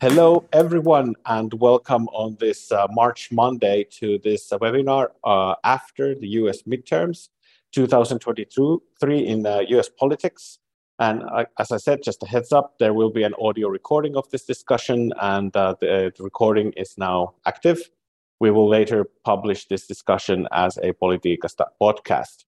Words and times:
Hello, 0.00 0.46
everyone, 0.52 1.16
and 1.26 1.52
welcome 1.54 2.06
on 2.10 2.36
this 2.38 2.70
uh, 2.70 2.86
March 2.88 3.32
Monday 3.32 3.84
to 3.98 4.20
this 4.22 4.52
uh, 4.52 4.58
webinar 4.58 5.08
uh, 5.24 5.56
after 5.64 6.14
the 6.14 6.28
US 6.42 6.62
midterms 6.62 7.30
2022 7.72 8.80
three 9.00 9.26
in 9.26 9.44
US 9.44 9.88
uh, 9.88 9.90
politics. 9.98 10.60
And 11.00 11.24
uh, 11.24 11.46
as 11.58 11.72
I 11.72 11.78
said, 11.78 12.04
just 12.04 12.22
a 12.22 12.26
heads 12.26 12.52
up, 12.52 12.78
there 12.78 12.94
will 12.94 13.10
be 13.10 13.24
an 13.24 13.34
audio 13.42 13.66
recording 13.66 14.14
of 14.14 14.30
this 14.30 14.44
discussion, 14.44 15.12
and 15.20 15.54
uh, 15.56 15.74
the, 15.80 16.12
the, 16.16 16.22
recording 16.22 16.72
is 16.76 16.96
now 16.96 17.34
active. 17.44 17.90
We 18.38 18.52
will 18.52 18.68
later 18.68 19.04
publish 19.24 19.66
this 19.66 19.88
discussion 19.88 20.46
as 20.52 20.76
a 20.76 20.92
Politiikasta 20.92 21.66
podcast. 21.82 22.44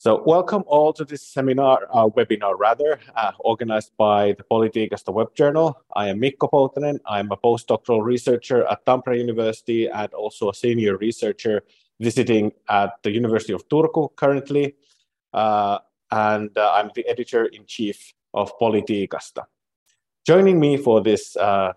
So 0.00 0.22
welcome 0.24 0.62
all 0.68 0.92
to 0.92 1.04
this 1.04 1.26
seminar, 1.26 1.88
uh, 1.92 2.06
webinar 2.06 2.54
rather, 2.56 3.00
uh, 3.16 3.32
organized 3.40 3.90
by 3.98 4.32
the 4.38 4.44
Politiikasta 4.44 5.12
web 5.12 5.34
journal. 5.34 5.82
I 5.96 6.06
am 6.06 6.20
Mikko 6.20 6.46
Poutanen. 6.46 7.00
I'm 7.04 7.32
a 7.32 7.36
postdoctoral 7.36 8.04
researcher 8.04 8.64
at 8.68 8.86
Tampere 8.86 9.18
University 9.18 9.88
and 9.88 10.14
also 10.14 10.50
a 10.50 10.54
senior 10.54 10.96
researcher 10.98 11.64
visiting 11.98 12.52
at 12.68 12.92
the 13.02 13.10
University 13.10 13.52
of 13.52 13.68
Turku 13.68 14.14
currently. 14.14 14.76
Uh, 15.32 15.80
and 16.12 16.56
uh, 16.56 16.70
I'm 16.74 16.92
the 16.94 17.04
editor-in-chief 17.08 18.14
of 18.34 18.56
Politiikasta. 18.60 19.46
Joining 20.24 20.60
me 20.60 20.76
for 20.76 21.00
this 21.00 21.36
uh, 21.36 21.72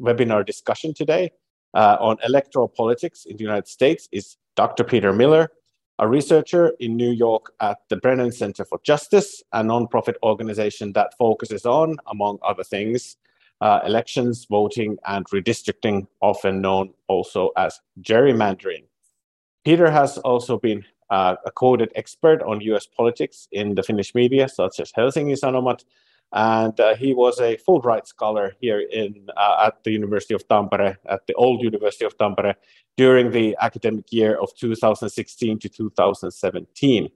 webinar 0.00 0.46
discussion 0.46 0.94
today 0.94 1.32
uh, 1.74 1.98
on 2.00 2.16
electoral 2.24 2.68
politics 2.68 3.26
in 3.26 3.36
the 3.36 3.44
United 3.44 3.68
States 3.68 4.08
is 4.10 4.38
Dr. 4.56 4.84
Peter 4.84 5.12
Miller, 5.12 5.50
a 5.98 6.08
researcher 6.08 6.72
in 6.78 6.96
New 6.96 7.10
York 7.10 7.52
at 7.60 7.78
the 7.88 7.96
Brennan 7.96 8.32
Center 8.32 8.64
for 8.64 8.80
Justice, 8.84 9.42
a 9.52 9.62
nonprofit 9.62 10.14
organization 10.22 10.92
that 10.92 11.14
focuses 11.18 11.66
on, 11.66 11.96
among 12.06 12.38
other 12.42 12.62
things, 12.62 13.16
uh, 13.60 13.80
elections, 13.84 14.46
voting, 14.48 14.96
and 15.06 15.26
redistricting, 15.26 16.06
often 16.20 16.60
known 16.60 16.94
also 17.08 17.50
as 17.56 17.80
gerrymandering. 18.02 18.84
Peter 19.64 19.90
has 19.90 20.18
also 20.18 20.58
been 20.58 20.84
uh, 21.10 21.34
a 21.44 21.50
quoted 21.50 21.90
expert 21.96 22.42
on 22.42 22.60
US 22.60 22.86
politics 22.86 23.48
in 23.50 23.74
the 23.74 23.82
Finnish 23.82 24.14
media, 24.14 24.48
such 24.48 24.78
as 24.78 24.92
Helsingin 24.94 25.36
Sanomat, 25.36 25.84
and 26.32 26.78
uh, 26.78 26.94
he 26.94 27.14
was 27.14 27.40
a 27.40 27.56
Fulbright 27.56 28.06
scholar 28.06 28.54
here 28.60 28.80
in 28.80 29.28
uh, 29.36 29.66
at 29.66 29.82
the 29.84 29.90
University 29.90 30.34
of 30.34 30.46
Tampere, 30.46 30.96
at 31.06 31.26
the 31.26 31.34
old 31.34 31.62
University 31.62 32.04
of 32.04 32.16
Tampere, 32.18 32.54
during 32.96 33.30
the 33.30 33.56
academic 33.60 34.12
year 34.12 34.36
of 34.36 34.54
2016 34.56 35.58
to 35.58 35.68
2017. 35.68 37.08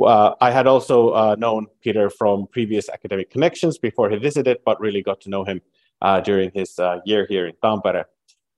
Uh, 0.00 0.34
I 0.40 0.50
had 0.50 0.66
also 0.66 1.10
uh, 1.10 1.36
known 1.38 1.66
Peter 1.80 2.10
from 2.10 2.46
previous 2.48 2.88
academic 2.88 3.30
connections 3.30 3.78
before 3.78 4.10
he 4.10 4.16
visited, 4.16 4.58
but 4.64 4.80
really 4.80 5.02
got 5.02 5.20
to 5.22 5.30
know 5.30 5.44
him 5.44 5.60
uh, 6.02 6.20
during 6.20 6.50
his 6.52 6.78
uh, 6.78 6.98
year 7.04 7.26
here 7.28 7.46
in 7.46 7.54
Tampere. 7.62 8.04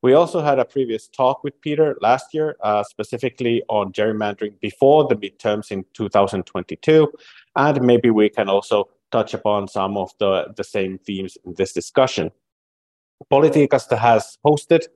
We 0.02 0.14
also 0.14 0.40
had 0.40 0.58
a 0.58 0.64
previous 0.64 1.08
talk 1.08 1.44
with 1.44 1.60
Peter 1.60 1.94
last 2.00 2.32
year, 2.32 2.56
specifically 2.88 3.62
on 3.68 3.92
gerrymandering 3.92 4.58
before 4.60 5.06
the 5.06 5.14
midterms 5.14 5.70
in 5.70 5.84
2022, 5.92 7.12
and 7.56 7.82
maybe 7.82 8.08
we 8.08 8.30
can 8.30 8.48
also 8.48 8.88
touch 9.11 9.34
upon 9.34 9.69
some 9.69 9.97
of 9.97 10.12
the, 10.19 10.53
the 10.56 10.64
same 10.64 10.98
themes 10.98 11.36
in 11.44 11.55
this 11.55 11.72
discussion. 11.72 12.30
Politiikasta 13.30 13.98
has 13.98 14.39
hosted 14.44 14.86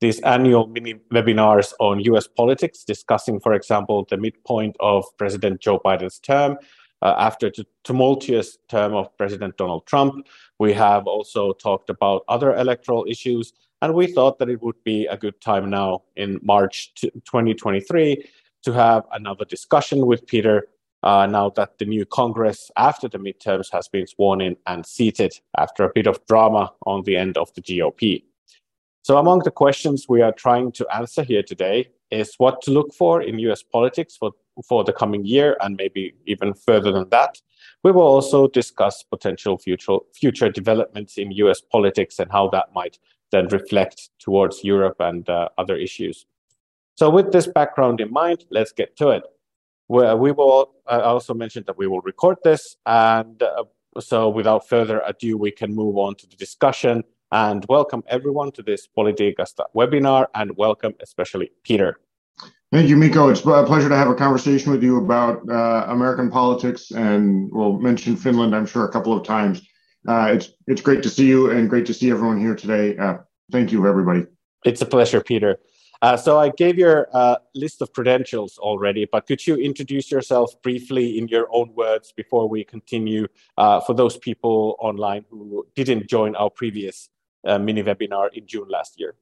these 0.00 0.20
annual 0.20 0.66
mini 0.66 0.94
webinars 1.12 1.72
on 1.78 2.00
US 2.00 2.26
politics, 2.26 2.84
discussing, 2.84 3.40
for 3.40 3.54
example, 3.54 4.06
the 4.10 4.16
midpoint 4.16 4.76
of 4.80 5.04
President 5.16 5.60
Joe 5.60 5.78
Biden's 5.78 6.18
term 6.18 6.58
uh, 7.02 7.14
after 7.18 7.50
the 7.50 7.64
tumultuous 7.84 8.58
term 8.68 8.94
of 8.94 9.16
President 9.16 9.56
Donald 9.56 9.86
Trump. 9.86 10.26
We 10.58 10.72
have 10.72 11.06
also 11.06 11.52
talked 11.52 11.90
about 11.90 12.24
other 12.28 12.54
electoral 12.54 13.04
issues, 13.08 13.52
and 13.80 13.94
we 13.94 14.06
thought 14.06 14.38
that 14.38 14.48
it 14.48 14.62
would 14.62 14.82
be 14.84 15.06
a 15.06 15.16
good 15.16 15.40
time 15.40 15.70
now 15.70 16.02
in 16.16 16.40
March 16.42 16.94
2023 16.94 18.24
to 18.62 18.72
have 18.72 19.04
another 19.12 19.44
discussion 19.44 20.06
with 20.06 20.26
Peter 20.26 20.68
uh, 21.02 21.26
now 21.26 21.50
that 21.50 21.78
the 21.78 21.84
new 21.84 22.06
Congress 22.06 22.70
after 22.76 23.08
the 23.08 23.18
midterms 23.18 23.72
has 23.72 23.88
been 23.88 24.06
sworn 24.06 24.40
in 24.40 24.56
and 24.66 24.86
seated 24.86 25.32
after 25.58 25.84
a 25.84 25.92
bit 25.94 26.06
of 26.06 26.24
drama 26.26 26.72
on 26.86 27.02
the 27.04 27.16
end 27.16 27.36
of 27.36 27.52
the 27.54 27.62
GOP. 27.62 28.22
So, 29.02 29.18
among 29.18 29.40
the 29.40 29.50
questions 29.50 30.06
we 30.08 30.22
are 30.22 30.32
trying 30.32 30.70
to 30.72 30.86
answer 30.94 31.24
here 31.24 31.42
today 31.42 31.88
is 32.10 32.34
what 32.38 32.62
to 32.62 32.70
look 32.70 32.94
for 32.94 33.22
in 33.22 33.38
US 33.40 33.62
politics 33.62 34.16
for, 34.16 34.32
for 34.68 34.84
the 34.84 34.92
coming 34.92 35.24
year 35.24 35.56
and 35.60 35.76
maybe 35.76 36.14
even 36.26 36.54
further 36.54 36.92
than 36.92 37.08
that. 37.08 37.40
We 37.82 37.90
will 37.90 38.02
also 38.02 38.46
discuss 38.46 39.02
potential 39.02 39.58
future, 39.58 39.98
future 40.14 40.50
developments 40.50 41.18
in 41.18 41.32
US 41.32 41.60
politics 41.60 42.20
and 42.20 42.30
how 42.30 42.48
that 42.50 42.72
might 42.74 42.98
then 43.32 43.48
reflect 43.48 44.10
towards 44.20 44.62
Europe 44.62 44.96
and 45.00 45.28
uh, 45.28 45.48
other 45.58 45.76
issues. 45.76 46.26
So, 46.94 47.10
with 47.10 47.32
this 47.32 47.48
background 47.48 48.00
in 48.00 48.12
mind, 48.12 48.44
let's 48.50 48.70
get 48.70 48.96
to 48.98 49.08
it 49.08 49.24
we 49.92 50.32
will 50.32 50.74
uh, 50.86 51.00
also 51.04 51.34
mention 51.34 51.64
that 51.66 51.76
we 51.76 51.86
will 51.86 52.00
record 52.00 52.38
this. 52.44 52.76
And 52.86 53.42
uh, 53.42 53.64
so 54.00 54.28
without 54.28 54.68
further 54.68 55.02
ado, 55.06 55.36
we 55.36 55.50
can 55.50 55.74
move 55.74 55.96
on 55.96 56.14
to 56.16 56.26
the 56.26 56.36
discussion 56.36 57.04
and 57.30 57.64
welcome 57.68 58.02
everyone 58.08 58.52
to 58.52 58.62
this 58.62 58.86
Politiikasta 58.96 59.64
webinar 59.74 60.26
and 60.34 60.56
welcome 60.56 60.94
especially 61.00 61.50
Peter. 61.62 61.98
Thank 62.70 62.88
you, 62.88 62.96
Mikko. 62.96 63.28
It's 63.28 63.40
a 63.40 63.64
pleasure 63.64 63.88
to 63.88 63.96
have 63.96 64.08
a 64.08 64.14
conversation 64.14 64.72
with 64.72 64.82
you 64.82 64.96
about 64.98 65.46
uh, 65.48 65.86
American 65.88 66.30
politics, 66.30 66.90
and 66.90 67.50
we'll 67.52 67.78
mention 67.78 68.16
Finland, 68.16 68.56
I'm 68.56 68.64
sure, 68.64 68.86
a 68.86 68.90
couple 68.90 69.14
of 69.14 69.26
times. 69.26 69.60
Uh, 70.08 70.30
it's 70.32 70.52
it's 70.66 70.80
great 70.80 71.02
to 71.02 71.10
see 71.10 71.26
you, 71.26 71.50
and 71.50 71.68
great 71.68 71.84
to 71.86 71.94
see 71.94 72.10
everyone 72.10 72.40
here 72.40 72.54
today. 72.54 72.96
Uh, 72.96 73.18
thank 73.50 73.72
you, 73.72 73.86
everybody. 73.86 74.24
It's 74.64 74.80
a 74.80 74.86
pleasure, 74.86 75.20
Peter. 75.20 75.58
Uh, 76.02 76.16
so 76.16 76.40
I 76.40 76.48
gave 76.48 76.78
your 76.78 77.08
uh, 77.12 77.36
list 77.54 77.80
of 77.80 77.92
credentials 77.92 78.58
already, 78.58 79.06
but 79.10 79.24
could 79.26 79.46
you 79.46 79.54
introduce 79.54 80.10
yourself 80.10 80.60
briefly 80.60 81.16
in 81.16 81.28
your 81.28 81.46
own 81.52 81.72
words 81.76 82.12
before 82.12 82.48
we 82.48 82.64
continue 82.64 83.28
uh, 83.56 83.80
for 83.80 83.94
those 83.94 84.16
people 84.16 84.76
online 84.80 85.24
who 85.30 85.64
didn't 85.76 86.08
join 86.08 86.34
our 86.34 86.50
previous 86.50 87.08
uh, 87.46 87.56
mini 87.56 87.84
webinar 87.84 88.30
in 88.34 88.48
June 88.48 88.66
last 88.68 88.98
year? 88.98 89.14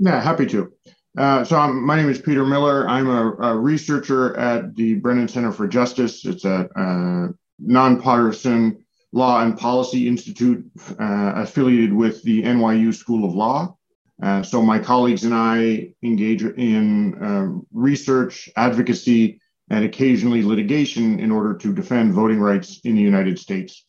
Yeah, 0.00 0.20
happy 0.20 0.46
to. 0.46 0.72
Uh, 1.16 1.44
so 1.44 1.56
I'm, 1.56 1.86
my 1.86 1.94
name 1.94 2.10
is 2.10 2.20
Peter 2.20 2.44
Miller. 2.44 2.88
I'm 2.88 3.08
a, 3.08 3.36
a, 3.50 3.56
researcher 3.56 4.36
at 4.36 4.74
the 4.74 4.94
Brennan 4.94 5.28
Center 5.28 5.52
for 5.52 5.68
Justice. 5.68 6.24
It's 6.24 6.44
a, 6.44 6.68
a 6.74 7.28
nonpartisan 7.60 8.84
law 9.12 9.40
and 9.42 9.56
policy 9.56 10.08
institute 10.08 10.68
uh, 10.98 11.32
affiliated 11.36 11.92
with 11.92 12.20
the 12.24 12.42
NYU 12.42 12.92
School 12.92 13.24
of 13.24 13.32
Law. 13.36 13.76
Uh, 14.22 14.42
so 14.42 14.62
my 14.62 14.78
colleagues 14.78 15.24
and 15.24 15.34
I 15.34 15.92
engage 16.02 16.42
in 16.42 17.14
uh, 17.22 17.60
research, 17.72 18.48
advocacy, 18.56 19.40
and 19.70 19.84
occasionally 19.84 20.42
litigation 20.42 21.18
in 21.20 21.30
order 21.30 21.54
to 21.54 21.74
defend 21.74 22.12
voting 22.12 22.38
rights 22.38 22.80
in 22.84 22.94
the 22.94 23.02
United 23.02 23.38
States. 23.38 23.86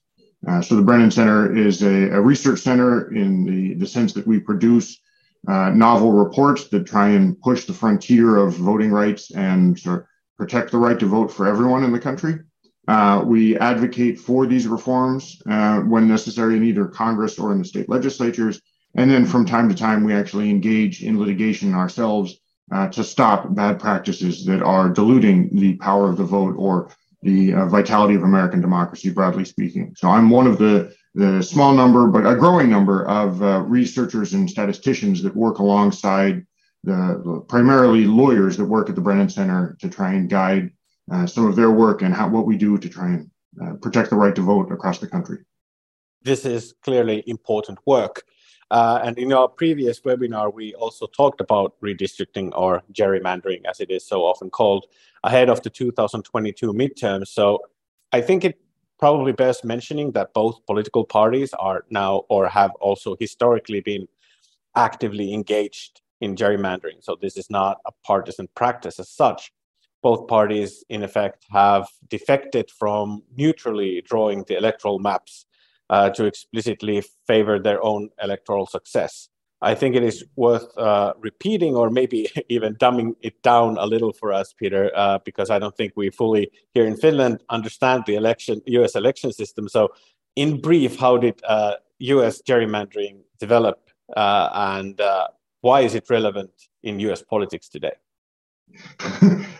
Uh, 0.47 0.61
so 0.61 0.75
the 0.75 0.81
Brennan 0.81 1.11
Center 1.11 1.55
is 1.55 1.81
a, 1.81 2.09
a, 2.11 2.21
research 2.21 2.59
center 2.59 3.13
in 3.13 3.45
the, 3.45 3.73
the 3.75 3.87
sense 3.87 4.13
that 4.13 4.27
we 4.27 4.39
produce 4.39 4.99
uh, 5.47 5.69
novel 5.71 6.11
reports 6.11 6.67
that 6.69 6.85
try 6.85 7.09
and 7.09 7.39
push 7.41 7.65
the 7.65 7.73
frontier 7.73 8.37
of 8.37 8.53
voting 8.53 8.91
rights 8.91 9.31
and 9.31 9.77
sort 9.77 10.01
of 10.01 10.07
protect 10.37 10.71
the 10.71 10.77
right 10.77 10.99
to 10.99 11.07
vote 11.07 11.31
for 11.31 11.47
everyone 11.47 11.83
in 11.83 11.91
the 11.91 11.99
country. 11.99 12.39
Uh, 12.87 13.23
we 13.25 13.57
advocate 13.57 14.19
for 14.19 14.45
these 14.45 14.67
reforms 14.67 15.41
uh, 15.49 15.79
when 15.79 16.07
necessary 16.07 16.57
in 16.57 16.63
either 16.63 16.85
Congress 16.85 17.39
or 17.39 17.51
in 17.51 17.59
the 17.59 17.65
state 17.65 17.89
legislatures. 17.89 18.61
And 18.95 19.11
then 19.11 19.25
from 19.25 19.45
time 19.45 19.69
to 19.69 19.75
time, 19.75 20.03
we 20.03 20.13
actually 20.13 20.49
engage 20.49 21.03
in 21.03 21.19
litigation 21.19 21.73
ourselves 21.73 22.39
uh, 22.71 22.87
to 22.89 23.03
stop 23.03 23.53
bad 23.53 23.79
practices 23.79 24.45
that 24.45 24.63
are 24.63 24.89
diluting 24.89 25.55
the 25.55 25.75
power 25.75 26.09
of 26.09 26.17
the 26.17 26.23
vote 26.23 26.55
or 26.57 26.91
the 27.21 27.53
uh, 27.53 27.65
vitality 27.65 28.15
of 28.15 28.23
American 28.23 28.61
democracy, 28.61 29.09
broadly 29.09 29.45
speaking. 29.45 29.93
So 29.97 30.09
I'm 30.09 30.29
one 30.29 30.47
of 30.47 30.57
the, 30.57 30.93
the 31.13 31.41
small 31.41 31.73
number, 31.73 32.07
but 32.07 32.25
a 32.25 32.35
growing 32.35 32.69
number 32.69 33.05
of 33.07 33.41
uh, 33.41 33.61
researchers 33.61 34.33
and 34.33 34.49
statisticians 34.49 35.21
that 35.23 35.35
work 35.35 35.59
alongside 35.59 36.45
the, 36.83 37.43
primarily 37.49 38.05
lawyers 38.05 38.57
that 38.57 38.65
work 38.65 38.89
at 38.89 38.95
the 38.95 39.01
Brennan 39.01 39.29
Center 39.29 39.75
to 39.79 39.89
try 39.89 40.13
and 40.13 40.29
guide 40.29 40.71
uh, 41.11 41.25
some 41.25 41.45
of 41.47 41.55
their 41.55 41.71
work 41.71 42.01
and 42.01 42.13
how, 42.13 42.29
what 42.29 42.45
we 42.45 42.57
do 42.57 42.77
to 42.77 42.89
try 42.89 43.07
and 43.07 43.31
uh, 43.61 43.73
protect 43.81 44.09
the 44.09 44.15
right 44.15 44.35
to 44.35 44.41
vote 44.41 44.71
across 44.71 44.99
the 44.99 45.07
country. 45.07 45.39
This 46.21 46.45
is 46.45 46.73
clearly 46.83 47.23
important 47.27 47.79
work. 47.85 48.23
Uh, 48.71 48.99
and 49.03 49.17
in 49.17 49.31
our 49.31 49.47
previous 49.47 49.99
webinar, 50.01 50.51
we 50.53 50.73
also 50.73 51.05
talked 51.05 51.39
about 51.39 51.75
redistricting 51.81 52.51
or 52.55 52.81
gerrymandering, 52.93 53.61
as 53.69 53.79
it 53.79 53.91
is 53.91 54.05
so 54.05 54.23
often 54.23 54.49
called, 54.49 54.85
ahead 55.23 55.49
of 55.49 55.61
the 55.61 55.69
2022 55.69 56.73
midterms. 56.73 57.27
So 57.27 57.59
I 58.11 58.21
think 58.21 58.43
it 58.43 58.59
probably 58.97 59.33
bears 59.33 59.63
mentioning 59.63 60.11
that 60.13 60.33
both 60.33 60.65
political 60.65 61.03
parties 61.03 61.53
are 61.53 61.85
now 61.89 62.23
or 62.29 62.47
have 62.47 62.71
also 62.79 63.15
historically 63.19 63.81
been 63.81 64.07
actively 64.75 65.33
engaged 65.33 66.01
in 66.21 66.35
gerrymandering. 66.35 67.03
So 67.03 67.17
this 67.21 67.37
is 67.37 67.49
not 67.49 67.77
a 67.85 67.91
partisan 68.03 68.47
practice 68.55 68.99
as 68.99 69.09
such. 69.09 69.51
Both 70.01 70.27
parties, 70.27 70.83
in 70.89 71.03
effect, 71.03 71.45
have 71.49 71.87
defected 72.09 72.69
from 72.71 73.23
neutrally 73.35 74.01
drawing 74.01 74.43
the 74.43 74.57
electoral 74.57 74.99
maps 74.99 75.45
uh, 75.89 76.09
to 76.11 76.25
explicitly 76.25 77.03
favor 77.27 77.59
their 77.59 77.83
own 77.83 78.09
electoral 78.21 78.65
success. 78.65 79.29
I 79.61 79.73
think 79.73 79.95
it 79.95 80.03
is 80.03 80.23
worth 80.35 80.67
uh, 80.77 81.13
repeating 81.19 81.75
or 81.75 81.89
maybe 81.89 82.27
even 82.49 82.75
dumbing 82.75 83.15
it 83.21 83.41
down 83.41 83.77
a 83.77 83.85
little 83.85 84.13
for 84.13 84.33
us, 84.33 84.53
Peter, 84.53 84.91
uh, 84.95 85.19
because 85.25 85.49
I 85.49 85.59
don't 85.59 85.75
think 85.75 85.93
we 85.95 86.09
fully 86.09 86.51
here 86.73 86.85
in 86.85 86.95
Finland 86.97 87.43
understand 87.49 88.03
the 88.05 88.15
election 88.15 88.61
U.S. 88.67 88.95
election 88.95 89.31
system. 89.31 89.67
So, 89.69 89.89
in 90.35 90.59
brief, 90.59 90.97
how 90.97 91.17
did 91.17 91.41
U.S. 91.99 92.39
Uh, 92.39 92.43
gerrymandering 92.47 93.21
develop, 93.39 93.79
uh, 94.15 94.49
and 94.53 94.99
uh, 94.99 95.27
why 95.61 95.81
is 95.81 95.95
it 95.95 96.09
relevant 96.09 96.51
in 96.83 96.99
U.S. 96.99 97.21
politics 97.23 97.69
today? 97.69 97.93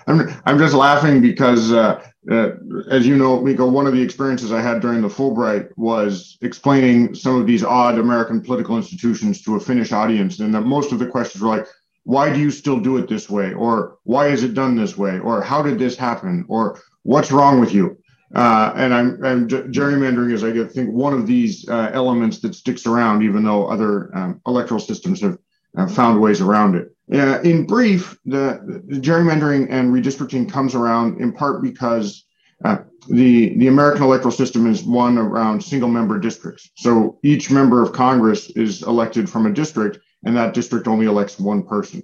I'm, 0.08 0.30
I'm 0.46 0.60
just 0.60 0.74
laughing 0.74 1.22
because, 1.22 1.72
uh, 1.72 2.04
uh, 2.30 2.52
as 2.90 3.06
you 3.06 3.16
know, 3.16 3.40
Mikko, 3.42 3.68
one 3.70 3.88
of 3.88 3.94
the 3.94 4.02
experiences 4.02 4.52
I 4.52 4.62
had 4.62 4.82
during 4.82 5.02
the 5.02 5.08
Fulbright 5.08 5.70
was 5.78 6.38
explaining 6.42 7.14
some 7.14 7.40
of 7.40 7.46
these 7.46 7.64
odd 7.64 8.00
American 8.00 8.42
political 8.42 8.78
institutions 8.78 9.42
to 9.44 9.56
a 9.56 9.60
Finnish 9.60 9.92
audience. 9.92 10.40
And 10.40 10.54
that 10.54 10.62
most 10.62 10.92
of 10.92 11.00
the 11.00 11.08
questions 11.08 11.44
were 11.44 11.50
like, 11.50 11.68
why 12.04 12.32
do 12.34 12.40
you 12.40 12.52
still 12.52 12.80
do 12.80 12.98
it 12.98 13.08
this 13.08 13.30
way? 13.30 13.54
Or 13.54 13.98
why 14.04 14.28
is 14.28 14.44
it 14.44 14.54
done 14.54 14.76
this 14.76 14.98
way? 14.98 15.20
Or 15.20 15.42
how 15.42 15.62
did 15.62 15.78
this 15.78 15.96
happen? 15.96 16.46
Or 16.48 16.80
what's 17.04 17.32
wrong 17.32 17.60
with 17.60 17.74
you? 17.74 17.98
Uh, 18.34 18.74
and 18.76 18.94
I'm, 18.94 19.24
I'm, 19.24 19.48
gerrymandering 19.48 20.34
is, 20.34 20.44
I 20.44 20.52
think, 20.68 20.92
one 20.92 21.14
of 21.14 21.28
these 21.28 21.68
uh, 21.70 21.92
elements 21.94 22.40
that 22.40 22.56
sticks 22.56 22.86
around, 22.86 23.24
even 23.24 23.44
though 23.44 23.68
other 23.68 24.16
um, 24.16 24.42
electoral 24.48 24.80
systems 24.80 25.22
have, 25.22 25.38
have 25.78 25.94
found 25.94 26.20
ways 26.20 26.42
around 26.42 26.76
it. 26.76 26.95
Uh, 27.14 27.40
in 27.42 27.66
brief, 27.66 28.18
the, 28.26 28.84
the, 28.88 29.00
gerrymandering 29.00 29.68
and 29.70 29.94
redistricting 29.94 30.52
comes 30.52 30.74
around 30.74 31.22
in 31.22 31.32
part 31.32 31.62
because 31.62 32.26
uh, 32.64 32.78
the, 33.10 33.56
the 33.58 33.68
American 33.68 34.04
electoral 34.04 34.32
system 34.32 34.66
is 34.66 34.84
one 34.84 35.18
around 35.18 35.64
single 35.64 35.90
member 35.90 36.18
districts. 36.20 36.72
So 36.76 37.20
each 37.22 37.52
member 37.52 37.84
of 37.84 37.94
Congress 37.94 38.50
is 38.52 38.82
elected 38.82 39.30
from 39.30 39.46
a 39.46 39.54
district, 39.54 40.00
and 40.24 40.36
that 40.36 40.56
district 40.56 40.88
only 40.88 41.06
elects 41.06 41.40
one 41.40 41.64
person, 41.64 42.02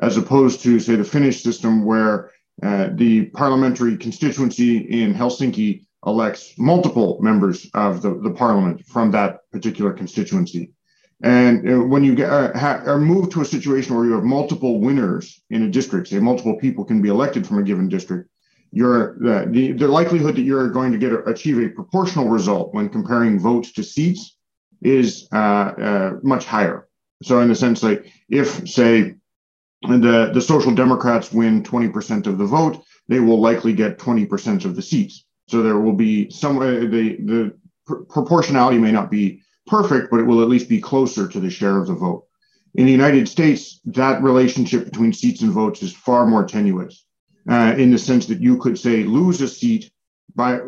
as 0.00 0.16
opposed 0.16 0.62
to, 0.62 0.80
say, 0.80 0.96
the 0.96 1.04
Finnish 1.04 1.42
system 1.42 1.84
where 1.84 2.30
uh, 2.62 2.88
the 2.94 3.26
parliamentary 3.26 3.98
constituency 3.98 4.78
in 4.78 5.12
Helsinki 5.12 5.84
elects 6.06 6.54
multiple 6.56 7.18
members 7.20 7.68
of 7.74 8.00
the, 8.00 8.18
the 8.22 8.30
parliament 8.30 8.86
from 8.86 9.10
that 9.10 9.40
particular 9.52 9.92
constituency. 9.92 10.72
And 11.22 11.68
uh, 11.68 11.80
when 11.84 12.04
you 12.04 12.14
get, 12.14 12.30
uh, 12.30 12.56
ha- 12.56 12.82
are 12.86 12.98
moved 12.98 13.32
to 13.32 13.40
a 13.40 13.44
situation 13.44 13.96
where 13.96 14.04
you 14.04 14.12
have 14.12 14.24
multiple 14.24 14.80
winners 14.80 15.42
in 15.50 15.64
a 15.64 15.70
district, 15.70 16.08
say 16.08 16.18
multiple 16.20 16.56
people 16.56 16.84
can 16.84 17.02
be 17.02 17.08
elected 17.08 17.46
from 17.46 17.58
a 17.58 17.62
given 17.62 17.88
district, 17.88 18.30
you're, 18.70 19.14
uh, 19.26 19.46
the, 19.48 19.72
the 19.72 19.88
likelihood 19.88 20.36
that 20.36 20.42
you're 20.42 20.70
going 20.70 20.92
to 20.92 20.98
get 20.98 21.12
a, 21.12 21.24
achieve 21.24 21.58
a 21.58 21.68
proportional 21.70 22.28
result 22.28 22.72
when 22.74 22.88
comparing 22.88 23.40
votes 23.40 23.72
to 23.72 23.82
seats 23.82 24.36
is 24.82 25.26
uh, 25.32 25.36
uh, 25.36 26.12
much 26.22 26.44
higher. 26.44 26.86
So, 27.22 27.40
in 27.40 27.48
the 27.48 27.54
sense, 27.54 27.82
like 27.82 28.06
if, 28.28 28.68
say, 28.68 29.14
the, 29.82 30.30
the 30.32 30.40
Social 30.40 30.72
Democrats 30.72 31.32
win 31.32 31.62
20% 31.62 32.26
of 32.26 32.38
the 32.38 32.44
vote, 32.44 32.84
they 33.08 33.20
will 33.20 33.40
likely 33.40 33.72
get 33.72 33.98
20% 33.98 34.64
of 34.64 34.76
the 34.76 34.82
seats. 34.82 35.24
So 35.48 35.62
there 35.62 35.80
will 35.80 35.94
be 35.94 36.30
some 36.30 36.58
uh, 36.58 36.66
the 36.66 37.16
the 37.24 37.58
pr- 37.86 38.02
proportionality 38.08 38.78
may 38.78 38.92
not 38.92 39.10
be 39.10 39.40
perfect, 39.68 40.10
but 40.10 40.20
it 40.20 40.24
will 40.24 40.42
at 40.42 40.48
least 40.48 40.68
be 40.68 40.80
closer 40.80 41.28
to 41.28 41.40
the 41.40 41.50
share 41.50 41.78
of 41.78 41.86
the 41.86 41.94
vote. 41.94 42.24
In 42.74 42.86
the 42.86 42.92
United 42.92 43.28
States, 43.28 43.80
that 43.86 44.22
relationship 44.22 44.84
between 44.84 45.12
seats 45.12 45.42
and 45.42 45.52
votes 45.52 45.82
is 45.82 45.92
far 45.92 46.26
more 46.26 46.44
tenuous 46.44 47.04
uh, 47.48 47.74
in 47.76 47.90
the 47.90 47.98
sense 47.98 48.26
that 48.26 48.42
you 48.42 48.58
could 48.58 48.78
say 48.78 49.04
lose 49.04 49.40
a 49.40 49.48
seat 49.48 49.90
by, 50.34 50.60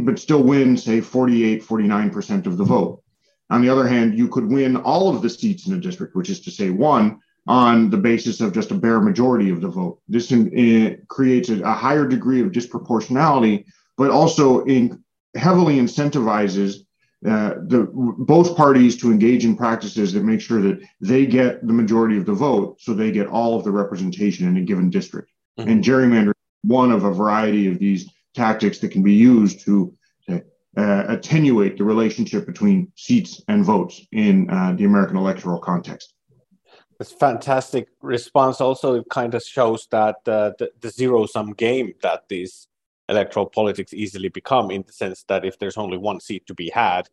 but 0.00 0.18
still 0.18 0.42
win, 0.42 0.76
say, 0.76 1.00
48, 1.00 1.62
49% 1.62 2.46
of 2.46 2.56
the 2.56 2.64
vote. 2.64 3.02
On 3.50 3.62
the 3.62 3.68
other 3.68 3.86
hand, 3.86 4.18
you 4.18 4.28
could 4.28 4.50
win 4.50 4.76
all 4.76 5.08
of 5.08 5.22
the 5.22 5.30
seats 5.30 5.66
in 5.66 5.74
a 5.74 5.80
district, 5.80 6.14
which 6.14 6.30
is 6.30 6.40
to 6.40 6.50
say 6.50 6.70
one, 6.70 7.20
on 7.46 7.90
the 7.90 7.96
basis 7.96 8.40
of 8.40 8.52
just 8.52 8.72
a 8.72 8.74
bare 8.74 9.00
majority 9.00 9.50
of 9.50 9.60
the 9.60 9.68
vote. 9.68 10.00
This 10.08 10.32
in, 10.32 11.02
creates 11.08 11.48
a, 11.48 11.62
a, 11.62 11.72
higher 11.72 12.06
degree 12.06 12.40
of 12.42 12.50
disproportionality, 12.50 13.64
but 13.96 14.10
also 14.10 14.64
in, 14.64 15.02
heavily 15.36 15.76
incentivizes 15.76 16.85
uh, 17.26 17.54
the 17.66 17.88
both 17.92 18.56
parties 18.56 18.96
to 18.98 19.10
engage 19.10 19.44
in 19.44 19.56
practices 19.56 20.12
that 20.12 20.24
make 20.24 20.40
sure 20.40 20.60
that 20.60 20.80
they 21.00 21.26
get 21.26 21.66
the 21.66 21.72
majority 21.72 22.16
of 22.16 22.26
the 22.26 22.32
vote, 22.32 22.80
so 22.80 22.94
they 22.94 23.10
get 23.10 23.26
all 23.26 23.56
of 23.56 23.64
the 23.64 23.70
representation 23.70 24.46
in 24.46 24.56
a 24.56 24.60
given 24.60 24.90
district. 24.90 25.30
Mm-hmm. 25.58 25.70
And 25.70 25.84
gerrymandering 25.84 26.32
one 26.62 26.92
of 26.92 27.04
a 27.04 27.12
variety 27.12 27.68
of 27.68 27.78
these 27.78 28.08
tactics 28.34 28.78
that 28.80 28.90
can 28.90 29.02
be 29.02 29.14
used 29.14 29.64
to 29.64 29.96
uh, 30.76 31.04
attenuate 31.08 31.78
the 31.78 31.84
relationship 31.84 32.44
between 32.44 32.92
seats 32.96 33.42
and 33.48 33.64
votes 33.64 34.02
in 34.12 34.48
uh, 34.50 34.74
the 34.76 34.84
American 34.84 35.16
electoral 35.16 35.58
context. 35.58 36.12
It's 37.00 37.12
fantastic 37.12 37.88
response. 38.02 38.60
Also, 38.60 38.94
it 38.94 39.06
kind 39.10 39.34
of 39.34 39.42
shows 39.42 39.86
that 39.90 40.16
uh, 40.26 40.52
the, 40.58 40.70
the 40.80 40.90
zero 40.90 41.26
sum 41.26 41.52
game 41.52 41.94
that 42.02 42.28
these 42.28 42.68
electoral 43.08 43.46
politics 43.46 43.92
easily 43.92 44.28
become 44.28 44.70
in 44.70 44.82
the 44.86 44.92
sense 44.92 45.24
that 45.28 45.44
if 45.44 45.58
there's 45.58 45.76
only 45.76 45.96
one 45.96 46.20
seat 46.20 46.46
to 46.46 46.54
be 46.54 46.70
had, 46.70 47.08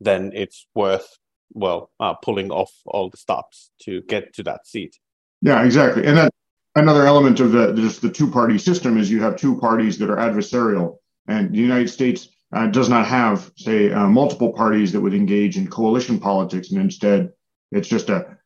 then 0.00 0.32
it's 0.34 0.66
worth 0.74 1.18
well 1.52 1.90
uh, 1.98 2.14
pulling 2.14 2.50
off 2.50 2.72
all 2.86 3.08
the 3.08 3.16
stops 3.16 3.70
to 3.80 4.02
get 4.02 4.34
to 4.34 4.42
that 4.42 4.66
seat. 4.66 4.98
Yeah, 5.40 5.64
exactly. 5.64 6.04
And 6.06 6.16
that 6.16 6.32
another 6.74 7.06
element 7.06 7.40
of 7.40 7.52
the 7.52 7.72
just 7.74 8.02
the 8.02 8.10
two 8.10 8.30
party 8.30 8.58
system 8.58 8.98
is 8.98 9.10
you 9.10 9.22
have 9.22 9.36
two 9.36 9.58
parties 9.58 9.98
that 9.98 10.10
are 10.10 10.16
adversarial, 10.16 10.96
and 11.26 11.52
the 11.52 11.58
United 11.58 11.88
States 11.88 12.28
uh, 12.54 12.66
does 12.66 12.88
not 12.88 13.06
have 13.06 13.50
say 13.56 13.90
uh, 13.90 14.06
multiple 14.06 14.52
parties 14.52 14.92
that 14.92 15.00
would 15.00 15.14
engage 15.14 15.56
in 15.56 15.68
coalition 15.68 16.18
politics, 16.18 16.70
and 16.70 16.80
instead 16.80 17.30
it's 17.70 17.88
just 17.88 18.08
a 18.08 18.38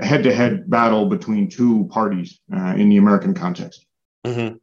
head 0.00 0.24
to 0.24 0.34
head 0.34 0.68
battle 0.68 1.06
between 1.06 1.48
two 1.48 1.88
parties 1.90 2.40
uh, 2.54 2.74
in 2.76 2.88
the 2.88 2.96
American 2.96 3.32
context. 3.32 3.86
Mm-hmm 4.24 4.56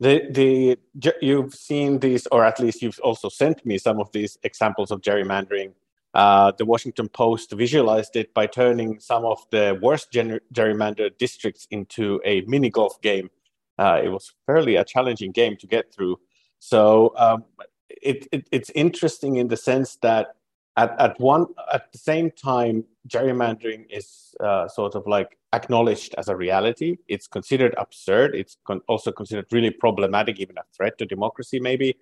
the 0.00 0.28
the 0.30 0.78
you've 1.20 1.54
seen 1.54 1.98
these, 1.98 2.26
or 2.28 2.44
at 2.44 2.60
least 2.60 2.82
you've 2.82 3.00
also 3.00 3.28
sent 3.28 3.64
me 3.66 3.78
some 3.78 4.00
of 4.00 4.10
these 4.12 4.38
examples 4.42 4.90
of 4.90 5.00
gerrymandering. 5.00 5.72
Uh, 6.14 6.52
the 6.56 6.64
Washington 6.64 7.08
Post 7.08 7.52
visualized 7.52 8.16
it 8.16 8.32
by 8.32 8.46
turning 8.46 8.98
some 8.98 9.24
of 9.24 9.44
the 9.50 9.78
worst 9.82 10.10
ger- 10.10 10.40
gerrymandered 10.52 11.18
districts 11.18 11.66
into 11.70 12.20
a 12.24 12.40
mini 12.42 12.70
golf 12.70 13.00
game. 13.02 13.30
Uh, 13.78 14.00
it 14.02 14.08
was 14.08 14.32
fairly 14.46 14.76
a 14.76 14.84
challenging 14.84 15.32
game 15.32 15.56
to 15.56 15.66
get 15.66 15.92
through. 15.92 16.18
So 16.58 17.12
um, 17.16 17.44
it, 17.88 18.26
it, 18.32 18.48
it's 18.50 18.70
interesting 18.74 19.36
in 19.36 19.48
the 19.48 19.56
sense 19.56 19.96
that 19.96 20.34
at, 20.76 20.98
at 20.98 21.20
one 21.20 21.46
at 21.72 21.92
the 21.92 21.98
same 21.98 22.30
time 22.30 22.84
gerrymandering 23.08 23.86
is 23.90 24.34
uh, 24.40 24.68
sort 24.68 24.94
of 24.94 25.06
like 25.06 25.38
acknowledged 25.52 26.14
as 26.18 26.28
a 26.28 26.36
reality. 26.36 26.96
It's 27.08 27.26
considered 27.26 27.74
absurd. 27.78 28.34
It's 28.34 28.56
con- 28.64 28.82
also 28.88 29.12
considered 29.12 29.46
really 29.52 29.70
problematic 29.70 30.38
even 30.40 30.58
a 30.58 30.62
threat 30.76 30.98
to 30.98 31.06
democracy 31.06 31.60
maybe. 31.60 31.96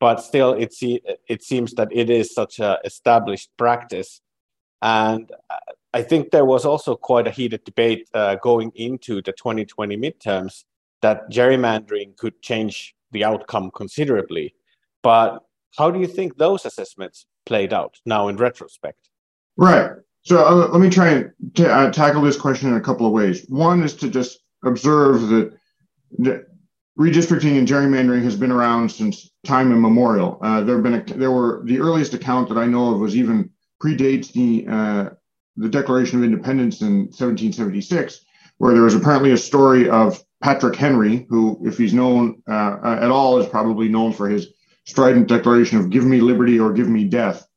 But 0.00 0.20
still 0.20 0.52
it, 0.52 0.72
see, 0.72 1.00
it 1.26 1.42
seems 1.42 1.74
that 1.74 1.88
it 1.90 2.08
is 2.08 2.32
such 2.32 2.60
a 2.60 2.78
established 2.84 3.50
practice. 3.56 4.20
And 4.80 5.30
i 5.94 6.02
think 6.02 6.30
there 6.30 6.44
was 6.44 6.64
also 6.66 6.94
quite 6.94 7.26
a 7.26 7.30
heated 7.30 7.64
debate 7.64 8.08
uh, 8.14 8.36
going 8.36 8.70
into 8.74 9.22
the 9.22 9.32
2020 9.32 9.96
midterms 9.96 10.64
that 11.00 11.30
gerrymandering 11.30 12.16
could 12.16 12.40
change 12.42 12.94
the 13.12 13.24
outcome 13.24 13.70
considerably. 13.74 14.54
But 15.02 15.38
how 15.76 15.90
do 15.90 16.00
you 16.00 16.06
think 16.06 16.36
those 16.36 16.64
assessments 16.64 17.26
played 17.46 17.72
out 17.72 18.00
now 18.04 18.28
in 18.28 18.36
retrospect? 18.36 19.08
Right. 19.56 19.92
So 20.28 20.46
uh, 20.46 20.68
let 20.68 20.82
me 20.82 20.90
try 20.90 21.08
and 21.08 21.32
t- 21.54 21.64
uh, 21.64 21.90
tackle 21.90 22.20
this 22.20 22.36
question 22.36 22.68
in 22.68 22.74
a 22.76 22.82
couple 22.82 23.06
of 23.06 23.12
ways. 23.12 23.46
One 23.48 23.82
is 23.82 23.94
to 23.94 24.10
just 24.10 24.40
observe 24.62 25.26
that, 25.28 26.46
redistricting 26.98 27.56
and 27.56 27.66
gerrymandering 27.66 28.24
has 28.24 28.36
been 28.36 28.52
around 28.52 28.90
since 28.90 29.30
time 29.46 29.72
immemorial. 29.72 30.38
Uh, 30.42 30.60
there 30.60 30.74
have 30.74 30.82
been 30.82 30.94
a, 30.96 31.04
there 31.18 31.30
were 31.30 31.62
the 31.64 31.80
earliest 31.80 32.12
account 32.12 32.50
that 32.50 32.58
I 32.58 32.66
know 32.66 32.92
of 32.92 33.00
was 33.00 33.16
even 33.16 33.48
predates 33.82 34.30
the 34.30 34.66
uh, 34.68 35.10
the 35.56 35.70
Declaration 35.70 36.18
of 36.18 36.24
Independence 36.24 36.82
in 36.82 37.06
1776, 37.06 38.20
where 38.58 38.74
there 38.74 38.82
was 38.82 38.94
apparently 38.94 39.30
a 39.30 39.38
story 39.38 39.88
of 39.88 40.22
Patrick 40.42 40.76
Henry, 40.76 41.26
who, 41.30 41.58
if 41.64 41.78
he's 41.78 41.94
known 41.94 42.42
uh, 42.46 42.98
at 43.00 43.10
all, 43.10 43.38
is 43.38 43.48
probably 43.48 43.88
known 43.88 44.12
for 44.12 44.28
his 44.28 44.48
strident 44.84 45.26
declaration 45.26 45.78
of 45.78 45.88
give 45.88 46.04
me 46.04 46.20
liberty 46.20 46.60
or 46.60 46.74
give 46.74 46.88
me 46.88 47.04
death, 47.04 47.47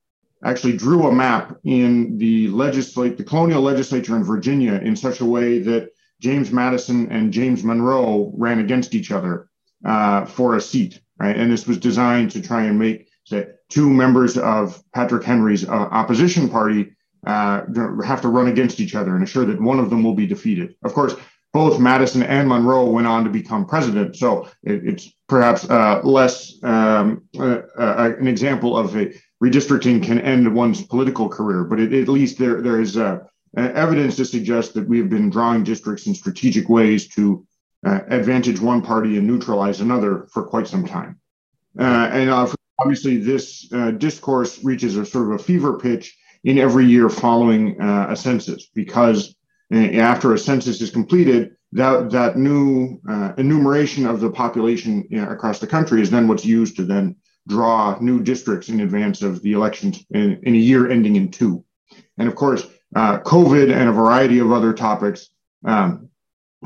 actually 0.44 0.76
drew 0.76 1.08
a 1.08 1.12
map 1.12 1.58
in 1.64 2.18
the 2.18 2.48
legislate 2.50 3.18
the 3.18 3.24
colonial 3.24 3.62
legislature 3.62 4.16
in 4.16 4.24
Virginia 4.24 4.74
in 4.74 4.96
such 4.96 5.22
a 5.22 5.26
way 5.26 5.60
that 5.60 5.90
James 6.20 6.52
Madison 6.52 7.12
and 7.12 7.34
James 7.34 7.64
Monroe 7.64 8.32
ran 8.38 8.60
against 8.60 8.94
each 8.94 9.12
other 9.12 9.50
uh, 9.86 10.26
for 10.26 10.56
a 10.56 10.62
seat, 10.62 11.02
right? 11.20 11.36
And 11.36 11.52
this 11.52 11.68
was 11.68 11.78
designed 11.78 12.32
to 12.32 12.42
try 12.42 12.64
and 12.64 12.78
make 12.78 13.08
say, 13.26 13.48
two 13.70 13.90
members 13.90 14.38
of 14.38 14.82
Patrick 14.94 15.24
Henry's 15.24 15.68
uh, 15.68 15.72
opposition 15.72 16.50
party 16.50 16.94
uh, 17.26 17.62
have 18.04 18.22
to 18.22 18.28
run 18.28 18.48
against 18.48 18.80
each 18.80 18.96
other 18.96 19.16
and 19.16 19.24
assure 19.24 19.46
that 19.46 19.62
one 19.62 19.80
of 19.80 19.90
them 19.90 20.04
will 20.04 20.16
be 20.16 20.28
defeated. 20.28 20.76
Of 20.84 20.94
course, 20.94 21.16
both 21.54 21.80
Madison 21.80 22.24
and 22.24 22.48
Monroe 22.48 22.90
went 22.90 23.08
on 23.08 23.24
to 23.24 23.30
become 23.30 23.66
president. 23.66 24.16
So 24.16 24.48
it, 24.64 24.82
it's 24.86 25.12
perhaps 25.28 25.70
uh, 25.70 26.02
less 26.04 26.64
um, 26.64 27.24
uh, 27.38 27.62
uh, 27.78 28.14
an 28.20 28.28
example 28.28 28.78
of 28.78 28.96
a 28.96 29.14
redistricting 29.42 30.04
can 30.04 30.20
end 30.20 30.54
one's 30.54 30.86
political 30.86 31.28
career, 31.28 31.64
but 31.64 31.80
it, 31.80 31.94
at 31.94 32.08
least 32.08 32.38
there 32.38 32.62
there 32.62 32.80
is 32.80 32.96
uh, 32.96 33.20
evidence 33.58 34.16
to 34.16 34.26
suggest 34.26 34.74
that 34.74 34.88
we 34.88 34.98
have 35.00 35.10
been 35.10 35.30
drawing 35.30 35.64
districts 35.64 36.08
in 36.08 36.16
strategic 36.16 36.70
ways 36.70 37.08
to 37.10 37.46
uh, 37.86 38.02
advantage 38.10 38.60
one 38.60 38.82
party 38.82 39.18
and 39.18 39.26
neutralize 39.26 39.82
another 39.82 40.28
for 40.32 40.44
quite 40.44 40.68
some 40.68 40.86
time. 40.86 41.20
Uh, 41.80 42.10
and 42.12 42.30
uh, 42.30 42.48
obviously, 42.80 43.18
this 43.18 43.68
uh, 43.74 43.92
discourse 43.92 44.64
reaches 44.64 44.96
a 44.96 45.06
sort 45.06 45.26
of 45.26 45.40
a 45.40 45.44
fever 45.44 45.78
pitch 45.80 46.16
in 46.44 46.58
every 46.58 46.86
year 46.86 47.10
following 47.10 47.80
uh, 47.82 48.08
a 48.10 48.16
census, 48.16 48.68
because 48.74 49.36
after 49.72 50.34
a 50.34 50.38
census 50.38 50.82
is 50.82 50.92
completed, 50.92 51.56
that 51.72 52.12
that 52.12 52.36
new 52.36 53.00
enumeration 53.38 54.06
of 54.06 54.20
the 54.20 54.30
population 54.30 55.08
across 55.30 55.60
the 55.60 55.68
country 55.68 56.02
is 56.02 56.12
then 56.12 56.28
what's 56.28 56.44
used 56.44 56.76
to 56.76 56.84
then 56.84 57.16
draw 57.48 57.98
new 58.00 58.22
districts 58.22 58.70
in 58.70 58.82
advance 58.82 59.22
of 59.22 59.42
the 59.42 59.54
elections 59.54 60.04
in, 60.12 60.40
in 60.44 60.56
a 60.56 60.58
year 60.58 60.90
ending 60.90 61.16
in 61.16 61.32
two. 61.32 61.64
And 62.18 62.28
of 62.28 62.36
course, 62.36 62.66
uh, 62.96 63.20
COVID 63.20 63.74
and 63.74 63.90
a 63.90 63.94
variety 63.94 64.40
of 64.40 64.52
other 64.52 64.74
topics 64.74 65.30
um, 65.66 66.10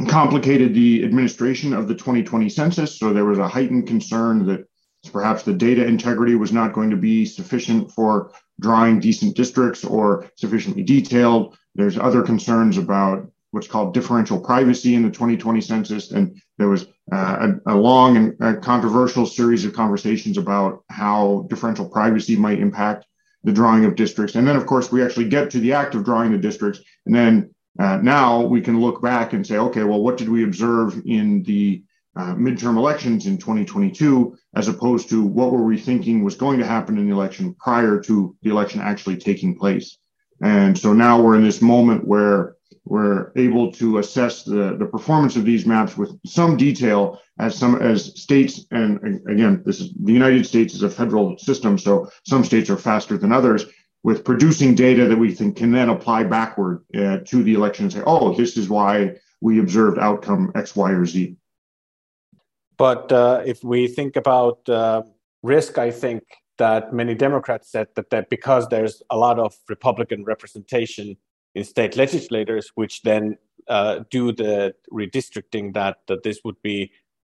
complicated 0.07 0.73
the 0.73 1.03
administration 1.05 1.73
of 1.73 1.87
the 1.87 1.95
2020 1.95 2.49
census. 2.49 2.99
So 2.99 3.13
there 3.13 3.25
was 3.25 3.39
a 3.39 3.47
heightened 3.47 3.87
concern 3.87 4.45
that 4.47 4.67
perhaps 5.11 5.43
the 5.43 5.53
data 5.53 5.85
integrity 5.85 6.35
was 6.35 6.51
not 6.51 6.73
going 6.73 6.89
to 6.89 6.97
be 6.97 7.25
sufficient 7.25 7.91
for 7.91 8.31
drawing 8.59 8.99
decent 8.99 9.35
districts 9.35 9.85
or 9.85 10.29
sufficiently 10.35 10.83
detailed. 10.83 11.57
There's 11.75 11.97
other 11.97 12.23
concerns 12.23 12.77
about 12.77 13.29
what's 13.51 13.67
called 13.67 13.93
differential 13.93 14.39
privacy 14.39 14.95
in 14.95 15.03
the 15.03 15.09
2020 15.09 15.61
census. 15.61 16.11
And 16.11 16.41
there 16.57 16.69
was 16.69 16.85
uh, 17.11 17.53
a, 17.65 17.73
a, 17.73 17.75
long 17.75 18.17
and 18.17 18.41
a 18.41 18.55
controversial 18.59 19.25
series 19.25 19.65
of 19.65 19.73
conversations 19.73 20.37
about 20.37 20.83
how 20.89 21.45
differential 21.49 21.89
privacy 21.89 22.35
might 22.35 22.59
impact 22.59 23.05
the 23.43 23.51
drawing 23.51 23.85
of 23.85 23.95
districts. 23.95 24.35
And 24.35 24.47
then, 24.47 24.55
of 24.55 24.65
course, 24.65 24.91
we 24.91 25.03
actually 25.03 25.29
get 25.29 25.51
to 25.51 25.59
the 25.59 25.73
act 25.73 25.95
of 25.95 26.03
drawing 26.03 26.31
the 26.31 26.37
districts. 26.37 26.81
And 27.05 27.13
then 27.13 27.53
uh, 27.79 27.97
now 27.97 28.41
we 28.41 28.61
can 28.61 28.79
look 28.79 29.01
back 29.01 29.33
and 29.33 29.45
say, 29.45 29.57
okay, 29.57 29.83
well, 29.83 30.01
what 30.01 30.17
did 30.17 30.29
we 30.29 30.43
observe 30.43 31.01
in 31.05 31.43
the 31.43 31.83
uh, 32.15 32.33
midterm 32.33 32.77
elections 32.77 33.27
in 33.27 33.37
2022, 33.37 34.35
as 34.55 34.67
opposed 34.67 35.09
to 35.09 35.23
what 35.23 35.51
were 35.51 35.63
we 35.63 35.77
thinking 35.77 36.23
was 36.23 36.35
going 36.35 36.57
to 36.59 36.65
happen 36.65 36.97
in 36.97 37.07
the 37.07 37.13
election 37.13 37.53
prior 37.55 37.99
to 37.99 38.35
the 38.41 38.49
election 38.49 38.81
actually 38.81 39.17
taking 39.17 39.57
place? 39.57 39.97
And 40.41 40.77
so 40.77 40.93
now 40.93 41.21
we're 41.21 41.35
in 41.35 41.43
this 41.43 41.61
moment 41.61 42.07
where 42.07 42.54
we're 42.85 43.31
able 43.35 43.71
to 43.71 43.97
assess 43.97 44.43
the, 44.43 44.75
the 44.77 44.85
performance 44.85 45.35
of 45.35 45.43
these 45.43 45.65
maps 45.65 45.97
with 45.97 46.17
some 46.25 46.55
detail 46.55 47.19
as 47.39 47.57
some 47.57 47.81
as 47.81 48.19
states 48.21 48.65
and 48.71 49.21
again 49.27 49.61
this 49.65 49.81
is 49.81 49.91
the 50.03 50.13
united 50.13 50.45
states 50.45 50.73
is 50.73 50.83
a 50.83 50.89
federal 50.89 51.37
system 51.37 51.77
so 51.77 52.09
some 52.25 52.43
states 52.43 52.69
are 52.69 52.77
faster 52.77 53.17
than 53.17 53.31
others. 53.31 53.65
With 54.03 54.23
producing 54.23 54.75
data 54.75 55.07
that 55.07 55.17
we 55.17 55.33
think 55.33 55.57
can 55.57 55.71
then 55.71 55.89
apply 55.89 56.25
backward 56.25 56.85
uh, 56.95 57.17
to 57.25 57.43
the 57.43 57.55
election 57.55 57.85
and 57.85 57.93
say 57.93 58.03
oh 58.05 58.35
this 58.35 58.55
is 58.55 58.69
why 58.69 59.15
we 59.41 59.59
observed 59.59 59.97
outcome 59.97 60.51
x 60.55 60.75
y 60.75 60.91
or 60.91 61.05
z. 61.05 61.35
But 62.77 63.11
uh, 63.11 63.41
if 63.45 63.63
we 63.63 63.87
think 63.87 64.15
about 64.15 64.69
uh, 64.69 65.01
risk 65.41 65.79
i 65.79 65.89
think 65.89 66.23
that 66.57 66.93
many 66.93 67.15
democrats 67.15 67.71
said 67.71 67.87
that, 67.95 68.09
that 68.11 68.29
because 68.29 68.67
there's 68.69 69.01
a 69.09 69.17
lot 69.17 69.39
of 69.39 69.55
republican 69.69 70.23
representation 70.23 71.17
in 71.55 71.63
state 71.63 71.95
legislators, 71.95 72.71
which 72.75 73.01
then 73.01 73.37
uh, 73.67 74.01
do 74.11 74.31
the 74.31 74.75
redistricting, 74.91 75.73
that, 75.73 75.97
that 76.07 76.23
this 76.23 76.41
would 76.43 76.61
be 76.61 76.91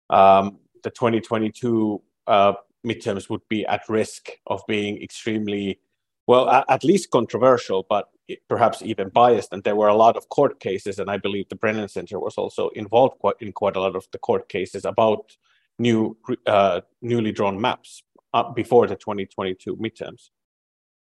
um, 0.09 0.57
the 0.83 0.89
2022 0.89 2.01
uh, 2.25 2.53
midterms 2.85 3.29
would 3.29 3.47
be 3.47 3.65
at 3.67 3.87
risk 3.87 4.29
of 4.47 4.61
being 4.67 5.01
extremely, 5.01 5.79
well, 6.25 6.47
a- 6.47 6.65
at 6.69 6.83
least 6.83 7.11
controversial, 7.11 7.85
but 7.87 8.09
perhaps 8.49 8.81
even 8.81 9.09
biased. 9.09 9.53
And 9.53 9.63
there 9.63 9.75
were 9.75 9.87
a 9.87 9.95
lot 9.95 10.17
of 10.17 10.27
court 10.29 10.59
cases, 10.59 10.99
and 10.99 11.09
I 11.09 11.17
believe 11.17 11.47
the 11.49 11.55
Brennan 11.55 11.87
Center 11.87 12.19
was 12.19 12.35
also 12.37 12.69
involved 12.69 13.19
quite, 13.19 13.35
in 13.39 13.53
quite 13.53 13.75
a 13.75 13.81
lot 13.81 13.95
of 13.95 14.07
the 14.11 14.17
court 14.17 14.49
cases 14.49 14.83
about 14.83 15.37
new, 15.79 16.17
uh, 16.45 16.81
newly 17.01 17.31
drawn 17.31 17.61
maps 17.61 18.03
uh, 18.33 18.51
before 18.51 18.87
the 18.87 18.95
2022 18.95 19.75
midterms. 19.77 20.29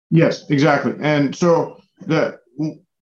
Yes, 0.09 0.49
exactly. 0.49 0.93
And 0.99 1.35
so 1.35 1.79
the 2.01 2.39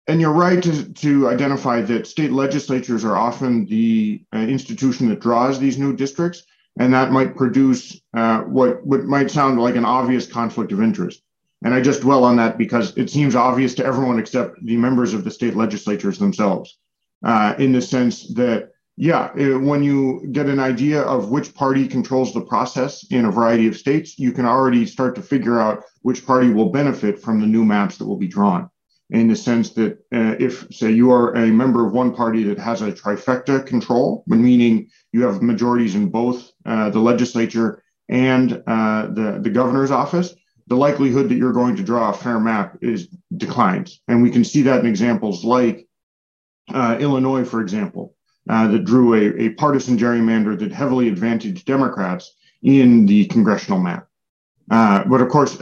and 0.08 0.20
you're 0.20 0.34
right 0.34 0.62
to, 0.62 0.92
to 0.94 1.30
identify 1.30 1.82
that 1.82 2.08
state 2.08 2.32
legislatures 2.32 3.06
are 3.06 3.16
often 3.16 3.66
the 3.66 4.24
uh, 4.34 4.40
institution 4.40 5.08
that 5.10 5.22
draws 5.22 5.60
these 5.60 5.78
new 5.78 5.96
districts, 5.96 6.44
and 6.78 6.94
that 6.94 7.12
might 7.12 7.36
produce 7.38 8.02
uh, 8.14 8.42
what, 8.42 8.86
what 8.86 9.04
might 9.06 9.32
sound 9.32 9.60
like 9.60 9.76
an 9.76 9.86
obvious 9.86 10.28
conflict 10.28 10.72
of 10.72 10.82
interest. 10.82 11.22
And 11.64 11.74
I 11.74 11.80
just 11.80 12.02
dwell 12.02 12.26
on 12.26 12.36
that 12.38 12.58
because 12.58 12.98
it 12.98 13.10
seems 13.10 13.36
obvious 13.36 13.74
to 13.76 13.86
everyone 13.86 14.20
except 14.20 14.64
the 14.66 14.76
members 14.76 15.14
of 15.14 15.24
the 15.24 15.32
state 15.32 15.56
legislatures 15.56 16.20
themselves, 16.20 16.78
uh, 17.24 17.56
in 17.58 17.72
the 17.72 17.82
sense 17.82 18.34
that, 18.34 18.72
yeah, 18.98 19.32
uh, 19.40 19.58
when 19.60 19.84
you 19.84 20.28
get 20.34 20.48
an 20.48 20.60
idea 20.60 21.02
of 21.02 21.32
which 21.32 21.56
party 21.56 21.88
controls 21.88 22.34
the 22.34 22.42
process 22.42 23.06
in 23.10 23.24
a 23.24 23.32
variety 23.32 23.68
of 23.68 23.78
states, 23.78 24.20
you 24.20 24.34
can 24.34 24.46
already 24.46 24.86
start 24.86 25.16
to 25.16 25.22
figure 25.22 25.62
out 25.62 25.84
which 26.02 26.26
party 26.26 26.50
will 26.50 26.70
benefit 26.70 27.22
from 27.22 27.40
the 27.40 27.48
new 27.48 27.64
maps 27.64 27.98
that 27.98 28.06
will 28.06 28.18
be 28.18 28.28
drawn 28.28 28.70
in 29.14 29.28
the 29.28 29.36
sense 29.36 29.70
that 29.70 29.94
uh, 30.12 30.36
if, 30.40 30.68
say, 30.72 30.92
you 30.92 31.12
are 31.12 31.36
a 31.36 31.48
member 31.48 31.86
of 31.86 31.94
one 31.94 32.14
party 32.14 32.44
that 32.44 32.58
has 32.58 32.82
a 32.82 32.92
trifecta 32.92 33.66
control, 33.66 34.24
meaning 34.26 34.90
you 35.12 35.22
have 35.22 35.42
majorities 35.42 35.94
in 35.94 36.10
both 36.10 36.52
uh, 36.66 36.90
the 36.90 37.00
legislature 37.00 37.84
and 38.10 38.64
uh, 38.66 39.08
the, 39.08 39.40
the 39.42 39.52
governor's 39.52 39.92
office, 39.92 40.34
the 40.66 40.76
likelihood 40.76 41.30
that 41.30 41.36
you're 41.36 41.54
going 41.54 41.76
to 41.76 41.84
draw 41.84 42.10
a 42.10 42.14
fair 42.14 42.40
map 42.40 42.78
is 42.82 43.08
declines. 43.38 44.02
And 44.08 44.24
we 44.24 44.32
can 44.32 44.44
see 44.44 44.64
that 44.64 44.80
in 44.80 44.88
examples 44.88 45.46
like 45.46 45.88
uh, 46.74 46.98
Illinois, 47.00 47.46
for 47.46 47.62
example, 47.62 48.16
uh, 48.50 48.68
that 48.70 48.84
drew 48.84 49.14
a, 49.14 49.46
a 49.46 49.50
partisan 49.50 49.98
gerrymander 49.98 50.58
that 50.58 50.72
heavily 50.72 51.08
advantaged 51.08 51.66
Democrats 51.66 52.36
in 52.64 53.06
the 53.06 53.26
congressional 53.26 53.80
map. 53.80 54.08
Uh, 54.72 55.04
but 55.04 55.22
of 55.22 55.30
course, 55.30 55.62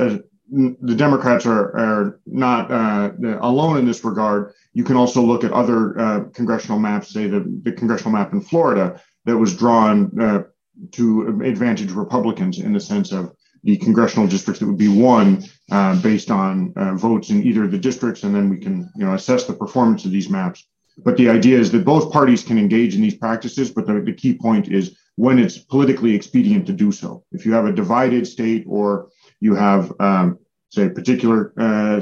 the 0.52 0.96
Democrats 0.96 1.46
are, 1.46 1.78
are 1.78 2.20
not 2.26 2.70
uh, 2.70 3.12
alone 3.42 3.78
in 3.78 3.86
this 3.86 4.04
regard. 4.04 4.54
You 4.74 4.84
can 4.84 4.98
also 4.98 5.22
look 5.22 5.44
at 5.44 5.52
other 5.52 5.98
uh, 5.98 6.24
congressional 6.34 6.78
maps, 6.78 7.14
say 7.14 7.28
the, 7.28 7.46
the 7.64 7.72
congressional 7.72 8.12
map 8.12 8.34
in 8.34 8.42
Florida 8.42 9.02
that 9.26 9.38
was 9.38 9.56
drawn 9.56 10.12
uh, 10.20 10.44
to 10.92 11.42
advantage 11.44 11.92
Republicans 11.92 12.60
in 12.60 12.74
the 12.74 12.80
sense 12.80 13.12
of 13.12 13.34
the 13.64 13.78
congressional 13.78 14.28
districts 14.28 14.60
that 14.60 14.66
would 14.66 14.78
be 14.78 14.88
won 14.88 15.44
uh, 15.72 16.02
based 16.02 16.32
on 16.32 16.74
uh, 16.76 16.96
votes 16.96 17.30
in 17.30 17.44
either 17.44 17.64
of 17.64 17.72
the 17.72 17.78
districts, 17.78 18.24
and 18.24 18.36
then 18.36 18.50
we 18.50 18.58
can 18.58 18.90
you 18.96 19.06
know 19.06 19.14
assess 19.14 19.46
the 19.46 19.54
performance 19.54 20.04
of 20.04 20.12
these 20.12 20.30
maps. 20.30 20.68
But 20.98 21.16
the 21.16 21.30
idea 21.30 21.60
is 21.60 21.72
that 21.72 21.86
both 21.86 22.12
parties 22.12 22.44
can 22.44 22.58
engage 22.58 22.96
in 22.96 23.02
these 23.02 23.16
practices, 23.16 23.72
but 23.72 23.88
the, 23.88 24.02
the 24.02 24.14
key 24.14 24.34
point 24.34 24.68
is 24.68 24.98
when 25.16 25.40
it's 25.40 25.58
politically 25.58 26.14
expedient 26.16 26.66
to 26.68 26.74
do 26.74 26.92
so. 26.92 27.24
If 27.32 27.46
you 27.46 27.54
have 27.54 27.66
a 27.66 27.72
divided 27.72 28.28
state 28.28 28.66
or 28.68 29.10
you 29.40 29.56
have, 29.56 29.92
um, 30.00 30.40
say, 30.72 30.90
particular 30.90 31.54
uh, 31.58 32.02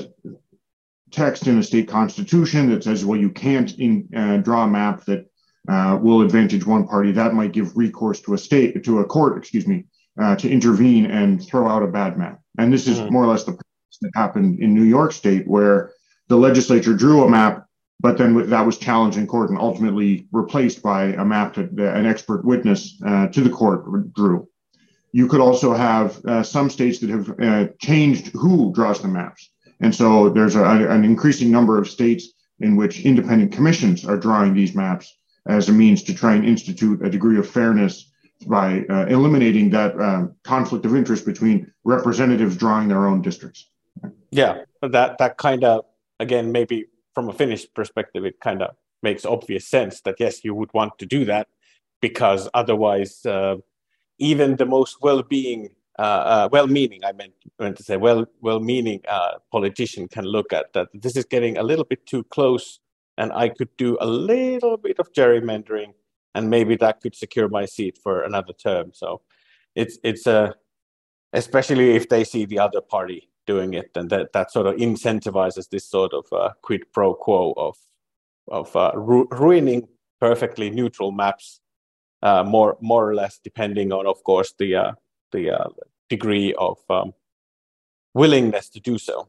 text 1.11 1.47
in 1.47 1.57
a 1.57 1.63
state 1.63 1.87
constitution 1.87 2.69
that 2.69 2.83
says, 2.83 3.03
well, 3.03 3.19
you 3.19 3.29
can't 3.29 3.77
in, 3.79 4.07
uh, 4.15 4.37
draw 4.37 4.63
a 4.63 4.67
map 4.67 5.05
that 5.05 5.25
uh, 5.67 5.97
will 6.01 6.21
advantage 6.21 6.65
one 6.65 6.87
party. 6.87 7.11
That 7.11 7.33
might 7.33 7.51
give 7.51 7.75
recourse 7.75 8.21
to 8.21 8.33
a 8.33 8.37
state, 8.37 8.83
to 8.83 8.99
a 8.99 9.05
court, 9.05 9.37
excuse 9.37 9.67
me, 9.67 9.85
uh, 10.21 10.35
to 10.37 10.49
intervene 10.49 11.05
and 11.05 11.45
throw 11.45 11.67
out 11.67 11.83
a 11.83 11.87
bad 11.87 12.17
map. 12.17 12.39
And 12.57 12.71
this 12.71 12.87
is 12.87 12.99
mm-hmm. 12.99 13.13
more 13.13 13.23
or 13.23 13.27
less 13.27 13.43
the 13.43 13.57
that 14.01 14.11
happened 14.15 14.59
in 14.59 14.73
New 14.73 14.83
York 14.83 15.11
State, 15.11 15.47
where 15.47 15.91
the 16.27 16.37
legislature 16.37 16.93
drew 16.93 17.23
a 17.23 17.29
map, 17.29 17.65
but 17.99 18.17
then 18.17 18.49
that 18.49 18.65
was 18.65 18.77
challenged 18.77 19.17
in 19.17 19.27
court 19.27 19.49
and 19.49 19.59
ultimately 19.59 20.27
replaced 20.31 20.81
by 20.81 21.05
a 21.05 21.25
map 21.25 21.55
that 21.55 21.71
an 21.77 22.05
expert 22.05 22.45
witness 22.45 22.97
uh, 23.05 23.27
to 23.27 23.41
the 23.41 23.49
court 23.49 24.13
drew. 24.13 24.47
You 25.11 25.27
could 25.27 25.41
also 25.41 25.73
have 25.73 26.23
uh, 26.25 26.43
some 26.43 26.69
states 26.69 26.99
that 26.99 27.09
have 27.09 27.39
uh, 27.39 27.67
changed 27.79 28.27
who 28.33 28.71
draws 28.73 29.01
the 29.01 29.07
maps. 29.07 29.49
And 29.79 29.93
so 29.93 30.29
there's 30.29 30.55
a, 30.55 30.63
an 30.63 31.03
increasing 31.03 31.51
number 31.51 31.77
of 31.79 31.89
states 31.89 32.29
in 32.59 32.75
which 32.75 33.05
independent 33.05 33.51
commissions 33.51 34.05
are 34.05 34.17
drawing 34.17 34.53
these 34.53 34.75
maps 34.75 35.15
as 35.47 35.69
a 35.69 35.71
means 35.71 36.03
to 36.03 36.13
try 36.13 36.35
and 36.35 36.45
institute 36.45 37.03
a 37.03 37.09
degree 37.09 37.39
of 37.39 37.49
fairness 37.49 38.11
by 38.47 38.85
uh, 38.89 39.05
eliminating 39.07 39.69
that 39.69 39.99
uh, 39.99 40.27
conflict 40.43 40.85
of 40.85 40.95
interest 40.95 41.25
between 41.25 41.71
representatives 41.83 42.55
drawing 42.55 42.87
their 42.87 43.07
own 43.07 43.21
districts. 43.21 43.69
Yeah, 44.31 44.63
that 44.81 45.17
that 45.17 45.37
kind 45.37 45.63
of 45.63 45.85
again 46.19 46.51
maybe 46.51 46.85
from 47.15 47.29
a 47.29 47.33
Finnish 47.33 47.65
perspective, 47.73 48.25
it 48.25 48.39
kind 48.39 48.61
of 48.61 48.75
makes 49.01 49.25
obvious 49.25 49.67
sense 49.67 50.01
that 50.01 50.15
yes, 50.19 50.43
you 50.43 50.53
would 50.53 50.73
want 50.73 50.97
to 50.99 51.05
do 51.05 51.25
that 51.25 51.47
because 52.01 52.47
otherwise 52.53 53.25
uh, 53.25 53.55
even 54.19 54.57
the 54.57 54.65
most 54.65 54.97
well-being, 55.01 55.69
uh, 55.97 56.01
uh, 56.01 56.49
well-meaning, 56.51 57.03
I 57.03 57.11
meant, 57.13 57.33
meant 57.59 57.77
to 57.77 57.83
say, 57.83 57.97
well, 57.97 58.25
well-meaning 58.41 59.01
uh, 59.07 59.39
politician 59.51 60.07
can 60.07 60.25
look 60.25 60.53
at 60.53 60.73
that. 60.73 60.89
This 60.93 61.15
is 61.15 61.25
getting 61.25 61.57
a 61.57 61.63
little 61.63 61.85
bit 61.85 62.05
too 62.05 62.23
close, 62.25 62.79
and 63.17 63.31
I 63.33 63.49
could 63.49 63.75
do 63.77 63.97
a 63.99 64.05
little 64.05 64.77
bit 64.77 64.99
of 64.99 65.11
gerrymandering, 65.13 65.93
and 66.35 66.49
maybe 66.49 66.75
that 66.77 67.01
could 67.01 67.15
secure 67.15 67.49
my 67.49 67.65
seat 67.65 67.97
for 68.01 68.21
another 68.21 68.53
term. 68.53 68.91
So, 68.93 69.21
it's 69.75 69.97
it's 70.03 70.27
a, 70.27 70.55
especially 71.33 71.95
if 71.95 72.09
they 72.09 72.23
see 72.23 72.45
the 72.45 72.59
other 72.59 72.81
party 72.81 73.29
doing 73.45 73.73
it, 73.73 73.91
and 73.95 74.09
that 74.09 74.33
that 74.33 74.51
sort 74.51 74.67
of 74.67 74.75
incentivizes 74.75 75.69
this 75.69 75.85
sort 75.85 76.13
of 76.13 76.25
uh, 76.31 76.51
quid 76.61 76.83
pro 76.93 77.13
quo 77.13 77.53
of 77.57 77.75
of 78.47 78.75
uh, 78.75 78.91
ru- 78.95 79.27
ruining 79.31 79.87
perfectly 80.19 80.69
neutral 80.69 81.11
maps, 81.11 81.61
uh, 82.21 82.43
more 82.43 82.77
more 82.81 83.09
or 83.09 83.15
less, 83.15 83.39
depending 83.43 83.91
on, 83.91 84.07
of 84.07 84.23
course, 84.23 84.53
the 84.57 84.75
uh, 84.75 84.91
the 85.31 85.51
uh, 85.51 85.67
degree 86.09 86.53
of 86.53 86.77
um, 86.89 87.13
willingness 88.13 88.69
to 88.69 88.79
do 88.79 88.97
so. 88.97 89.27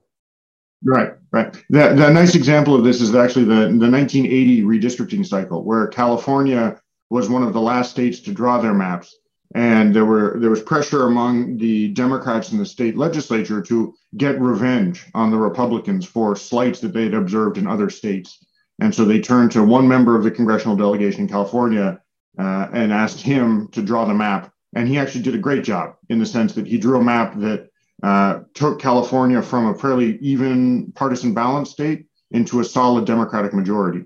Right, 0.82 1.12
right. 1.30 1.52
The, 1.68 1.94
the 1.94 2.10
nice 2.10 2.34
example 2.34 2.74
of 2.74 2.84
this 2.84 3.02
is 3.02 3.14
actually 3.14 3.44
the, 3.44 3.68
the 3.68 3.90
1980 3.90 4.62
redistricting 4.62 5.26
cycle, 5.26 5.62
where 5.62 5.86
California 5.88 6.80
was 7.10 7.28
one 7.28 7.42
of 7.42 7.52
the 7.52 7.60
last 7.60 7.90
states 7.90 8.20
to 8.20 8.32
draw 8.32 8.58
their 8.58 8.72
maps. 8.72 9.16
And 9.54 9.94
there 9.94 10.04
were 10.04 10.38
there 10.38 10.48
was 10.48 10.62
pressure 10.62 11.06
among 11.08 11.58
the 11.58 11.88
Democrats 11.88 12.52
in 12.52 12.58
the 12.58 12.64
state 12.64 12.96
legislature 12.96 13.60
to 13.62 13.92
get 14.16 14.40
revenge 14.40 15.06
on 15.12 15.30
the 15.30 15.36
Republicans 15.36 16.06
for 16.06 16.36
slights 16.36 16.78
that 16.80 16.92
they 16.92 17.02
had 17.02 17.14
observed 17.14 17.58
in 17.58 17.66
other 17.66 17.90
states. 17.90 18.38
And 18.80 18.94
so 18.94 19.04
they 19.04 19.20
turned 19.20 19.50
to 19.52 19.64
one 19.64 19.88
member 19.88 20.16
of 20.16 20.22
the 20.22 20.30
congressional 20.30 20.76
delegation 20.76 21.22
in 21.22 21.28
California 21.28 22.00
uh, 22.38 22.68
and 22.72 22.92
asked 22.92 23.20
him 23.20 23.68
to 23.68 23.82
draw 23.82 24.04
the 24.04 24.14
map. 24.14 24.52
And 24.74 24.88
he 24.88 24.98
actually 24.98 25.22
did 25.22 25.34
a 25.34 25.38
great 25.38 25.64
job 25.64 25.96
in 26.08 26.18
the 26.18 26.26
sense 26.26 26.54
that 26.54 26.66
he 26.66 26.78
drew 26.78 26.98
a 26.98 27.04
map 27.04 27.38
that 27.38 27.68
uh, 28.02 28.40
took 28.54 28.80
California 28.80 29.42
from 29.42 29.66
a 29.66 29.74
fairly 29.74 30.18
even 30.18 30.92
partisan 30.92 31.34
balance 31.34 31.70
state 31.70 32.06
into 32.30 32.60
a 32.60 32.64
solid 32.64 33.04
Democratic 33.04 33.52
majority. 33.52 34.04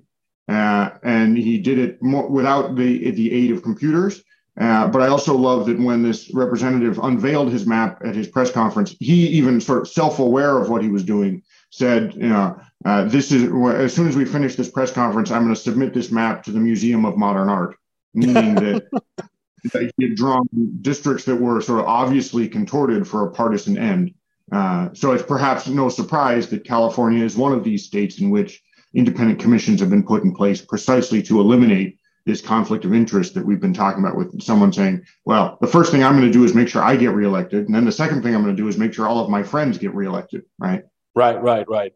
Uh, 0.49 0.91
and 1.03 1.37
he 1.37 1.59
did 1.59 1.79
it 1.79 2.03
more, 2.03 2.29
without 2.29 2.77
the, 2.77 3.11
the 3.11 3.33
aid 3.33 3.51
of 3.51 3.63
computers. 3.63 4.23
Uh, 4.61 4.87
but 4.87 5.03
I 5.03 5.09
also 5.09 5.37
love 5.37 5.67
that 5.67 5.81
when 5.81 6.03
this 6.03 6.31
representative 6.33 6.99
unveiled 6.99 7.51
his 7.51 7.67
map 7.67 8.01
at 8.05 8.15
his 8.15 8.29
press 8.29 8.53
conference, 8.53 8.95
he 9.01 9.27
even 9.29 9.61
sort 9.61 9.81
of 9.81 9.89
self-aware 9.89 10.59
of 10.59 10.69
what 10.69 10.83
he 10.83 10.89
was 10.89 11.03
doing, 11.03 11.43
said, 11.71 12.15
you 12.15 12.29
know, 12.29 12.57
uh, 12.85 13.05
this 13.05 13.33
is 13.33 13.51
as 13.75 13.93
soon 13.93 14.07
as 14.07 14.17
we 14.17 14.25
finish 14.25 14.55
this 14.55 14.71
press 14.71 14.93
conference, 14.93 15.31
I'm 15.31 15.43
going 15.43 15.55
to 15.55 15.61
submit 15.61 15.93
this 15.93 16.13
map 16.13 16.45
to 16.45 16.53
the 16.53 16.61
Museum 16.61 17.05
of 17.05 17.17
Modern 17.17 17.49
Art, 17.49 17.77
meaning 18.15 18.55
that 18.55 18.87
that 19.73 19.93
he 19.97 20.09
had 20.09 20.17
drawn 20.17 20.47
districts 20.83 21.25
that 21.25 21.37
were 21.37 21.61
sort 21.61 21.81
of 21.81 21.87
obviously 21.87 22.49
contorted 22.49 23.07
for 23.09 23.27
a 23.27 23.31
partisan 23.31 23.79
end. 23.79 24.15
Uh, 24.53 24.91
so 24.93 25.13
it's 25.13 25.23
perhaps 25.23 25.67
no 25.67 25.89
surprise 25.89 26.49
that 26.49 26.65
California 26.65 27.25
is 27.25 27.37
one 27.37 27.53
of 27.53 27.65
these 27.65 27.85
states 27.85 28.21
in 28.21 28.31
which 28.31 28.63
independent 28.95 29.41
commissions 29.41 29.81
have 29.81 29.91
been 29.91 30.05
put 30.05 30.23
in 30.23 30.35
place 30.35 30.61
precisely 30.61 31.23
to 31.23 31.41
eliminate 31.41 31.99
this 32.27 32.41
conflict 32.41 32.85
of 32.85 32.95
interest 32.95 33.35
that 33.35 33.45
we've 33.45 33.61
been 33.61 33.75
talking 33.75 34.03
about 34.03 34.17
with 34.17 34.41
someone 34.41 34.73
saying, 34.73 35.03
well, 35.25 35.59
the 35.61 35.67
first 35.67 35.93
thing 35.93 36.03
I'm 36.03 36.17
going 36.17 36.31
to 36.31 36.33
do 36.33 36.45
is 36.45 36.55
make 36.55 36.69
sure 36.69 36.83
I 36.83 36.97
get 36.97 37.11
reelected. 37.11 37.67
And 37.67 37.75
then 37.75 37.85
the 37.85 37.93
second 37.93 38.23
thing 38.23 38.35
I'm 38.35 38.43
going 38.43 38.57
to 38.57 38.63
do 38.63 38.69
is 38.69 38.79
make 38.79 38.95
sure 38.95 39.07
all 39.07 39.23
of 39.23 39.29
my 39.29 39.43
friends 39.43 39.77
get 39.77 39.95
reelected, 39.95 40.43
right? 40.59 40.85
Right, 41.15 41.41
right, 41.43 41.69
right. 41.69 41.93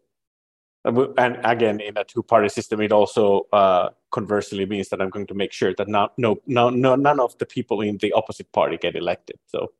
And 0.84 1.38
again, 1.44 1.80
in 1.80 1.96
a 1.96 2.04
two-party 2.04 2.50
system, 2.50 2.80
it 2.82 2.92
also 2.92 3.46
uh, 3.52 3.90
conversely 4.10 4.64
means 4.66 4.88
that 4.88 5.00
I'm 5.00 5.10
going 5.10 5.26
to 5.26 5.34
make 5.34 5.52
sure 5.52 5.74
that 5.74 5.88
not, 5.88 6.12
no, 6.18 6.40
no, 6.46 6.70
no, 6.70 6.94
none 6.94 7.20
of 7.20 7.36
the 7.38 7.46
people 7.46 7.80
in 7.80 7.98
the 7.98 8.12
opposite 8.12 8.50
party 8.52 8.76
get 8.76 8.96
elected. 8.96 9.36
So, 9.46 9.72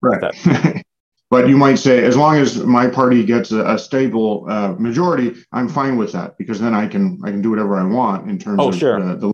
right. 0.00 0.34
but 1.30 1.48
you 1.48 1.56
might 1.56 1.76
say, 1.76 2.04
as 2.04 2.16
long 2.16 2.36
as 2.36 2.62
my 2.64 2.88
party 2.88 3.24
gets 3.24 3.52
a, 3.52 3.64
a 3.66 3.78
stable 3.78 4.46
uh, 4.48 4.74
majority, 4.78 5.34
I'm 5.52 5.68
fine 5.68 5.96
with 5.96 6.12
that 6.12 6.38
because 6.38 6.60
then 6.60 6.74
I 6.74 6.86
can 6.86 7.20
I 7.24 7.30
can 7.30 7.42
do 7.42 7.50
whatever 7.50 7.76
I 7.76 7.84
want 7.84 8.28
in 8.28 8.38
terms 8.38 8.58
oh, 8.60 8.68
of 8.68 8.76
sure. 8.76 9.00
uh, 9.00 9.14
the. 9.16 9.32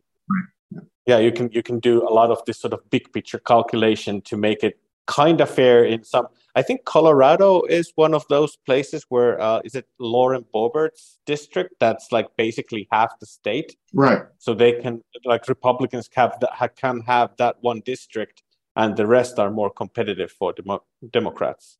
Yeah, 1.06 1.18
you 1.18 1.32
can 1.32 1.50
you 1.52 1.62
can 1.62 1.80
do 1.80 2.06
a 2.06 2.12
lot 2.12 2.30
of 2.30 2.44
this 2.44 2.58
sort 2.60 2.74
of 2.74 2.88
big 2.90 3.12
picture 3.12 3.38
calculation 3.38 4.20
to 4.22 4.36
make 4.36 4.62
it 4.62 4.78
kind 5.08 5.40
of 5.40 5.50
fair 5.50 5.84
in 5.84 6.04
some 6.04 6.28
I 6.58 6.62
think 6.62 6.84
Colorado 6.84 7.62
is 7.62 7.92
one 7.94 8.14
of 8.14 8.26
those 8.28 8.56
places 8.66 9.06
where 9.08 9.40
uh, 9.40 9.60
is 9.64 9.76
it 9.76 9.86
Lauren 10.00 10.44
Boebert's 10.52 11.20
district 11.24 11.74
that's 11.78 12.10
like 12.10 12.26
basically 12.36 12.88
half 12.90 13.16
the 13.20 13.26
state, 13.26 13.76
right? 13.94 14.22
So 14.38 14.54
they 14.54 14.72
can 14.72 15.04
like 15.24 15.46
Republicans 15.46 16.10
have 16.16 16.38
that 16.40 16.76
can 16.76 17.02
have 17.02 17.30
that 17.38 17.56
one 17.60 17.80
district, 17.84 18.42
and 18.74 18.96
the 18.96 19.06
rest 19.06 19.38
are 19.38 19.52
more 19.52 19.70
competitive 19.70 20.32
for 20.32 20.52
Demo- 20.52 20.84
Democrats, 21.12 21.78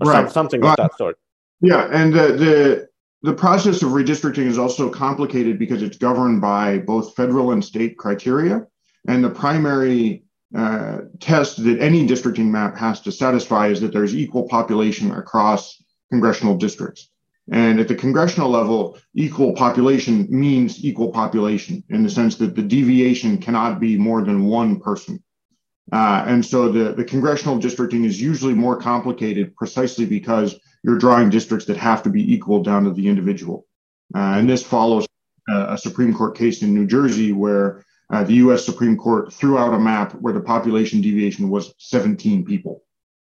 or 0.00 0.10
right? 0.10 0.24
Some, 0.24 0.30
something 0.30 0.62
of 0.62 0.76
that 0.76 0.98
sort. 0.98 1.16
Yeah, 1.62 1.88
and 1.90 2.12
the, 2.12 2.26
the 2.44 2.88
the 3.22 3.32
process 3.32 3.82
of 3.82 3.92
redistricting 3.92 4.46
is 4.46 4.58
also 4.58 4.90
complicated 4.90 5.58
because 5.58 5.82
it's 5.82 5.96
governed 5.96 6.42
by 6.42 6.78
both 6.78 7.16
federal 7.16 7.52
and 7.52 7.64
state 7.64 7.96
criteria, 7.96 8.66
and 9.06 9.24
the 9.24 9.30
primary 9.30 10.24
uh, 10.56 10.98
test 11.20 11.62
that 11.64 11.80
any 11.80 12.06
districting 12.06 12.50
map 12.50 12.76
has 12.76 13.00
to 13.02 13.12
satisfy 13.12 13.68
is 13.68 13.80
that 13.80 13.92
there's 13.92 14.14
equal 14.14 14.48
population 14.48 15.10
across 15.12 15.82
congressional 16.10 16.56
districts. 16.56 17.10
And 17.50 17.80
at 17.80 17.88
the 17.88 17.94
congressional 17.94 18.50
level, 18.50 18.98
equal 19.14 19.54
population 19.54 20.26
means 20.30 20.84
equal 20.84 21.10
population 21.10 21.82
in 21.88 22.02
the 22.02 22.10
sense 22.10 22.36
that 22.36 22.54
the 22.54 22.62
deviation 22.62 23.38
cannot 23.38 23.80
be 23.80 23.96
more 23.96 24.22
than 24.22 24.44
one 24.44 24.80
person. 24.80 25.22
Uh, 25.90 26.24
and 26.26 26.44
so 26.44 26.70
the, 26.70 26.92
the 26.92 27.04
congressional 27.04 27.58
districting 27.58 28.04
is 28.04 28.20
usually 28.20 28.52
more 28.52 28.78
complicated 28.78 29.56
precisely 29.56 30.04
because 30.04 30.58
you're 30.84 30.98
drawing 30.98 31.30
districts 31.30 31.66
that 31.66 31.78
have 31.78 32.02
to 32.02 32.10
be 32.10 32.32
equal 32.32 32.62
down 32.62 32.84
to 32.84 32.92
the 32.92 33.08
individual. 33.08 33.66
Uh, 34.14 34.36
and 34.36 34.48
this 34.48 34.62
follows 34.62 35.06
a, 35.48 35.72
a 35.72 35.78
Supreme 35.78 36.12
Court 36.14 36.36
case 36.36 36.62
in 36.62 36.74
New 36.74 36.86
Jersey 36.86 37.32
where 37.32 37.84
uh, 38.10 38.24
the 38.24 38.34
US 38.34 38.64
Supreme 38.64 38.96
Court 38.96 39.32
threw 39.32 39.58
out 39.58 39.74
a 39.74 39.78
map 39.78 40.12
where 40.12 40.32
the 40.32 40.40
population 40.40 41.00
deviation 41.00 41.50
was 41.50 41.74
17 41.78 42.44
people 42.44 42.82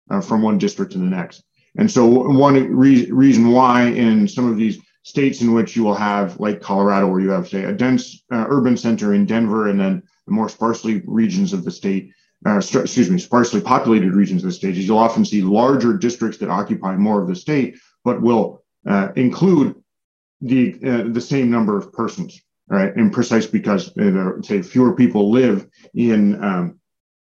uh, 0.09 0.21
from 0.21 0.41
one 0.41 0.57
district 0.57 0.91
to 0.93 0.97
the 0.97 1.05
next. 1.05 1.43
And 1.77 1.89
so, 1.91 2.05
one 2.05 2.55
re- 2.75 3.11
reason 3.11 3.51
why 3.51 3.87
in 3.87 4.27
some 4.27 4.49
of 4.49 4.57
these 4.57 4.79
states 5.03 5.41
in 5.41 5.53
which 5.53 5.75
you 5.75 5.83
will 5.83 5.95
have, 5.95 6.39
like 6.39 6.61
Colorado, 6.61 7.07
where 7.07 7.19
you 7.19 7.29
have, 7.31 7.47
say, 7.47 7.63
a 7.63 7.73
dense 7.73 8.23
uh, 8.31 8.45
urban 8.47 8.77
center 8.77 9.13
in 9.13 9.25
Denver, 9.25 9.67
and 9.67 9.79
then 9.79 10.01
the 10.25 10.33
more 10.33 10.49
sparsely 10.49 11.03
regions 11.05 11.51
of 11.51 11.63
the 11.63 11.71
state, 11.71 12.11
uh, 12.45 12.61
st- 12.61 12.85
excuse 12.85 13.09
me, 13.09 13.19
sparsely 13.19 13.59
populated 13.59 14.13
regions 14.13 14.43
of 14.43 14.49
the 14.49 14.55
state, 14.55 14.77
is 14.77 14.87
you'll 14.87 14.97
often 14.97 15.25
see 15.25 15.41
larger 15.41 15.97
districts 15.97 16.37
that 16.37 16.49
occupy 16.49 16.95
more 16.95 17.21
of 17.21 17.27
the 17.27 17.35
state, 17.35 17.77
but 18.03 18.21
will 18.21 18.63
uh, 18.87 19.09
include 19.15 19.75
the 20.41 20.75
uh, 20.85 21.03
the 21.11 21.21
same 21.21 21.49
number 21.49 21.77
of 21.77 21.91
persons 21.91 22.41
right? 22.67 22.95
And 22.95 23.11
precise 23.11 23.45
because 23.45 23.95
uh, 23.97 24.41
say 24.41 24.61
fewer 24.61 24.95
people 24.95 25.31
live 25.31 25.67
in 25.93 26.43
um, 26.43 26.79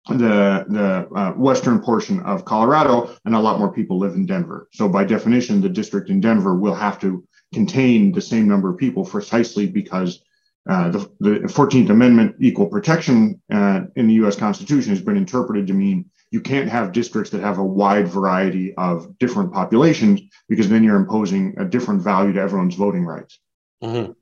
the 0.10 0.65
the 0.67 1.08
uh, 1.15 1.32
western 1.34 1.80
portion 1.80 2.19
of 2.22 2.46
Colorado, 2.46 3.15
and 3.26 3.36
a 3.36 3.39
lot 3.39 3.60
more 3.60 3.72
people 3.72 3.98
live 3.98 4.13
in 4.13 4.26
Denver. 4.26 4.67
So 4.74 4.89
by 4.89 5.04
definition, 5.04 5.62
the 5.62 5.69
district 5.69 6.10
in 6.10 6.19
Denver 6.19 6.56
will 6.56 6.76
have 6.76 7.00
to 7.02 7.24
contain 7.54 8.12
the 8.12 8.22
same 8.22 8.48
number 8.48 8.69
of 8.69 8.78
people 8.78 9.06
precisely 9.06 9.67
because 9.67 10.22
uh, 10.69 10.89
the, 10.89 11.00
the 11.19 11.30
14th 11.41 11.89
Amendment 11.89 12.36
equal 12.39 12.67
protection 12.67 13.41
uh, 13.52 13.82
in 13.96 14.08
the 14.08 14.13
U.S. 14.15 14.36
Constitution 14.36 14.91
has 14.91 15.02
been 15.02 15.17
interpreted 15.17 15.67
to 15.67 15.74
mean 15.74 16.10
you 16.32 16.41
can't 16.41 16.69
have 16.69 16.93
districts 16.93 17.30
that 17.32 17.41
have 17.41 17.60
a 17.60 17.63
wide 17.63 18.08
variety 18.08 18.74
of 18.76 19.17
different 19.19 19.54
populations 19.54 20.22
because 20.50 20.67
then 20.69 20.84
you're 20.84 20.96
imposing 20.96 21.54
a 21.60 21.65
different 21.65 22.02
value 22.02 22.34
to 22.34 22.41
everyone's 22.41 22.76
voting 22.76 23.06
rights. 23.06 23.39
Mm-hmm. 23.84 24.13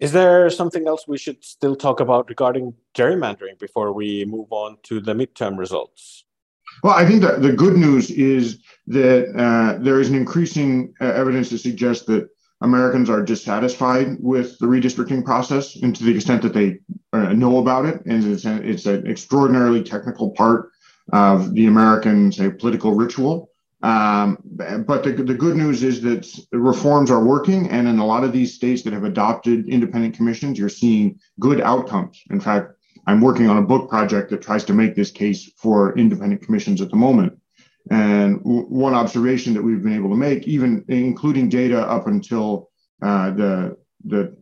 Is 0.00 0.12
there 0.12 0.48
something 0.48 0.88
else 0.88 1.06
we 1.06 1.18
should 1.18 1.44
still 1.44 1.76
talk 1.76 2.00
about 2.00 2.30
regarding 2.30 2.72
gerrymandering 2.94 3.58
before 3.58 3.92
we 3.92 4.24
move 4.24 4.50
on 4.50 4.78
to 4.84 4.98
the 4.98 5.12
midterm 5.12 5.58
results? 5.58 6.24
Well, 6.82 6.94
I 6.94 7.04
think 7.04 7.20
that 7.20 7.42
the 7.42 7.52
good 7.52 7.76
news 7.76 8.10
is 8.10 8.60
that 8.86 9.28
uh, 9.36 9.82
there 9.82 10.00
is 10.00 10.08
an 10.08 10.14
increasing 10.14 10.94
uh, 11.02 11.04
evidence 11.04 11.50
to 11.50 11.58
suggest 11.58 12.06
that 12.06 12.30
Americans 12.62 13.10
are 13.10 13.22
dissatisfied 13.22 14.16
with 14.20 14.58
the 14.58 14.66
redistricting 14.66 15.22
process, 15.22 15.76
and 15.76 15.94
to 15.96 16.04
the 16.04 16.14
extent 16.14 16.42
that 16.42 16.54
they 16.54 16.78
uh, 17.12 17.34
know 17.34 17.58
about 17.58 17.84
it, 17.84 18.04
and 18.06 18.24
it's, 18.24 18.46
a, 18.46 18.56
it's 18.66 18.86
an 18.86 19.06
extraordinarily 19.06 19.82
technical 19.82 20.30
part 20.30 20.70
of 21.12 21.52
the 21.52 21.66
American, 21.66 22.32
say, 22.32 22.50
political 22.50 22.94
ritual. 22.94 23.49
Um, 23.82 24.38
but 24.86 25.04
the, 25.04 25.12
the 25.12 25.34
good 25.34 25.56
news 25.56 25.82
is 25.82 26.02
that 26.02 26.28
reforms 26.52 27.10
are 27.10 27.24
working. 27.24 27.70
And 27.70 27.88
in 27.88 27.98
a 27.98 28.06
lot 28.06 28.24
of 28.24 28.32
these 28.32 28.54
states 28.54 28.82
that 28.82 28.92
have 28.92 29.04
adopted 29.04 29.68
independent 29.68 30.14
commissions, 30.14 30.58
you're 30.58 30.68
seeing 30.68 31.18
good 31.38 31.60
outcomes. 31.60 32.22
In 32.30 32.40
fact, 32.40 32.72
I'm 33.06 33.20
working 33.20 33.48
on 33.48 33.56
a 33.56 33.62
book 33.62 33.88
project 33.88 34.30
that 34.30 34.42
tries 34.42 34.64
to 34.64 34.74
make 34.74 34.94
this 34.94 35.10
case 35.10 35.50
for 35.56 35.96
independent 35.98 36.42
commissions 36.42 36.80
at 36.80 36.90
the 36.90 36.96
moment. 36.96 37.38
And 37.90 38.38
w- 38.44 38.66
one 38.66 38.94
observation 38.94 39.54
that 39.54 39.62
we've 39.62 39.82
been 39.82 39.94
able 39.94 40.10
to 40.10 40.16
make, 40.16 40.46
even 40.46 40.84
including 40.88 41.48
data 41.48 41.80
up 41.80 42.06
until 42.06 42.68
uh, 43.02 43.30
the, 43.30 43.76
the 44.04 44.36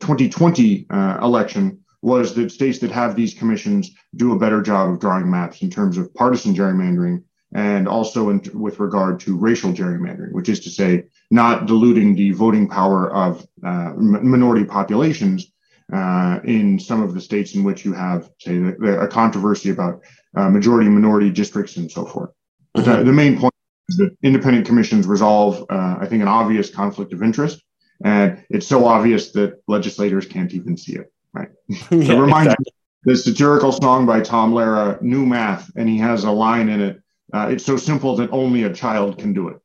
2020 0.00 0.86
uh, 0.88 1.18
election, 1.22 1.78
was 2.00 2.34
that 2.34 2.50
states 2.50 2.78
that 2.80 2.90
have 2.90 3.14
these 3.14 3.34
commissions 3.34 3.90
do 4.16 4.32
a 4.32 4.38
better 4.38 4.60
job 4.62 4.90
of 4.90 4.98
drawing 4.98 5.30
maps 5.30 5.62
in 5.62 5.70
terms 5.70 5.98
of 5.98 6.12
partisan 6.14 6.54
gerrymandering 6.54 7.22
and 7.54 7.86
also 7.86 8.30
in, 8.30 8.42
with 8.54 8.80
regard 8.80 9.20
to 9.20 9.36
racial 9.36 9.72
gerrymandering, 9.72 10.32
which 10.32 10.48
is 10.48 10.60
to 10.60 10.70
say, 10.70 11.04
not 11.30 11.66
diluting 11.66 12.14
the 12.14 12.30
voting 12.32 12.68
power 12.68 13.12
of 13.12 13.46
uh, 13.64 13.92
minority 13.96 14.64
populations 14.64 15.52
uh, 15.92 16.40
in 16.44 16.78
some 16.78 17.02
of 17.02 17.14
the 17.14 17.20
states 17.20 17.54
in 17.54 17.64
which 17.64 17.84
you 17.84 17.92
have, 17.92 18.30
say, 18.38 18.56
a 18.56 19.06
controversy 19.06 19.70
about 19.70 20.00
uh, 20.34 20.48
majority 20.48 20.88
minority 20.88 21.30
districts 21.30 21.76
and 21.76 21.90
so 21.90 22.06
forth. 22.06 22.30
Mm-hmm. 22.76 22.90
The, 22.90 23.04
the, 23.04 23.12
main 23.12 23.38
point 23.38 23.52
the 23.88 24.16
independent 24.22 24.66
commissions 24.66 25.06
resolve, 25.06 25.64
uh, 25.68 25.96
I 26.00 26.06
think, 26.06 26.22
an 26.22 26.28
obvious 26.28 26.70
conflict 26.70 27.12
of 27.12 27.22
interest. 27.22 27.62
And 28.04 28.44
it's 28.48 28.66
so 28.66 28.86
obvious 28.86 29.32
that 29.32 29.62
legislators 29.68 30.26
can't 30.26 30.52
even 30.54 30.76
see 30.76 30.94
it, 30.94 31.12
right? 31.34 31.50
yeah, 31.68 32.06
so 32.06 32.18
remind 32.18 32.46
exactly. 32.46 32.72
the 33.04 33.16
satirical 33.16 33.72
song 33.72 34.06
by 34.06 34.20
Tom 34.20 34.52
Lehrer, 34.52 35.00
New 35.02 35.24
Math, 35.26 35.70
and 35.76 35.88
he 35.88 35.98
has 35.98 36.24
a 36.24 36.30
line 36.30 36.68
in 36.68 36.80
it. 36.80 37.01
Uh, 37.32 37.48
it's 37.50 37.64
so 37.64 37.76
simple 37.76 38.14
that 38.16 38.30
only 38.30 38.64
a 38.64 38.72
child 38.72 39.18
can 39.18 39.32
do 39.32 39.48
it. 39.48 39.58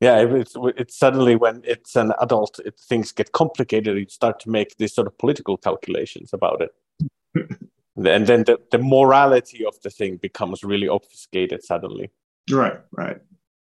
Yeah, 0.00 0.18
it's, 0.18 0.56
it's 0.76 0.98
suddenly 0.98 1.36
when 1.36 1.62
it's 1.64 1.94
an 1.94 2.12
adult, 2.20 2.58
it, 2.64 2.78
things 2.78 3.12
get 3.12 3.30
complicated. 3.30 3.96
You 3.96 4.06
start 4.08 4.40
to 4.40 4.50
make 4.50 4.76
these 4.76 4.92
sort 4.92 5.06
of 5.06 5.16
political 5.16 5.56
calculations 5.56 6.32
about 6.32 6.60
it. 6.60 6.70
and 7.96 8.26
then 8.26 8.42
the, 8.44 8.58
the 8.72 8.78
morality 8.78 9.64
of 9.64 9.80
the 9.82 9.90
thing 9.90 10.16
becomes 10.16 10.64
really 10.64 10.88
obfuscated 10.88 11.62
suddenly. 11.62 12.10
Right, 12.50 12.80
right. 12.90 13.18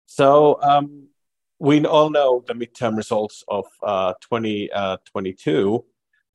So 0.07 0.59
um, 0.63 1.09
we 1.59 1.85
all 1.85 2.09
know 2.09 2.43
the 2.47 2.55
midterm 2.55 2.97
results 2.97 3.45
of 3.49 3.67
uh, 3.83 4.15
2022 4.23 5.75
uh, 5.75 5.81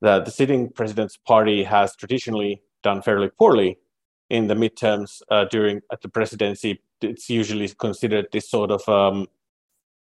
that 0.02 0.24
the 0.24 0.30
sitting 0.30 0.70
president's 0.70 1.16
party 1.16 1.64
has 1.64 1.96
traditionally 1.96 2.62
done 2.84 3.02
fairly 3.02 3.28
poorly 3.28 3.78
in 4.30 4.48
the 4.48 4.54
midterms 4.54 5.22
uh, 5.30 5.44
during 5.46 5.80
at 5.92 6.00
the 6.02 6.08
presidency. 6.08 6.80
It's 7.00 7.28
usually 7.28 7.68
considered 7.68 8.28
this 8.32 8.50
sort 8.50 8.70
of 8.70 8.88
um, 8.88 9.26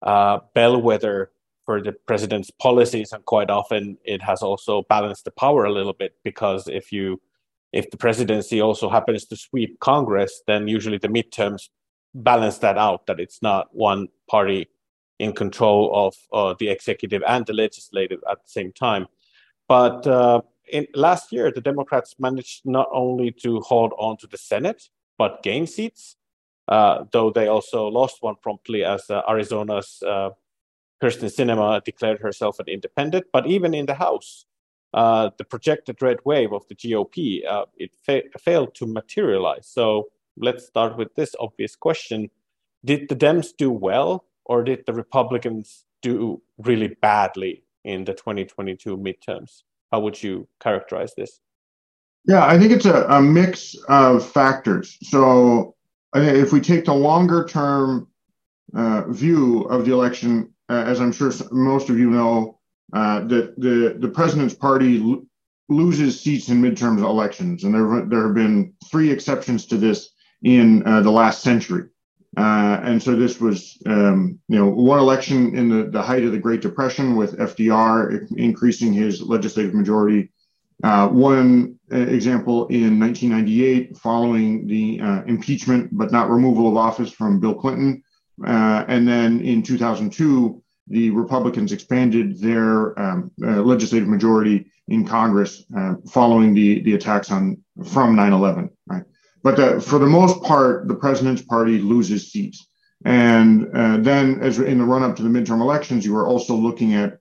uh, 0.03 0.39
bellwether 0.55 1.33
for 1.65 1.83
the 1.83 1.93
president's 1.93 2.51
policies, 2.51 3.13
and 3.13 3.25
quite 3.25 3.51
often 3.51 3.99
it 4.05 4.23
has 4.23 4.43
also 4.43 4.83
balanced 4.89 5.25
the 5.25 5.33
power 5.33 5.65
a 5.65 5.73
little 5.73 5.93
bit 5.93 6.15
because 6.23 6.69
if 6.69 6.93
you 6.93 7.21
if 7.73 7.91
the 7.91 7.97
presidency 7.97 8.61
also 8.61 8.89
happens 8.89 9.27
to 9.27 9.37
sweep 9.37 9.79
Congress, 9.81 10.43
then 10.47 10.69
usually 10.69 10.99
the 10.99 11.09
midterms 11.09 11.69
balance 12.15 12.59
that 12.59 12.79
out, 12.79 13.07
that 13.07 13.21
it's 13.21 13.43
not 13.43 13.69
one 13.75 14.09
party 14.31 14.69
in 15.19 15.33
control 15.33 15.91
of 15.95 16.15
uh, 16.33 16.55
the 16.59 16.69
executive 16.69 17.23
and 17.27 17.45
the 17.47 17.53
legislative 17.53 18.21
at 18.31 18.43
the 18.43 18.49
same 18.49 18.73
time. 18.73 19.07
But 19.69 20.07
uh, 20.07 20.43
in 20.69 20.87
last 20.95 21.33
year, 21.33 21.51
the 21.53 21.61
Democrats 21.61 22.17
managed 22.19 22.63
not 22.65 22.89
only 22.93 23.31
to 23.43 23.61
hold 23.61 23.93
on 23.99 24.17
to 24.19 24.27
the 24.27 24.39
Senate, 24.39 24.89
but 25.19 25.43
gain 25.43 25.67
seats, 25.67 26.17
uh, 26.69 27.05
though 27.13 27.31
they 27.31 27.47
also 27.47 27.87
lost 27.89 28.19
one 28.21 28.37
promptly 28.43 28.85
as 28.85 29.09
uh, 29.09 29.23
Arizona's 29.29 30.03
uh, 30.07 30.31
Kyrsten 31.03 31.31
Sinema 31.31 31.83
declared 31.85 32.21
herself 32.21 32.59
an 32.59 32.69
independent. 32.69 33.27
But 33.33 33.47
even 33.47 33.75
in 33.75 33.87
the 33.87 33.95
House, 33.95 34.47
uh, 34.95 35.31
the 35.39 35.45
projected 35.45 36.01
red 36.03 36.19
wave 36.25 36.53
of 36.53 36.67
the 36.69 36.75
GOP, 36.75 37.43
it 37.77 37.91
fa- 38.05 38.23
failed 38.41 38.75
to 38.77 38.87
materialize. 38.87 39.67
So 39.69 40.09
let's 40.37 40.67
start 40.67 40.97
with 40.97 41.15
this 41.15 41.35
obvious 41.39 41.77
question 41.77 42.31
Did 42.85 43.09
the 43.09 43.17
Dems 43.17 43.49
do 43.57 43.71
well, 43.71 44.25
or 44.45 44.65
did 44.65 44.85
the 44.87 44.95
Republicans 44.95 45.85
do 46.03 46.43
really 46.59 46.97
badly 47.01 47.65
in 47.85 48.05
the 48.05 48.15
2022 48.15 48.97
midterms? 48.97 49.63
How 49.93 50.01
would 50.01 50.23
you 50.23 50.49
characterize 50.61 51.15
this? 51.17 51.39
Yeah, 52.27 52.45
I 52.45 52.59
think 52.59 52.73
it's 52.73 52.87
a, 52.87 53.05
a 53.05 53.23
mix 53.23 53.77
of 53.89 54.29
factors. 54.29 54.99
So, 55.03 55.77
if 56.15 56.53
we 56.53 56.61
take 56.61 56.85
the 56.85 56.95
longer 56.95 57.45
term 57.45 58.09
uh, 58.75 59.05
view 59.09 59.63
of 59.63 59.85
the 59.85 59.93
election, 59.93 60.53
uh, 60.69 60.85
as 60.87 61.01
I'm 61.01 61.13
sure 61.13 61.31
most 61.53 61.89
of 61.89 61.99
you 61.99 62.11
know, 62.11 62.59
uh, 62.93 63.21
that 63.21 63.59
the, 63.59 63.97
the 63.99 64.09
president's 64.09 64.55
party 64.55 64.99
lo- 64.99 65.25
loses 65.69 66.21
seats 66.21 66.49
in 66.49 66.61
midterm 66.61 66.99
elections. 66.99 67.65
And 67.65 67.75
there, 67.75 68.07
there 68.07 68.27
have 68.27 68.35
been 68.35 68.73
three 68.91 69.11
exceptions 69.11 69.67
to 69.67 69.77
this 69.77 70.11
in 70.43 70.87
uh, 70.87 71.01
the 71.03 71.11
last 71.11 71.43
century. 71.43 71.89
Uh, 72.37 72.81
and 72.83 73.03
so 73.03 73.17
this 73.17 73.41
was, 73.41 73.81
um, 73.87 74.39
you 74.49 74.59
know, 74.59 74.69
one 74.69 74.99
election 74.99 75.57
in 75.57 75.71
the, 75.71 75.91
the 75.91 76.03
height 76.03 76.23
of 76.23 76.33
the 76.33 76.39
Great 76.39 76.61
Depression 76.61 77.17
with 77.17 77.39
FDR 77.39 78.31
increasing 78.37 78.93
his 78.93 79.23
legislative 79.23 79.73
majority. 79.73 80.31
Uh, 80.85 81.09
one 81.09 81.79
uh, 81.91 81.97
example 81.97 82.67
in 82.67 83.01
1998, 83.01 83.97
following 83.97 84.67
the 84.67 85.01
uh, 85.01 85.23
impeachment 85.25 85.89
but 85.97 86.13
not 86.13 86.29
removal 86.29 86.69
of 86.69 86.77
office 86.77 87.11
from 87.11 87.41
Bill 87.41 87.55
Clinton. 87.55 88.03
Uh, 88.47 88.85
and 88.87 89.09
then 89.09 89.41
in 89.41 89.63
2002, 89.63 90.63
the 90.89 91.09
Republicans 91.11 91.73
expanded 91.73 92.39
their 92.39 92.97
um, 93.01 93.31
legislative 93.39 94.09
majority 94.09 94.71
in 94.89 95.07
Congress 95.07 95.65
following 96.13 96.55
the, 96.55 96.83
the 96.83 96.95
attacks 96.95 97.31
on 97.33 97.57
from 97.85 98.15
9 98.15 98.33
11. 98.33 98.71
Right. 98.87 99.03
But 99.47 99.57
the, 99.59 99.81
for 99.81 100.01
the 100.01 100.09
most 100.09 100.43
part, 100.43 100.89
the 100.89 100.97
president's 100.97 101.41
party 101.41 101.79
loses 101.79 102.33
seats. 102.33 102.67
And 103.05 103.69
uh, 103.73 103.99
then, 103.99 104.41
as 104.41 104.59
in 104.59 104.79
the 104.79 104.85
run 104.85 105.05
up 105.05 105.15
to 105.15 105.23
the 105.23 105.29
midterm 105.29 105.61
elections, 105.61 106.05
you 106.05 106.15
were 106.15 106.27
also 106.27 106.57
looking 106.57 106.95
at 106.95 107.19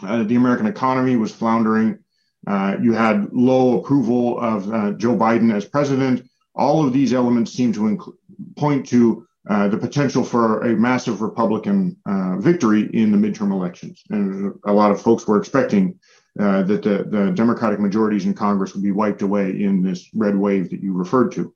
uh, 0.00 0.22
the 0.22 0.36
American 0.36 0.66
economy 0.66 1.16
was 1.16 1.34
floundering. 1.34 1.98
Uh, 2.46 2.76
you 2.80 2.92
had 2.92 3.32
low 3.32 3.80
approval 3.80 4.38
of 4.38 4.72
uh, 4.72 4.92
Joe 4.92 5.16
Biden 5.16 5.52
as 5.52 5.64
president. 5.64 6.22
All 6.54 6.86
of 6.86 6.92
these 6.92 7.12
elements 7.12 7.52
seem 7.52 7.72
to 7.72 7.80
inc- 7.80 8.14
point 8.56 8.86
to 8.90 9.26
uh, 9.50 9.66
the 9.66 9.76
potential 9.76 10.22
for 10.22 10.60
a 10.60 10.76
massive 10.76 11.20
Republican 11.20 11.96
uh, 12.06 12.36
victory 12.36 12.88
in 12.92 13.10
the 13.10 13.18
midterm 13.18 13.50
elections. 13.50 14.04
And 14.10 14.54
a 14.66 14.72
lot 14.72 14.92
of 14.92 15.02
folks 15.02 15.26
were 15.26 15.38
expecting 15.38 15.98
uh, 16.38 16.62
that 16.62 16.82
the, 16.82 17.04
the 17.04 17.32
Democratic 17.32 17.80
majorities 17.80 18.24
in 18.24 18.34
Congress 18.34 18.74
would 18.74 18.82
be 18.82 18.92
wiped 18.92 19.22
away 19.22 19.62
in 19.62 19.82
this 19.82 20.08
red 20.14 20.36
wave 20.36 20.70
that 20.70 20.82
you 20.82 20.92
referred 20.92 21.32
to. 21.32 21.52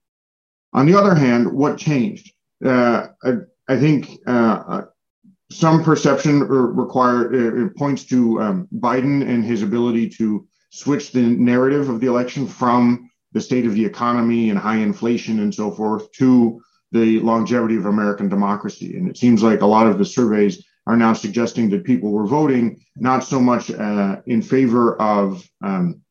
On 0.72 0.86
the 0.86 0.98
other 0.98 1.14
hand, 1.14 1.52
what 1.52 1.78
changed? 1.78 2.32
Uh, 2.64 3.08
I, 3.22 3.32
I, 3.68 3.78
think 3.78 4.18
uh, 4.26 4.62
uh 4.66 4.84
some 5.50 5.84
perception 5.84 6.40
require 6.40 7.68
points 7.76 8.04
to 8.06 8.40
um, 8.40 8.68
Biden 8.74 9.28
and 9.28 9.44
his 9.44 9.62
ability 9.62 10.08
to 10.10 10.46
switch 10.70 11.12
the 11.12 11.22
narrative 11.22 11.88
of 11.88 12.00
the 12.00 12.08
election 12.08 12.48
from 12.48 13.08
the 13.32 13.40
state 13.40 13.66
of 13.66 13.74
the 13.74 13.84
economy 13.84 14.50
and 14.50 14.58
high 14.58 14.78
inflation 14.78 15.40
and 15.40 15.54
so 15.54 15.70
forth 15.70 16.10
to 16.12 16.60
the 16.90 17.20
longevity 17.20 17.76
of 17.76 17.86
American 17.86 18.28
democracy. 18.28 18.96
And 18.96 19.08
it 19.08 19.16
seems 19.16 19.42
like 19.42 19.60
a 19.60 19.66
lot 19.66 19.86
of 19.86 19.98
the 19.98 20.04
surveys 20.04 20.64
are 20.86 20.96
now 20.96 21.12
suggesting 21.12 21.70
that 21.70 21.84
people 21.84 22.12
were 22.12 22.26
voting 22.26 22.80
not 22.96 23.24
so 23.24 23.40
much 23.40 23.70
uh, 23.70 24.20
in 24.26 24.42
favor 24.42 25.00
of 25.00 25.48
um, 25.62 26.02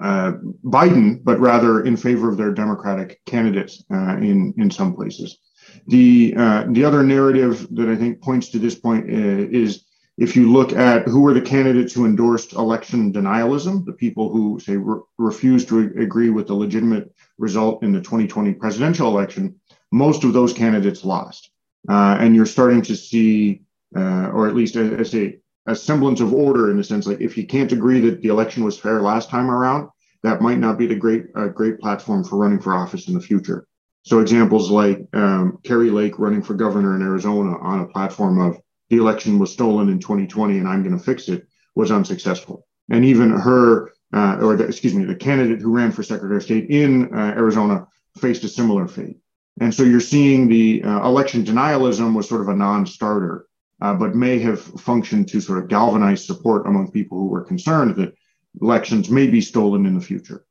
uh, 0.00 0.32
Biden, 0.64 1.22
but 1.22 1.38
rather 1.40 1.84
in 1.84 1.96
favor 1.96 2.28
of 2.28 2.36
their 2.36 2.52
Democratic 2.52 3.20
candidates 3.26 3.82
uh, 3.92 4.16
in 4.16 4.54
in 4.56 4.70
some 4.70 4.94
places. 4.94 5.38
The 5.86 6.34
uh, 6.36 6.64
the 6.70 6.84
other 6.84 7.02
narrative 7.02 7.66
that 7.72 7.88
I 7.88 7.96
think 7.96 8.22
points 8.22 8.48
to 8.50 8.58
this 8.58 8.74
point 8.74 9.04
uh, 9.08 9.48
is 9.50 9.84
if 10.16 10.36
you 10.36 10.52
look 10.52 10.72
at 10.72 11.08
who 11.08 11.20
were 11.22 11.34
the 11.34 11.40
candidates 11.40 11.92
who 11.92 12.06
endorsed 12.06 12.52
election 12.52 13.12
denialism, 13.12 13.84
the 13.84 13.92
people 13.92 14.30
who 14.30 14.60
say 14.60 14.76
re- 14.76 15.00
refused 15.18 15.68
to 15.68 15.92
agree 15.98 16.30
with 16.30 16.46
the 16.46 16.54
legitimate 16.54 17.12
result 17.36 17.82
in 17.82 17.92
the 17.92 18.00
2020 18.00 18.54
presidential 18.54 19.08
election, 19.08 19.60
most 19.90 20.22
of 20.22 20.32
those 20.32 20.52
candidates 20.52 21.04
lost. 21.04 21.50
Uh, 21.88 22.16
and 22.20 22.34
you're 22.34 22.46
starting 22.46 22.80
to 22.82 22.96
see 22.96 23.63
uh, 23.96 24.30
or 24.32 24.48
at 24.48 24.54
least 24.54 24.76
as 24.76 25.14
a, 25.14 25.36
a 25.66 25.74
semblance 25.74 26.20
of 26.20 26.32
order 26.34 26.70
in 26.70 26.76
the 26.76 26.84
sense 26.84 27.06
like 27.06 27.20
if 27.20 27.36
you 27.36 27.46
can't 27.46 27.72
agree 27.72 28.00
that 28.00 28.20
the 28.20 28.28
election 28.28 28.64
was 28.64 28.78
fair 28.78 29.00
last 29.00 29.30
time 29.30 29.50
around, 29.50 29.88
that 30.22 30.40
might 30.40 30.58
not 30.58 30.78
be 30.78 30.86
the 30.86 30.94
great 30.94 31.26
uh, 31.36 31.48
great 31.48 31.78
platform 31.78 32.24
for 32.24 32.36
running 32.36 32.60
for 32.60 32.74
office 32.74 33.08
in 33.08 33.14
the 33.14 33.20
future. 33.20 33.66
So 34.02 34.20
examples 34.20 34.70
like 34.70 35.06
um, 35.14 35.58
Kari 35.64 35.90
Lake 35.90 36.18
running 36.18 36.42
for 36.42 36.54
governor 36.54 36.94
in 36.94 37.02
Arizona 37.02 37.56
on 37.58 37.80
a 37.80 37.86
platform 37.86 38.38
of 38.38 38.58
the 38.90 38.96
election 38.96 39.38
was 39.38 39.52
stolen 39.52 39.88
in 39.88 39.98
2020 39.98 40.58
and 40.58 40.68
I'm 40.68 40.82
going 40.82 40.96
to 40.96 41.02
fix 41.02 41.28
it 41.28 41.46
was 41.74 41.90
unsuccessful. 41.90 42.66
And 42.90 43.04
even 43.04 43.30
her, 43.30 43.92
uh, 44.12 44.38
or 44.40 44.56
the, 44.56 44.64
excuse 44.64 44.94
me, 44.94 45.04
the 45.04 45.14
candidate 45.14 45.60
who 45.60 45.74
ran 45.74 45.90
for 45.90 46.02
Secretary 46.02 46.36
of 46.36 46.42
State 46.42 46.68
in 46.68 47.14
uh, 47.14 47.34
Arizona 47.36 47.86
faced 48.18 48.44
a 48.44 48.48
similar 48.48 48.86
fate. 48.86 49.16
And 49.60 49.74
so 49.74 49.82
you're 49.82 50.00
seeing 50.00 50.48
the 50.48 50.82
uh, 50.82 51.06
election 51.06 51.44
denialism 51.44 52.14
was 52.14 52.28
sort 52.28 52.42
of 52.42 52.48
a 52.48 52.56
non-starter 52.56 53.46
uh, 53.84 53.92
but 53.92 54.14
may 54.14 54.38
have 54.38 54.60
functioned 54.88 55.28
to 55.28 55.40
sort 55.40 55.58
of 55.58 55.68
galvanize 55.68 56.24
support 56.24 56.66
among 56.66 56.90
people 56.90 57.18
who 57.18 57.26
were 57.26 57.44
concerned 57.44 57.94
that 57.96 58.14
elections 58.62 59.10
may 59.10 59.26
be 59.26 59.42
stolen 59.42 59.84
in 59.84 59.94
the 59.94 60.00
future. 60.00 60.46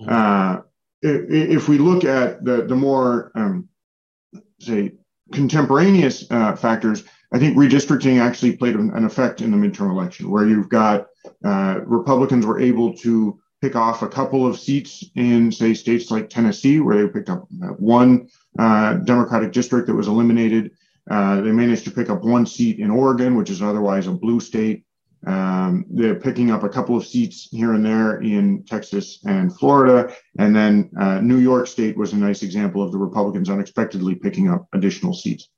Mm-hmm. 0.00 0.10
Uh, 0.10 0.62
if 1.02 1.68
we 1.68 1.76
look 1.76 2.04
at 2.04 2.44
the, 2.46 2.56
the 2.64 2.74
more, 2.74 3.30
um, 3.34 3.68
say, 4.58 4.92
contemporaneous 5.32 6.16
uh, 6.30 6.56
factors, 6.56 7.04
I 7.30 7.38
think 7.38 7.58
redistricting 7.58 8.20
actually 8.20 8.56
played 8.56 8.74
an 8.74 9.04
effect 9.04 9.42
in 9.42 9.50
the 9.50 9.58
midterm 9.58 9.90
election, 9.90 10.30
where 10.30 10.46
you've 10.48 10.70
got 10.70 11.08
uh, 11.44 11.80
Republicans 11.84 12.46
were 12.46 12.58
able 12.58 12.96
to 13.04 13.38
pick 13.60 13.76
off 13.76 14.02
a 14.02 14.08
couple 14.08 14.46
of 14.46 14.58
seats 14.58 15.04
in, 15.14 15.52
say, 15.52 15.74
states 15.74 16.10
like 16.10 16.30
Tennessee, 16.30 16.80
where 16.80 16.96
they 16.96 17.12
picked 17.12 17.28
up 17.28 17.46
one 17.78 18.28
uh, 18.58 18.94
Democratic 18.94 19.52
district 19.52 19.88
that 19.88 19.94
was 19.94 20.08
eliminated. 20.08 20.70
Uh, 21.10 21.40
they 21.40 21.50
managed 21.50 21.84
to 21.84 21.90
pick 21.90 22.10
up 22.10 22.22
one 22.22 22.46
seat 22.46 22.78
in 22.78 22.90
Oregon, 22.90 23.36
which 23.36 23.50
is 23.50 23.62
otherwise 23.62 24.06
a 24.06 24.12
blue 24.12 24.40
state. 24.40 24.84
Um, 25.26 25.84
they're 25.90 26.14
picking 26.14 26.50
up 26.50 26.62
a 26.62 26.68
couple 26.68 26.96
of 26.96 27.04
seats 27.04 27.48
here 27.50 27.72
and 27.72 27.84
there 27.84 28.20
in 28.20 28.64
Texas 28.64 29.18
and 29.26 29.54
Florida. 29.56 30.14
And 30.38 30.54
then 30.54 30.90
uh, 30.98 31.20
New 31.20 31.38
York 31.38 31.66
State 31.66 31.96
was 31.96 32.12
a 32.12 32.16
nice 32.16 32.42
example 32.42 32.82
of 32.82 32.92
the 32.92 32.98
Republicans 32.98 33.50
unexpectedly 33.50 34.14
picking 34.14 34.48
up 34.48 34.68
additional 34.72 35.14
seats. 35.14 35.48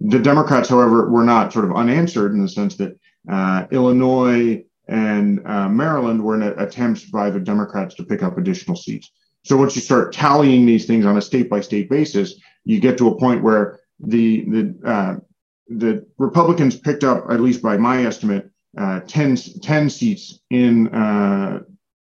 The 0.00 0.18
Democrats, 0.18 0.68
however, 0.68 1.10
were 1.10 1.22
not 1.22 1.52
sort 1.52 1.64
of 1.64 1.76
unanswered 1.76 2.32
in 2.32 2.42
the 2.42 2.48
sense 2.48 2.76
that 2.76 2.98
uh, 3.30 3.66
Illinois 3.70 4.64
and 4.88 5.40
uh, 5.46 5.68
Maryland 5.68 6.22
were 6.22 6.34
in 6.34 6.42
attempts 6.42 7.04
by 7.04 7.30
the 7.30 7.40
Democrats 7.40 7.94
to 7.94 8.04
pick 8.04 8.22
up 8.22 8.36
additional 8.36 8.76
seats. 8.76 9.10
So 9.44 9.56
once 9.56 9.76
you 9.76 9.82
start 9.82 10.12
tallying 10.12 10.66
these 10.66 10.86
things 10.86 11.06
on 11.06 11.16
a 11.16 11.22
state 11.22 11.48
by 11.48 11.60
state 11.60 11.88
basis, 11.88 12.34
you 12.64 12.80
get 12.80 12.98
to 12.98 13.08
a 13.08 13.18
point 13.18 13.42
where 13.42 13.78
the 14.00 14.44
the 14.44 14.88
uh, 14.88 15.16
the 15.68 16.06
Republicans 16.18 16.76
picked 16.76 17.04
up, 17.04 17.24
at 17.30 17.40
least 17.40 17.62
by 17.62 17.76
my 17.76 18.04
estimate, 18.04 18.50
uh, 18.76 19.00
10, 19.00 19.36
10 19.62 19.90
seats 19.90 20.40
in 20.50 20.88
uh, 20.88 21.60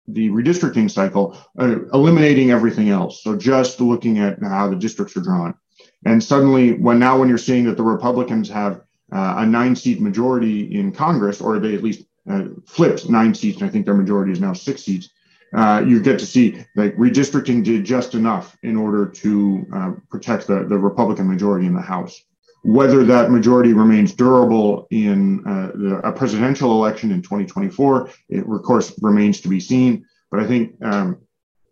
the 0.07 0.29
redistricting 0.29 0.89
cycle, 0.89 1.37
uh, 1.59 1.85
eliminating 1.93 2.51
everything 2.51 2.89
else. 2.89 3.21
So 3.23 3.35
just 3.35 3.79
looking 3.79 4.19
at 4.19 4.41
how 4.41 4.69
the 4.69 4.75
districts 4.75 5.15
are 5.17 5.21
drawn. 5.21 5.53
And 6.05 6.23
suddenly, 6.23 6.73
when 6.73 6.99
now 6.99 7.19
when 7.19 7.29
you're 7.29 7.37
seeing 7.37 7.65
that 7.65 7.77
the 7.77 7.83
Republicans 7.83 8.49
have 8.49 8.81
uh, 9.11 9.35
a 9.37 9.45
nine 9.45 9.75
seat 9.75 10.01
majority 10.01 10.77
in 10.77 10.91
Congress, 10.91 11.39
or 11.39 11.59
they 11.59 11.75
at 11.75 11.83
least 11.83 12.05
uh, 12.29 12.45
flipped 12.65 13.09
nine 13.09 13.33
seats, 13.33 13.59
and 13.61 13.69
I 13.69 13.71
think 13.71 13.85
their 13.85 13.93
majority 13.93 14.31
is 14.31 14.41
now 14.41 14.53
six 14.53 14.83
seats, 14.83 15.09
uh, 15.53 15.83
you 15.85 16.01
get 16.01 16.19
to 16.19 16.25
see 16.25 16.63
like 16.75 16.95
redistricting 16.95 17.63
did 17.63 17.85
just 17.85 18.15
enough 18.15 18.57
in 18.63 18.75
order 18.75 19.05
to 19.07 19.65
uh, 19.73 19.91
protect 20.09 20.47
the, 20.47 20.65
the 20.65 20.77
Republican 20.77 21.27
majority 21.27 21.67
in 21.67 21.73
the 21.73 21.81
House. 21.81 22.23
Whether 22.63 23.03
that 23.03 23.29
majority 23.29 23.73
remains 23.73 24.13
durable 24.13 24.87
in 24.89 25.45
uh, 25.45 25.71
the, 25.75 26.01
a 26.03 26.11
presidential 26.13 26.71
election 26.71 27.11
in 27.11 27.21
2024, 27.21 28.09
it 28.29 28.39
of 28.49 28.63
course 28.63 28.93
remains 29.01 29.41
to 29.41 29.49
be 29.49 29.59
seen. 29.59 30.05
But 30.31 30.39
I 30.39 30.47
think 30.47 30.73
um, 30.81 31.17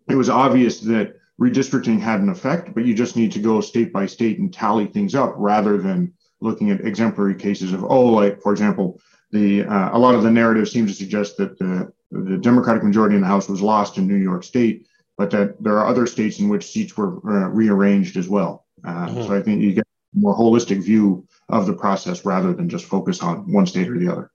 it 0.08 0.14
was 0.14 0.28
obvious 0.28 0.80
that 0.80 1.14
redistricting 1.40 1.98
had 1.98 2.20
an 2.20 2.28
effect, 2.28 2.74
but 2.74 2.84
you 2.84 2.94
just 2.94 3.16
need 3.16 3.32
to 3.32 3.40
go 3.40 3.60
state 3.60 3.92
by 3.92 4.06
state 4.06 4.38
and 4.38 4.52
tally 4.52 4.86
things 4.86 5.14
up 5.14 5.34
rather 5.36 5.78
than 5.78 6.12
looking 6.40 6.70
at 6.70 6.82
exemplary 6.82 7.34
cases 7.34 7.72
of, 7.72 7.84
oh, 7.84 8.04
like, 8.06 8.40
for 8.42 8.52
example, 8.52 9.00
the 9.30 9.64
uh, 9.64 9.96
a 9.96 9.98
lot 9.98 10.14
of 10.14 10.22
the 10.22 10.30
narrative 10.30 10.68
seems 10.68 10.90
to 10.90 10.96
suggest 10.96 11.38
that 11.38 11.58
the, 11.58 11.90
the 12.12 12.38
Democratic 12.38 12.84
majority 12.84 13.14
in 13.14 13.22
the 13.22 13.26
House 13.26 13.48
was 13.48 13.62
lost 13.62 13.98
in 13.98 14.06
New 14.06 14.16
York 14.16 14.44
State, 14.44 14.86
but 15.16 15.30
that 15.30 15.62
there 15.62 15.78
are 15.78 15.86
other 15.86 16.06
states 16.06 16.38
in 16.38 16.48
which 16.48 16.66
seats 16.66 16.96
were 16.96 17.16
uh, 17.28 17.48
rearranged 17.48 18.16
as 18.16 18.28
well. 18.28 18.66
Uh, 18.84 19.06
mm-hmm. 19.06 19.22
So 19.22 19.34
I 19.34 19.42
think 19.42 19.62
you 19.62 19.72
get 19.72 19.84
a 19.84 20.18
more 20.18 20.36
holistic 20.36 20.82
view 20.82 21.26
of 21.48 21.66
the 21.66 21.72
process 21.72 22.24
rather 22.24 22.52
than 22.52 22.68
just 22.68 22.84
focus 22.84 23.22
on 23.22 23.50
one 23.52 23.66
state 23.66 23.88
or 23.88 23.98
the 23.98 24.12
other. 24.12 24.30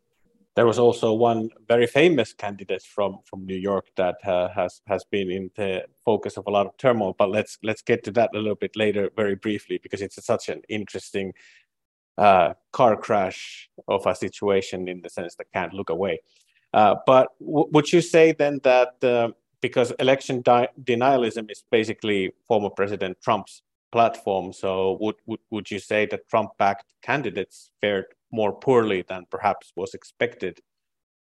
There 0.56 0.66
was 0.66 0.80
also 0.80 1.14
one 1.14 1.52
very 1.68 1.86
famous 1.86 2.34
candidate 2.34 2.82
from, 2.82 3.20
from 3.26 3.46
New 3.46 3.56
York 3.56 3.86
that 3.96 4.16
uh, 4.26 4.50
has 4.56 4.82
has 4.88 5.04
been 5.04 5.30
in 5.30 5.52
the 5.56 5.86
focus 6.04 6.36
of 6.36 6.48
a 6.48 6.50
lot 6.50 6.66
of 6.66 6.76
turmoil. 6.78 7.14
But 7.16 7.30
let's 7.30 7.60
let's 7.62 7.84
get 7.84 8.04
to 8.06 8.12
that 8.14 8.32
a 8.34 8.40
little 8.40 8.56
bit 8.56 8.76
later, 8.76 9.12
very 9.16 9.36
briefly, 9.36 9.80
because 9.84 10.02
it's 10.02 10.26
such 10.26 10.50
an 10.50 10.64
interesting 10.68 11.34
uh, 12.18 12.54
car 12.74 12.98
crash 12.98 13.70
of 13.88 14.08
a 14.08 14.16
situation 14.16 14.88
in 14.88 15.02
the 15.02 15.10
sense 15.10 15.36
that 15.36 15.52
can't 15.54 15.74
look 15.74 15.92
away. 15.92 16.20
Uh, 16.74 16.96
but 17.06 17.30
w- 17.40 17.68
would 17.72 17.92
you 17.92 18.02
say 18.02 18.32
then 18.32 18.60
that 18.64 19.04
uh, 19.04 19.30
because 19.62 19.92
election 20.00 20.42
di- 20.42 20.68
denialism 20.84 21.50
is 21.52 21.64
basically 21.72 22.32
former 22.48 22.70
President 22.70 23.18
Trump's 23.22 23.62
platform, 23.92 24.54
so 24.54 24.98
would, 25.00 25.16
would, 25.26 25.40
would 25.50 25.72
you 25.72 25.80
say 25.80 26.06
that 26.08 26.28
Trump 26.30 26.52
backed 26.58 26.94
candidates 27.02 27.72
fared 27.82 28.06
more 28.32 28.54
poorly 28.54 29.04
than 29.08 29.26
perhaps 29.30 29.72
was 29.76 29.94
expected? 29.94 30.60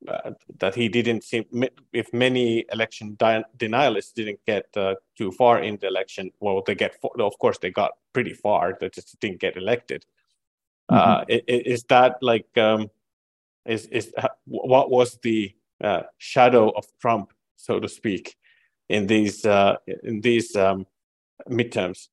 Uh, 0.08 0.32
that 0.58 0.73
he 0.73 0.89
didn't 0.89 1.23
seem, 1.23 1.45
if 1.93 2.12
many 2.12 2.65
election 2.71 3.15
di- 3.19 3.43
denialists 3.58 4.12
didn't 4.15 4.39
get 4.47 4.65
uh, 4.75 4.95
too 5.15 5.32
far 5.32 5.62
in 5.62 5.77
the 5.80 5.88
election, 5.88 6.32
well, 6.39 6.63
they 6.65 6.73
get, 6.73 6.95
of 7.19 7.38
course, 7.38 7.60
they 7.60 7.69
got 7.69 7.91
pretty 8.12 8.34
far, 8.34 8.75
they 8.80 8.89
just 8.89 9.19
didn't 9.19 9.39
get 9.39 9.58
elected. 9.58 10.04
Uh, 10.89 11.23
mm-hmm. 11.25 11.38
is 11.47 11.84
that 11.84 12.17
like 12.21 12.47
um, 12.58 12.89
is 13.65 13.86
is 13.88 14.13
what 14.45 14.89
was 14.89 15.17
the 15.24 15.54
uh, 15.84 16.04
shadow 16.17 16.69
of 16.69 16.86
Trump, 17.02 17.32
so 17.56 17.80
to 17.80 17.88
speak, 17.88 18.36
in 18.89 19.08
these 19.08 19.45
uh, 19.45 19.76
in 20.04 20.21
these 20.21 20.56
um, 20.56 20.86
midterms? 21.50 22.08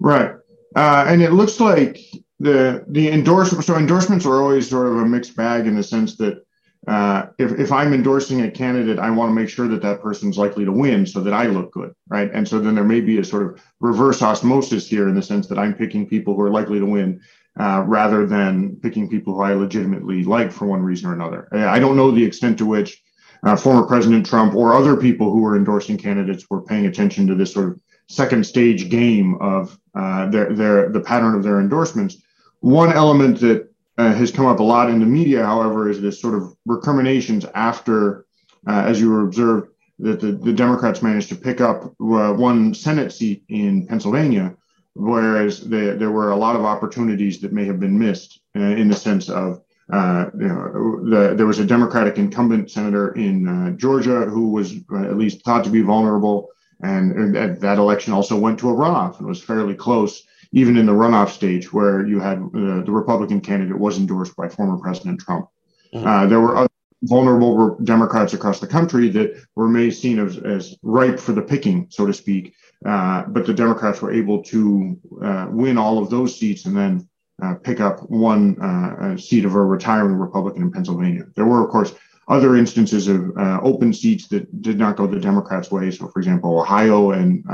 Right, 0.00 0.32
uh, 0.76 1.04
and 1.08 1.22
it 1.22 1.32
looks 1.32 1.60
like 1.60 1.98
the 2.38 2.84
the 2.88 3.10
endorsement. 3.10 3.64
So 3.64 3.76
endorsements 3.76 4.26
are 4.26 4.42
always 4.42 4.68
sort 4.68 4.88
of 4.88 4.98
a 4.98 5.06
mixed 5.06 5.36
bag 5.36 5.66
in 5.66 5.76
the 5.76 5.82
sense 5.82 6.16
that 6.16 6.44
uh, 6.86 7.26
if, 7.38 7.52
if 7.58 7.72
I'm 7.72 7.94
endorsing 7.94 8.42
a 8.42 8.50
candidate, 8.50 8.98
I 8.98 9.10
want 9.10 9.30
to 9.30 9.34
make 9.34 9.48
sure 9.48 9.68
that 9.68 9.80
that 9.82 10.02
person's 10.02 10.36
likely 10.36 10.64
to 10.64 10.72
win 10.72 11.06
so 11.06 11.20
that 11.20 11.32
I 11.32 11.46
look 11.46 11.72
good, 11.72 11.94
right? 12.08 12.30
And 12.32 12.46
so 12.46 12.58
then 12.58 12.74
there 12.74 12.84
may 12.84 13.00
be 13.00 13.18
a 13.18 13.24
sort 13.24 13.44
of 13.44 13.62
reverse 13.80 14.20
osmosis 14.20 14.86
here 14.86 15.08
in 15.08 15.14
the 15.14 15.22
sense 15.22 15.46
that 15.46 15.58
I'm 15.58 15.74
picking 15.74 16.06
people 16.06 16.34
who 16.34 16.42
are 16.42 16.50
likely 16.50 16.78
to 16.78 16.86
win 16.86 17.22
uh, 17.58 17.84
rather 17.86 18.26
than 18.26 18.76
picking 18.82 19.08
people 19.08 19.34
who 19.34 19.42
I 19.42 19.54
legitimately 19.54 20.24
like 20.24 20.52
for 20.52 20.66
one 20.66 20.82
reason 20.82 21.08
or 21.08 21.12
another. 21.12 21.48
I 21.52 21.78
don't 21.78 21.96
know 21.96 22.10
the 22.10 22.24
extent 22.24 22.58
to 22.58 22.66
which 22.66 23.02
uh, 23.44 23.56
former 23.56 23.86
President 23.86 24.26
Trump 24.26 24.54
or 24.54 24.74
other 24.74 24.96
people 24.96 25.30
who 25.30 25.40
were 25.40 25.56
endorsing 25.56 25.98
candidates 25.98 26.48
were 26.48 26.62
paying 26.62 26.86
attention 26.86 27.26
to 27.26 27.34
this 27.34 27.52
sort 27.52 27.68
of 27.68 27.80
second 28.08 28.44
stage 28.44 28.88
game 28.88 29.36
of 29.40 29.78
uh, 29.94 30.28
their, 30.30 30.52
their 30.52 30.88
the 30.90 31.00
pattern 31.00 31.34
of 31.34 31.42
their 31.42 31.60
endorsements. 31.60 32.16
One 32.60 32.92
element 32.92 33.40
that 33.40 33.68
uh, 33.98 34.12
has 34.14 34.30
come 34.30 34.46
up 34.46 34.60
a 34.60 34.62
lot 34.62 34.90
in 34.90 34.98
the 34.98 35.06
media, 35.06 35.44
however, 35.44 35.88
is 35.88 36.00
this 36.00 36.20
sort 36.20 36.34
of 36.34 36.56
recriminations 36.66 37.44
after, 37.54 38.26
uh, 38.66 38.84
as 38.86 39.00
you 39.00 39.10
were 39.10 39.22
observed, 39.22 39.68
that 40.00 40.20
the, 40.20 40.32
the 40.32 40.52
Democrats 40.52 41.02
managed 41.02 41.28
to 41.28 41.36
pick 41.36 41.60
up 41.60 41.94
one 41.98 42.74
Senate 42.74 43.12
seat 43.12 43.44
in 43.48 43.86
Pennsylvania, 43.86 44.56
whereas 44.94 45.60
the, 45.60 45.96
there 45.98 46.10
were 46.10 46.30
a 46.30 46.36
lot 46.36 46.56
of 46.56 46.64
opportunities 46.64 47.40
that 47.40 47.52
may 47.52 47.64
have 47.64 47.80
been 47.80 47.98
missed 47.98 48.40
uh, 48.56 48.60
in 48.60 48.88
the 48.88 48.96
sense 48.96 49.28
of 49.28 49.60
uh, 49.92 50.26
you 50.38 50.48
know, 50.48 51.04
the, 51.04 51.34
there 51.36 51.46
was 51.46 51.58
a 51.58 51.64
Democratic 51.64 52.16
incumbent 52.16 52.70
senator 52.70 53.12
in 53.12 53.46
uh, 53.46 53.70
Georgia 53.72 54.24
who 54.24 54.50
was 54.50 54.76
at 54.96 55.18
least 55.18 55.44
thought 55.44 55.62
to 55.64 55.70
be 55.70 55.82
vulnerable, 55.82 56.48
and, 56.82 57.12
and 57.36 57.60
that 57.60 57.78
election 57.78 58.12
also 58.12 58.38
went 58.38 58.58
to 58.58 58.70
a 58.70 58.72
runoff 58.72 59.18
and 59.18 59.26
was 59.26 59.42
fairly 59.42 59.74
close 59.74 60.24
even 60.52 60.76
in 60.76 60.86
the 60.86 60.92
runoff 60.92 61.30
stage 61.30 61.72
where 61.72 62.06
you 62.06 62.20
had 62.20 62.38
uh, 62.38 62.80
the 62.82 62.92
Republican 62.92 63.40
candidate 63.40 63.78
was 63.78 63.98
endorsed 63.98 64.36
by 64.36 64.48
former 64.48 64.78
President 64.78 65.20
Trump. 65.20 65.48
Mm-hmm. 65.92 66.06
Uh, 66.06 66.26
there 66.26 66.40
were 66.40 66.56
other 66.56 66.68
vulnerable 67.02 67.76
Democrats 67.82 68.34
across 68.34 68.60
the 68.60 68.66
country 68.66 69.08
that 69.10 69.34
were 69.56 69.68
may 69.68 69.90
seen 69.90 70.18
as, 70.18 70.38
as 70.38 70.76
ripe 70.82 71.18
for 71.18 71.32
the 71.32 71.42
picking, 71.42 71.88
so 71.90 72.06
to 72.06 72.14
speak. 72.14 72.54
Uh, 72.84 73.24
but 73.28 73.46
the 73.46 73.54
Democrats 73.54 74.02
were 74.02 74.12
able 74.12 74.42
to 74.42 74.98
uh, 75.22 75.46
win 75.50 75.78
all 75.78 75.98
of 75.98 76.10
those 76.10 76.38
seats 76.38 76.66
and 76.66 76.76
then 76.76 77.08
uh, 77.42 77.54
pick 77.54 77.80
up 77.80 78.00
one 78.10 78.60
uh, 78.60 79.16
seat 79.16 79.44
of 79.44 79.54
a 79.54 79.62
retiring 79.62 80.14
Republican 80.14 80.62
in 80.62 80.70
Pennsylvania. 80.70 81.24
There 81.34 81.46
were, 81.46 81.64
of 81.64 81.70
course, 81.70 81.94
other 82.28 82.56
instances 82.56 83.08
of 83.08 83.36
open 83.62 83.92
seats 83.92 84.28
that 84.28 84.62
did 84.62 84.78
not 84.78 84.96
go 84.96 85.06
the 85.06 85.20
Democrats' 85.20 85.70
way. 85.70 85.90
So, 85.90 86.08
for 86.08 86.18
example, 86.18 86.58
Ohio 86.58 87.10
and 87.10 87.44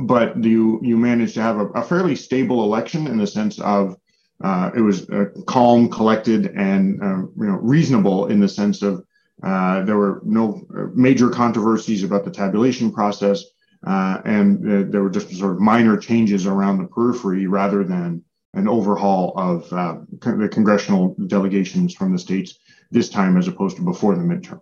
but 0.00 0.42
you 0.42 0.80
you 0.82 0.96
managed 0.96 1.34
to 1.34 1.42
have 1.42 1.58
a, 1.58 1.66
a, 1.68 1.82
fairly 1.82 2.16
stable 2.16 2.62
election 2.64 3.06
in 3.06 3.18
the 3.18 3.26
sense 3.26 3.60
of 3.60 3.96
uh, 4.42 4.70
it 4.74 4.80
was 4.80 5.08
uh, 5.10 5.26
calm, 5.46 5.88
collected, 5.88 6.46
and 6.56 7.02
uh, 7.02 7.18
you 7.18 7.46
know 7.46 7.58
reasonable 7.60 8.26
in 8.26 8.40
the 8.40 8.48
sense 8.48 8.82
of 8.82 9.04
uh, 9.42 9.82
there 9.84 9.96
were 9.96 10.20
no 10.24 10.66
uh, 10.76 10.86
major 10.94 11.28
controversies 11.28 12.02
about 12.02 12.24
the 12.24 12.30
tabulation 12.30 12.92
process, 12.92 13.44
uh, 13.86 14.20
and 14.24 14.92
there 14.92 15.02
were 15.02 15.10
just 15.10 15.34
sort 15.36 15.52
of 15.52 15.60
minor 15.60 15.96
changes 15.96 16.46
around 16.46 16.78
the 16.78 16.86
periphery 16.86 17.46
rather 17.46 17.84
than 17.84 18.22
an 18.54 18.68
overhaul 18.68 19.32
of 19.36 19.68
the 19.70 20.48
congressional 20.48 21.14
delegations 21.26 21.94
from 21.94 22.12
the 22.12 22.18
states 22.18 22.58
this 22.90 23.08
time 23.08 23.36
as 23.36 23.48
opposed 23.48 23.76
to 23.76 23.82
before 23.82 24.14
the 24.14 24.22
midterm. 24.22 24.60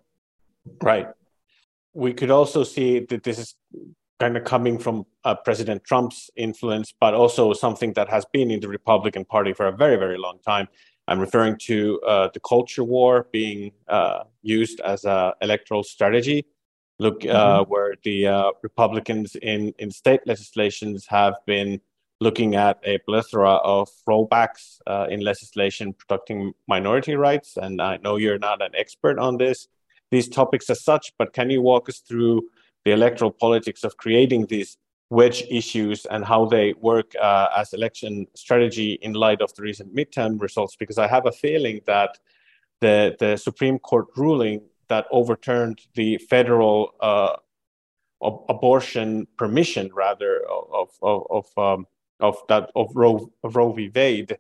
Right. 0.82 1.08
We 1.94 2.14
could 2.14 2.30
also 2.30 2.64
see 2.64 3.00
that 3.00 3.22
this 3.22 3.38
is 3.38 3.54
kind 4.18 4.36
of 4.36 4.44
coming 4.44 4.78
from 4.78 5.04
uh, 5.24 5.34
President 5.34 5.84
Trump's 5.84 6.30
influence, 6.36 6.94
but 6.98 7.12
also 7.12 7.52
something 7.52 7.92
that 7.94 8.08
has 8.08 8.24
been 8.32 8.50
in 8.50 8.60
the 8.60 8.68
Republican 8.68 9.24
Party 9.24 9.52
for 9.52 9.66
a 9.66 9.72
very, 9.72 9.96
very 9.96 10.16
long 10.16 10.38
time. 10.46 10.68
I'm 11.08 11.18
referring 11.18 11.56
to 11.62 12.00
uh, 12.06 12.28
the 12.32 12.40
culture 12.40 12.84
war 12.84 13.26
being 13.32 13.72
uh, 13.88 14.20
used 14.42 14.80
as 14.80 15.04
an 15.04 15.32
electoral 15.42 15.82
strategy. 15.82 16.46
Look, 17.02 17.24
uh, 17.24 17.28
mm-hmm. 17.28 17.70
where 17.70 17.94
the 18.04 18.26
uh, 18.28 18.50
Republicans 18.62 19.34
in, 19.34 19.74
in 19.78 19.90
state 19.90 20.20
legislations 20.24 21.06
have 21.08 21.34
been 21.46 21.80
looking 22.20 22.54
at 22.54 22.78
a 22.84 22.98
plethora 22.98 23.54
of 23.76 23.88
rollbacks 24.08 24.78
uh, 24.86 25.06
in 25.10 25.20
legislation 25.20 25.92
protecting 25.92 26.52
minority 26.68 27.16
rights. 27.16 27.56
And 27.56 27.82
I 27.82 27.98
know 28.04 28.14
you're 28.16 28.38
not 28.38 28.62
an 28.62 28.70
expert 28.78 29.18
on 29.18 29.36
this, 29.36 29.66
these 30.12 30.28
topics 30.28 30.70
as 30.70 30.84
such, 30.84 31.12
but 31.18 31.32
can 31.32 31.50
you 31.50 31.60
walk 31.60 31.88
us 31.88 31.98
through 31.98 32.42
the 32.84 32.92
electoral 32.92 33.32
politics 33.32 33.82
of 33.82 33.96
creating 33.96 34.46
these 34.46 34.76
wedge 35.10 35.44
issues 35.50 36.06
and 36.06 36.24
how 36.24 36.46
they 36.46 36.72
work 36.80 37.12
uh, 37.20 37.48
as 37.56 37.74
election 37.74 38.26
strategy 38.34 38.92
in 39.02 39.12
light 39.12 39.42
of 39.42 39.52
the 39.54 39.62
recent 39.62 39.94
midterm 39.94 40.40
results 40.40 40.74
because 40.74 40.96
i 40.96 41.06
have 41.06 41.26
a 41.26 41.32
feeling 41.32 41.82
that 41.84 42.18
the, 42.80 43.14
the 43.18 43.36
supreme 43.36 43.78
court 43.78 44.06
ruling 44.16 44.62
that 44.92 45.06
overturned 45.10 45.80
the 45.94 46.18
federal 46.18 46.92
uh, 47.00 47.34
abortion 48.20 49.26
permission 49.38 49.90
rather 49.94 50.42
of, 50.46 50.90
of, 51.00 51.26
of 51.30 51.46
um, 51.56 51.86
of 52.20 52.36
that 52.50 52.70
of 52.76 52.94
Roe 52.94 53.32
of 53.42 53.56
Roe 53.56 53.72
v. 53.72 53.90
Wade 53.94 54.36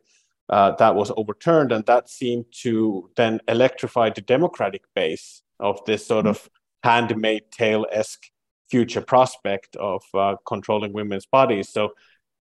uh, 0.50 0.72
that 0.72 0.94
was 0.94 1.10
overturned, 1.16 1.72
and 1.72 1.86
that 1.86 2.10
seemed 2.10 2.44
to 2.64 3.10
then 3.16 3.40
electrify 3.48 4.10
the 4.10 4.20
Democratic 4.20 4.82
base 4.94 5.40
of 5.58 5.82
this 5.86 6.06
sort 6.06 6.26
of 6.26 6.50
Handmaid 6.84 7.44
tale 7.50 7.86
esque 7.90 8.26
future 8.68 9.00
prospect 9.00 9.74
of 9.76 10.02
uh, 10.12 10.36
controlling 10.46 10.92
women's 10.92 11.24
bodies. 11.24 11.70
So, 11.70 11.94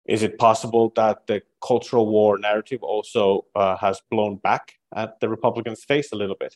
is 0.05 0.23
it 0.23 0.39
possible 0.39 0.93
that 0.95 1.27
the 1.27 1.41
cultural 1.61 2.07
war 2.07 2.37
narrative 2.37 2.81
also 2.83 3.47
uh, 3.53 3.75
has 3.75 4.01
blown 4.09 4.37
back 4.37 4.75
at 4.95 5.19
the 5.19 5.27
Republicans' 5.27 5.83
face 5.83 6.13
a 6.13 6.15
little 6.15 6.37
bit? 6.39 6.55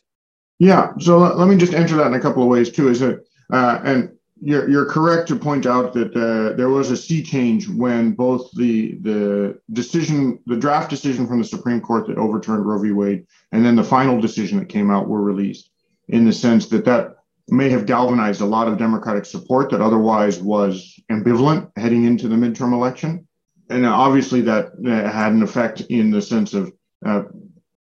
Yeah. 0.58 0.92
So 0.98 1.18
let 1.18 1.48
me 1.48 1.56
just 1.56 1.74
answer 1.74 1.96
that 1.96 2.06
in 2.06 2.14
a 2.14 2.20
couple 2.20 2.42
of 2.42 2.48
ways 2.48 2.70
too. 2.70 2.88
Is 2.88 3.00
that 3.00 3.24
uh, 3.52 3.80
and 3.84 4.12
you're, 4.44 4.68
you're 4.68 4.86
correct 4.86 5.28
to 5.28 5.36
point 5.36 5.66
out 5.66 5.92
that 5.94 6.16
uh, 6.16 6.56
there 6.56 6.68
was 6.68 6.90
a 6.90 6.96
sea 6.96 7.22
change 7.22 7.68
when 7.68 8.12
both 8.12 8.50
the 8.52 8.98
the 9.02 9.60
decision, 9.72 10.40
the 10.46 10.56
draft 10.56 10.90
decision 10.90 11.26
from 11.28 11.38
the 11.38 11.44
Supreme 11.44 11.80
Court 11.80 12.08
that 12.08 12.18
overturned 12.18 12.66
Roe 12.66 12.80
v. 12.80 12.90
Wade, 12.90 13.26
and 13.52 13.64
then 13.64 13.76
the 13.76 13.84
final 13.84 14.20
decision 14.20 14.58
that 14.58 14.68
came 14.68 14.90
out 14.90 15.08
were 15.08 15.22
released. 15.22 15.70
In 16.08 16.24
the 16.24 16.32
sense 16.32 16.66
that 16.68 16.84
that 16.86 17.16
may 17.48 17.70
have 17.70 17.86
galvanized 17.86 18.40
a 18.40 18.46
lot 18.46 18.66
of 18.66 18.78
Democratic 18.78 19.24
support 19.24 19.70
that 19.70 19.80
otherwise 19.80 20.40
was 20.40 20.98
ambivalent 21.10 21.70
heading 21.76 22.04
into 22.04 22.26
the 22.26 22.36
midterm 22.36 22.72
election, 22.72 23.26
and 23.70 23.86
obviously 23.86 24.40
that 24.40 24.72
had 24.84 25.32
an 25.32 25.42
effect 25.44 25.82
in 25.82 26.10
the 26.10 26.20
sense 26.20 26.52
of 26.52 26.72
uh, 27.06 27.22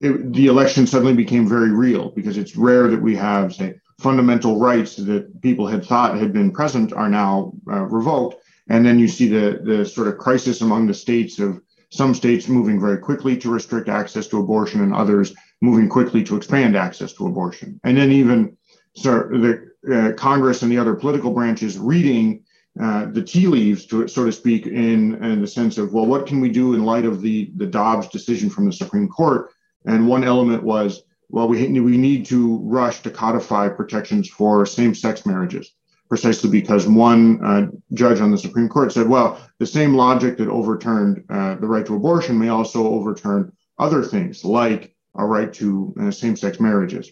it, 0.01 0.33
the 0.33 0.47
election 0.47 0.88
suddenly 0.88 1.13
became 1.13 1.47
very 1.47 1.71
real 1.71 2.12
because 2.12 2.38
it's 2.38 2.55
rare 2.55 2.88
that 2.88 3.01
we 3.01 3.15
have 3.15 3.53
say 3.53 3.75
fundamental 3.99 4.59
rights 4.59 4.95
that 4.95 5.41
people 5.41 5.67
had 5.67 5.85
thought 5.85 6.17
had 6.17 6.31
been 6.31 6.51
present 6.51 6.93
are 6.93 7.09
now 7.09 7.51
uh, 7.69 7.83
revoked. 7.83 8.41
And 8.69 8.85
then 8.85 8.97
you 8.97 9.07
see 9.07 9.27
the, 9.27 9.59
the 9.63 9.85
sort 9.85 10.07
of 10.07 10.17
crisis 10.17 10.62
among 10.62 10.88
the 10.88 10.93
states 10.93 11.39
of 11.39 11.62
some 11.89 12.13
states 12.13 12.47
moving 12.47 12.79
very 12.79 12.97
quickly 12.97 13.35
to 13.38 13.51
restrict 13.51 13.89
access 13.89 14.27
to 14.27 14.39
abortion 14.39 14.81
and 14.81 14.93
others 14.93 15.33
moving 15.62 15.89
quickly 15.89 16.23
to 16.23 16.38
expand 16.38 16.77
access 16.77 17.13
to 17.13 17.27
abortion. 17.27 17.79
And 17.83 17.97
then 17.97 18.12
even 18.12 18.55
so 18.93 19.23
the 19.23 19.69
uh, 19.91 20.13
Congress 20.13 20.62
and 20.62 20.71
the 20.71 20.77
other 20.77 20.93
political 20.93 21.31
branches 21.31 21.77
reading 21.77 22.43
uh, 22.79 23.07
the 23.12 23.23
tea 23.23 23.47
leaves, 23.47 23.85
to 23.88 24.07
so 24.07 24.25
to 24.25 24.31
speak, 24.31 24.67
in, 24.67 25.21
in 25.23 25.41
the 25.41 25.47
sense 25.47 25.77
of, 25.77 25.91
well, 25.91 26.05
what 26.05 26.27
can 26.27 26.39
we 26.39 26.49
do 26.49 26.75
in 26.75 26.85
light 26.85 27.05
of 27.05 27.21
the, 27.21 27.51
the 27.57 27.65
Dobbs 27.65 28.07
decision 28.07 28.49
from 28.49 28.65
the 28.65 28.71
Supreme 28.71 29.09
Court? 29.09 29.49
And 29.85 30.07
one 30.07 30.23
element 30.23 30.63
was 30.63 31.03
well, 31.29 31.47
we, 31.47 31.79
we 31.79 31.97
need 31.97 32.25
to 32.27 32.57
rush 32.63 33.01
to 33.01 33.11
codify 33.11 33.69
protections 33.69 34.27
for 34.27 34.65
same 34.65 34.95
sex 34.95 35.25
marriages, 35.25 35.75
precisely 36.09 36.49
because 36.49 36.87
one 36.87 37.43
uh, 37.45 37.67
judge 37.93 38.19
on 38.19 38.31
the 38.31 38.37
Supreme 38.37 38.67
Court 38.67 38.91
said, 38.91 39.07
well, 39.07 39.39
the 39.59 39.65
same 39.65 39.93
logic 39.93 40.37
that 40.37 40.49
overturned 40.49 41.23
uh, 41.29 41.55
the 41.55 41.67
right 41.67 41.85
to 41.85 41.95
abortion 41.95 42.39
may 42.39 42.49
also 42.49 42.87
overturn 42.87 43.51
other 43.77 44.03
things 44.03 44.43
like 44.43 44.95
a 45.15 45.25
right 45.25 45.53
to 45.53 45.93
uh, 46.01 46.11
same 46.11 46.35
sex 46.35 46.59
marriages. 46.59 47.11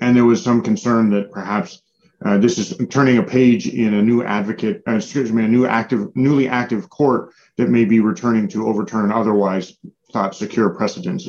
And 0.00 0.16
there 0.16 0.24
was 0.24 0.42
some 0.42 0.62
concern 0.62 1.10
that 1.10 1.32
perhaps 1.32 1.82
uh, 2.24 2.38
this 2.38 2.58
is 2.58 2.76
turning 2.88 3.18
a 3.18 3.22
page 3.22 3.66
in 3.66 3.94
a 3.94 4.02
new 4.02 4.22
advocate, 4.22 4.82
uh, 4.86 4.96
excuse 4.96 5.32
me, 5.32 5.44
a 5.44 5.48
new 5.48 5.66
active, 5.66 6.14
newly 6.14 6.48
active 6.48 6.88
court 6.88 7.32
that 7.56 7.68
may 7.68 7.84
be 7.84 7.98
returning 7.98 8.46
to 8.48 8.66
overturn 8.68 9.10
otherwise 9.10 9.76
thought 10.12 10.36
secure 10.36 10.70
precedents. 10.70 11.28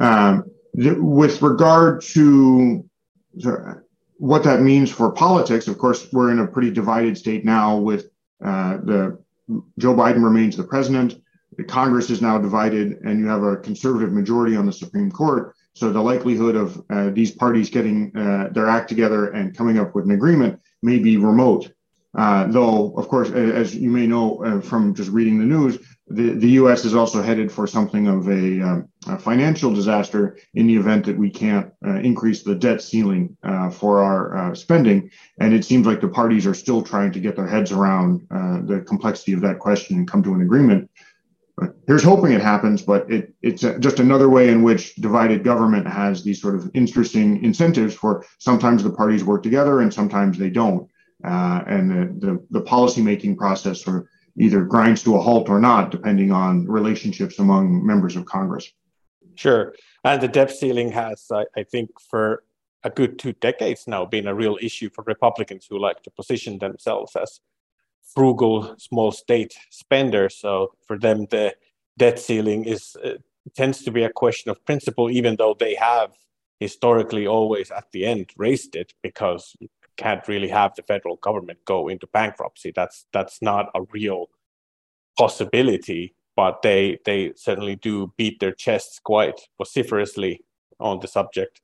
Um, 0.00 0.44
with 0.74 1.40
regard 1.42 2.02
to 2.02 2.84
what 4.18 4.44
that 4.44 4.60
means 4.60 4.90
for 4.90 5.10
politics, 5.12 5.68
of 5.68 5.78
course, 5.78 6.06
we're 6.12 6.30
in 6.30 6.40
a 6.40 6.46
pretty 6.46 6.70
divided 6.70 7.16
state 7.16 7.44
now 7.44 7.76
with 7.76 8.10
uh, 8.44 8.78
the 8.78 9.18
Joe 9.78 9.94
Biden 9.94 10.22
remains 10.22 10.56
the 10.56 10.64
president. 10.64 11.14
The 11.56 11.64
Congress 11.64 12.10
is 12.10 12.20
now 12.20 12.38
divided, 12.38 12.98
and 13.04 13.18
you 13.20 13.26
have 13.26 13.42
a 13.42 13.56
conservative 13.56 14.12
majority 14.12 14.56
on 14.56 14.66
the 14.66 14.72
Supreme 14.72 15.10
Court. 15.10 15.54
So 15.74 15.90
the 15.90 16.00
likelihood 16.00 16.56
of 16.56 16.82
uh, 16.90 17.10
these 17.10 17.30
parties 17.30 17.70
getting 17.70 18.14
uh, 18.16 18.48
their 18.52 18.68
act 18.68 18.88
together 18.88 19.30
and 19.30 19.56
coming 19.56 19.78
up 19.78 19.94
with 19.94 20.04
an 20.04 20.10
agreement 20.10 20.60
may 20.82 20.98
be 20.98 21.16
remote. 21.16 21.70
Uh, 22.16 22.46
though, 22.46 22.94
of 22.96 23.08
course, 23.08 23.30
as 23.30 23.74
you 23.74 23.90
may 23.90 24.06
know 24.06 24.42
uh, 24.42 24.60
from 24.60 24.94
just 24.94 25.10
reading 25.10 25.38
the 25.38 25.44
news, 25.44 25.78
the, 26.08 26.30
the 26.30 26.50
U.S. 26.50 26.84
is 26.84 26.94
also 26.94 27.20
headed 27.20 27.50
for 27.50 27.66
something 27.66 28.06
of 28.06 28.28
a, 28.28 28.60
um, 28.62 28.88
a 29.08 29.18
financial 29.18 29.74
disaster 29.74 30.38
in 30.54 30.68
the 30.68 30.76
event 30.76 31.04
that 31.06 31.18
we 31.18 31.30
can't 31.30 31.72
uh, 31.84 31.96
increase 31.96 32.44
the 32.44 32.54
debt 32.54 32.80
ceiling 32.80 33.36
uh, 33.42 33.70
for 33.70 34.02
our 34.02 34.36
uh, 34.36 34.54
spending. 34.54 35.10
And 35.40 35.52
it 35.52 35.64
seems 35.64 35.84
like 35.84 36.00
the 36.00 36.08
parties 36.08 36.46
are 36.46 36.54
still 36.54 36.82
trying 36.82 37.10
to 37.12 37.20
get 37.20 37.34
their 37.34 37.48
heads 37.48 37.72
around 37.72 38.24
uh, 38.30 38.60
the 38.64 38.84
complexity 38.86 39.32
of 39.32 39.40
that 39.40 39.58
question 39.58 39.96
and 39.96 40.08
come 40.08 40.22
to 40.22 40.34
an 40.34 40.42
agreement. 40.42 40.88
But 41.56 41.74
here's 41.88 42.04
hoping 42.04 42.32
it 42.32 42.42
happens, 42.42 42.82
but 42.82 43.10
it, 43.10 43.34
it's 43.42 43.62
just 43.62 43.98
another 43.98 44.28
way 44.28 44.50
in 44.50 44.62
which 44.62 44.94
divided 44.96 45.42
government 45.42 45.88
has 45.88 46.22
these 46.22 46.40
sort 46.40 46.54
of 46.54 46.70
interesting 46.74 47.42
incentives 47.42 47.94
for 47.94 48.24
sometimes 48.38 48.84
the 48.84 48.90
parties 48.90 49.24
work 49.24 49.42
together 49.42 49.80
and 49.80 49.92
sometimes 49.92 50.38
they 50.38 50.50
don't. 50.50 50.88
Uh, 51.24 51.62
and 51.66 51.90
the, 51.90 52.26
the, 52.26 52.46
the 52.50 52.64
policymaking 52.64 53.36
process 53.36 53.82
sort 53.82 53.96
of 53.96 54.06
either 54.38 54.64
grinds 54.64 55.02
to 55.02 55.16
a 55.16 55.20
halt 55.20 55.48
or 55.48 55.60
not, 55.60 55.90
depending 55.90 56.30
on 56.30 56.66
relationships 56.66 57.38
among 57.38 57.84
members 57.84 58.16
of 58.16 58.26
Congress. 58.26 58.72
Sure. 59.34 59.74
And 60.04 60.20
the 60.20 60.28
debt 60.28 60.50
ceiling 60.50 60.92
has, 60.92 61.26
I, 61.32 61.44
I 61.56 61.62
think, 61.62 61.90
for 62.00 62.44
a 62.84 62.90
good 62.90 63.18
two 63.18 63.32
decades 63.34 63.86
now 63.86 64.04
been 64.04 64.26
a 64.26 64.34
real 64.34 64.56
issue 64.60 64.90
for 64.94 65.02
Republicans 65.06 65.66
who 65.68 65.78
like 65.78 66.02
to 66.02 66.10
position 66.10 66.58
themselves 66.58 67.16
as 67.16 67.40
frugal 68.14 68.76
small 68.78 69.10
state 69.10 69.54
spenders. 69.70 70.36
So 70.36 70.72
for 70.86 70.98
them, 70.98 71.26
the 71.30 71.54
debt 71.98 72.18
ceiling 72.18 72.64
is 72.64 72.96
uh, 73.04 73.14
tends 73.54 73.82
to 73.82 73.90
be 73.90 74.04
a 74.04 74.12
question 74.12 74.50
of 74.50 74.64
principle, 74.64 75.10
even 75.10 75.36
though 75.36 75.56
they 75.58 75.74
have 75.74 76.12
historically 76.60 77.26
always 77.26 77.70
at 77.70 77.90
the 77.92 78.06
end 78.06 78.30
raised 78.36 78.74
it 78.76 78.94
because 79.02 79.56
can't 79.96 80.26
really 80.28 80.48
have 80.48 80.74
the 80.74 80.82
federal 80.82 81.16
government 81.16 81.58
go 81.64 81.88
into 81.88 82.06
bankruptcy. 82.06 82.72
That's 82.74 83.06
that's 83.12 83.40
not 83.42 83.70
a 83.74 83.82
real 83.92 84.26
possibility, 85.18 86.14
but 86.36 86.62
they 86.62 86.98
they 87.04 87.32
certainly 87.36 87.76
do 87.76 88.12
beat 88.16 88.40
their 88.40 88.52
chests 88.52 88.98
quite 88.98 89.40
vociferously 89.58 90.40
on 90.78 91.00
the 91.00 91.08
subject. 91.08 91.60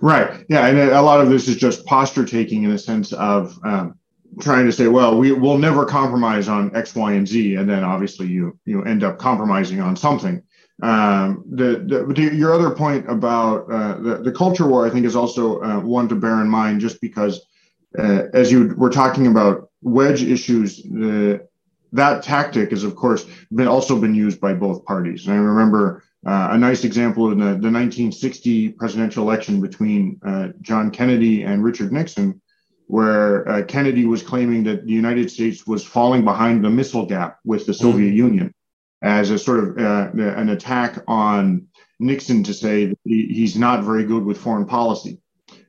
Right. 0.00 0.44
Yeah, 0.48 0.66
and 0.66 0.78
a 0.78 1.02
lot 1.02 1.20
of 1.20 1.28
this 1.28 1.48
is 1.48 1.56
just 1.56 1.84
posture 1.86 2.24
taking 2.24 2.62
in 2.62 2.70
the 2.70 2.78
sense 2.78 3.12
of 3.12 3.58
um, 3.64 3.98
trying 4.40 4.64
to 4.66 4.72
say, 4.72 4.88
well, 4.88 5.18
we 5.18 5.32
will 5.32 5.58
never 5.58 5.84
compromise 5.84 6.48
on 6.48 6.74
X, 6.74 6.94
Y, 6.94 7.12
and 7.12 7.26
Z, 7.26 7.56
and 7.56 7.68
then 7.68 7.84
obviously 7.84 8.26
you 8.26 8.58
you 8.64 8.82
end 8.84 9.04
up 9.04 9.18
compromising 9.18 9.80
on 9.80 9.96
something. 9.96 10.42
Um, 10.82 11.44
the, 11.48 11.84
the, 12.14 12.34
your 12.34 12.52
other 12.52 12.70
point 12.70 13.08
about 13.08 13.70
uh, 13.70 13.98
the, 13.98 14.22
the 14.24 14.32
culture 14.32 14.66
war, 14.66 14.86
I 14.86 14.90
think, 14.90 15.06
is 15.06 15.14
also 15.14 15.60
uh, 15.60 15.80
one 15.80 16.08
to 16.08 16.14
bear 16.14 16.40
in 16.40 16.48
mind, 16.48 16.80
just 16.80 17.00
because 17.00 17.46
uh, 17.98 18.24
as 18.32 18.50
you 18.50 18.74
were 18.76 18.90
talking 18.90 19.26
about 19.26 19.70
wedge 19.82 20.22
issues, 20.22 20.82
the, 20.82 21.46
that 21.92 22.22
tactic 22.22 22.70
has, 22.70 22.84
of 22.84 22.96
course, 22.96 23.26
been 23.54 23.68
also 23.68 24.00
been 24.00 24.14
used 24.14 24.40
by 24.40 24.54
both 24.54 24.84
parties. 24.84 25.26
And 25.26 25.34
I 25.34 25.38
remember 25.38 26.02
uh, 26.26 26.48
a 26.52 26.58
nice 26.58 26.84
example 26.84 27.30
in 27.30 27.38
the, 27.38 27.44
the 27.44 27.70
1960 27.70 28.70
presidential 28.70 29.24
election 29.24 29.60
between 29.60 30.20
uh, 30.24 30.48
John 30.62 30.90
Kennedy 30.90 31.42
and 31.42 31.62
Richard 31.62 31.92
Nixon, 31.92 32.40
where 32.86 33.48
uh, 33.48 33.62
Kennedy 33.64 34.06
was 34.06 34.22
claiming 34.22 34.64
that 34.64 34.86
the 34.86 34.92
United 34.92 35.30
States 35.30 35.66
was 35.66 35.84
falling 35.84 36.24
behind 36.24 36.64
the 36.64 36.70
missile 36.70 37.06
gap 37.06 37.38
with 37.44 37.66
the 37.66 37.74
Soviet 37.74 38.08
mm-hmm. 38.08 38.16
Union 38.16 38.54
as 39.02 39.30
a 39.30 39.38
sort 39.38 39.60
of 39.60 39.78
uh, 39.78 40.10
an 40.14 40.50
attack 40.50 40.98
on 41.08 41.66
Nixon 41.98 42.42
to 42.44 42.54
say 42.54 42.86
that 42.86 42.98
he, 43.04 43.26
he's 43.26 43.56
not 43.56 43.84
very 43.84 44.04
good 44.04 44.24
with 44.24 44.38
foreign 44.38 44.66
policy. 44.66 45.20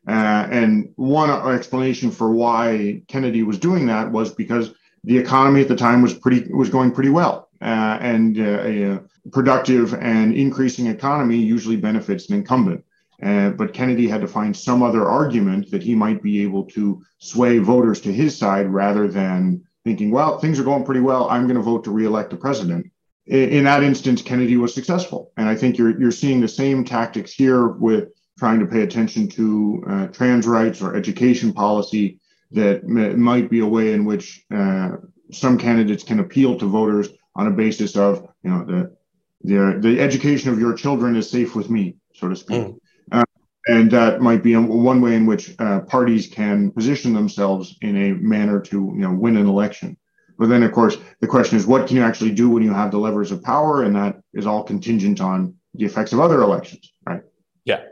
Uh, 0.07 0.47
and 0.51 0.91
one 0.95 1.29
explanation 1.53 2.11
for 2.11 2.31
why 2.31 3.01
Kennedy 3.07 3.43
was 3.43 3.57
doing 3.57 3.85
that 3.87 4.11
was 4.11 4.33
because 4.33 4.73
the 5.05 5.17
economy 5.17 5.61
at 5.61 5.67
the 5.67 5.75
time 5.75 6.01
was 6.01 6.13
pretty 6.13 6.51
was 6.51 6.69
going 6.69 6.91
pretty 6.91 7.09
well, 7.09 7.49
uh, 7.61 7.97
and 8.01 8.37
uh, 8.37 8.61
a 8.63 9.29
productive 9.31 9.93
and 9.93 10.33
increasing 10.33 10.87
economy 10.87 11.37
usually 11.37 11.77
benefits 11.77 12.29
an 12.29 12.35
incumbent. 12.35 12.83
Uh, 13.21 13.51
but 13.51 13.73
Kennedy 13.73 14.07
had 14.07 14.19
to 14.19 14.27
find 14.27 14.55
some 14.55 14.83
other 14.83 15.07
argument 15.07 15.71
that 15.71 15.83
he 15.83 15.95
might 15.95 16.21
be 16.21 16.43
able 16.43 16.65
to 16.65 17.01
sway 17.19 17.57
voters 17.59 18.01
to 18.01 18.11
his 18.11 18.37
side 18.37 18.67
rather 18.67 19.07
than 19.07 19.63
thinking, 19.85 20.11
well, 20.11 20.39
things 20.39 20.59
are 20.59 20.63
going 20.65 20.83
pretty 20.83 20.99
well. 20.99 21.29
I'm 21.29 21.43
going 21.43 21.55
to 21.55 21.61
vote 21.61 21.85
to 21.85 21.91
reelect 21.91 22.31
the 22.31 22.35
president 22.35 22.91
in 23.25 23.63
that 23.63 23.83
instance, 23.83 24.21
Kennedy 24.21 24.57
was 24.57 24.73
successful. 24.73 25.31
And 25.37 25.47
I 25.47 25.55
think 25.55 25.77
you're, 25.77 25.99
you're 25.99 26.11
seeing 26.11 26.41
the 26.41 26.47
same 26.47 26.83
tactics 26.83 27.33
here 27.33 27.67
with 27.67 28.09
trying 28.37 28.59
to 28.59 28.65
pay 28.65 28.81
attention 28.81 29.27
to 29.29 29.83
uh, 29.87 30.07
trans 30.07 30.47
rights 30.47 30.81
or 30.81 30.95
education 30.95 31.53
policy 31.53 32.19
that 32.51 32.83
m- 32.83 33.19
might 33.19 33.49
be 33.49 33.59
a 33.59 33.65
way 33.65 33.93
in 33.93 34.05
which 34.05 34.43
uh, 34.53 34.91
some 35.31 35.57
candidates 35.57 36.03
can 36.03 36.19
appeal 36.19 36.57
to 36.57 36.65
voters 36.65 37.09
on 37.35 37.47
a 37.47 37.51
basis 37.51 37.95
of, 37.95 38.27
you 38.43 38.51
know, 38.51 38.65
the, 38.65 38.95
the, 39.43 39.79
the 39.79 39.99
education 39.99 40.51
of 40.51 40.59
your 40.59 40.73
children 40.73 41.15
is 41.15 41.29
safe 41.29 41.55
with 41.55 41.69
me, 41.69 41.95
so 42.13 42.29
to 42.29 42.35
speak. 42.35 42.61
Mm. 42.61 42.77
Uh, 43.11 43.25
and 43.67 43.91
that 43.91 44.21
might 44.21 44.43
be 44.43 44.55
one 44.55 44.99
way 45.01 45.15
in 45.15 45.25
which 45.25 45.55
uh, 45.59 45.79
parties 45.81 46.27
can 46.27 46.71
position 46.71 47.13
themselves 47.13 47.77
in 47.81 47.95
a 47.95 48.13
manner 48.15 48.59
to, 48.59 48.75
you 48.95 49.01
know, 49.01 49.13
win 49.13 49.37
an 49.37 49.47
election. 49.47 49.97
But 50.37 50.49
then, 50.49 50.63
of 50.63 50.71
course, 50.71 50.97
the 51.21 51.27
question 51.27 51.57
is, 51.57 51.65
what 51.65 51.87
can 51.87 51.95
you 51.95 52.03
actually 52.03 52.31
do 52.31 52.49
when 52.49 52.63
you 52.63 52.73
have 52.73 52.91
the 52.91 52.97
levers 52.97 53.31
of 53.31 53.43
power? 53.43 53.83
And 53.83 53.95
that 53.95 54.19
is 54.33 54.45
all 54.45 54.63
contingent 54.63 55.21
on 55.21 55.55
the 55.73 55.85
effects 55.85 56.13
of 56.13 56.19
other 56.19 56.41
elections, 56.41 56.91
right? 57.07 57.21
Yeah. 57.65 57.83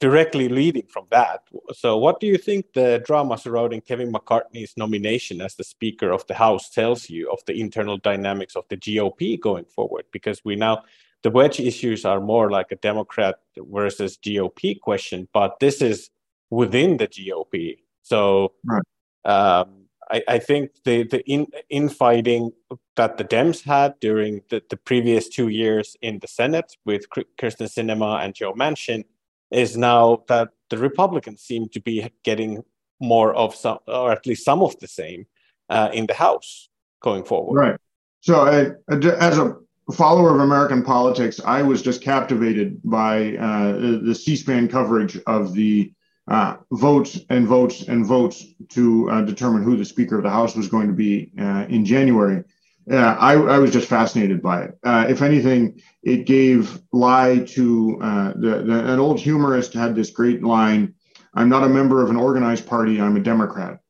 Directly 0.00 0.48
leading 0.48 0.86
from 0.86 1.06
that. 1.10 1.40
So, 1.72 1.98
what 1.98 2.20
do 2.20 2.26
you 2.26 2.38
think 2.38 2.72
the 2.72 3.02
drama 3.04 3.36
surrounding 3.36 3.80
Kevin 3.80 4.12
McCarthy's 4.12 4.74
nomination 4.76 5.40
as 5.40 5.56
the 5.56 5.64
Speaker 5.64 6.10
of 6.10 6.24
the 6.28 6.34
House 6.34 6.70
tells 6.70 7.10
you 7.10 7.30
of 7.30 7.40
the 7.46 7.60
internal 7.60 7.98
dynamics 7.98 8.54
of 8.54 8.64
the 8.68 8.76
GOP 8.76 9.40
going 9.40 9.64
forward? 9.64 10.04
Because 10.12 10.44
we 10.44 10.54
now, 10.54 10.84
the 11.24 11.30
wedge 11.30 11.58
issues 11.58 12.04
are 12.04 12.20
more 12.20 12.48
like 12.50 12.70
a 12.70 12.76
Democrat 12.76 13.36
versus 13.56 14.16
GOP 14.16 14.78
question, 14.78 15.28
but 15.32 15.58
this 15.58 15.82
is 15.82 16.10
within 16.50 16.96
the 16.96 17.08
GOP. 17.08 17.78
So, 18.02 18.52
right. 18.64 18.82
um, 19.24 19.77
I, 20.10 20.22
I, 20.28 20.38
think 20.38 20.70
the 20.84 21.04
the 21.04 21.22
in, 21.28 21.46
infighting 21.70 22.52
that 22.96 23.18
the 23.18 23.24
Dems 23.24 23.62
had 23.64 23.94
during 24.00 24.42
the, 24.50 24.62
the 24.70 24.76
previous 24.76 25.28
two 25.28 25.48
years 25.48 25.96
in 26.00 26.18
the 26.20 26.28
Senate 26.28 26.76
with 26.84 27.08
Kyrsten 27.10 27.68
Sinema 27.68 28.24
and 28.24 28.34
Joe 28.34 28.54
Manchin 28.54 29.04
is 29.50 29.76
now 29.76 30.24
that 30.28 30.48
the 30.70 30.78
Republicans 30.78 31.42
seem 31.42 31.68
to 31.70 31.80
be 31.80 32.10
getting 32.24 32.62
more 33.00 33.34
of 33.34 33.54
some, 33.54 33.78
or 33.86 34.12
at 34.12 34.26
least 34.26 34.44
some 34.44 34.62
of 34.62 34.78
the 34.80 34.88
same, 34.88 35.26
uh, 35.68 35.88
in 35.92 36.06
the 36.06 36.14
House 36.14 36.68
going 37.00 37.24
forward. 37.24 37.58
Right. 37.58 37.76
So, 38.20 38.40
uh, 38.40 38.96
as 39.20 39.38
a 39.38 39.56
follower 39.92 40.34
of 40.34 40.40
American 40.40 40.82
politics, 40.82 41.40
I 41.44 41.62
was 41.62 41.82
just 41.82 42.02
captivated 42.02 42.80
by 42.84 43.36
uh, 43.36 43.72
the 44.02 44.14
C-SPAN 44.14 44.68
coverage 44.68 45.18
of 45.26 45.54
the 45.54 45.92
uh, 46.28 46.56
votes 46.72 47.20
and 47.30 47.46
votes 47.46 47.88
and 47.88 48.04
votes 48.04 48.44
to 48.68 49.10
uh, 49.10 49.22
determine 49.22 49.62
who 49.62 49.76
the 49.76 49.84
Speaker 49.84 50.18
of 50.18 50.22
the 50.22 50.30
House 50.30 50.54
was 50.54 50.68
going 50.68 50.86
to 50.86 50.92
be 50.92 51.32
uh, 51.38 51.64
in 51.68 51.84
January. 51.84 52.44
I, 52.90 53.34
I, 53.34 53.58
was 53.58 53.70
just 53.70 53.86
fascinated 53.86 54.40
by 54.40 54.62
it. 54.62 54.78
Uh, 54.82 55.06
if 55.10 55.20
anything, 55.20 55.78
it 56.02 56.24
gave 56.24 56.80
lie 56.90 57.40
to 57.48 57.98
uh, 58.00 58.32
the, 58.34 58.62
the, 58.64 58.92
an 58.92 58.98
old 58.98 59.20
humorist 59.20 59.74
had 59.74 59.94
this 59.94 60.10
great 60.10 60.42
line 60.42 60.94
I'm 61.34 61.50
not 61.50 61.64
a 61.64 61.68
member 61.68 62.02
of 62.02 62.08
an 62.08 62.16
organized 62.16 62.66
party, 62.66 62.98
I'm 62.98 63.16
a 63.16 63.20
Democrat. 63.20 63.80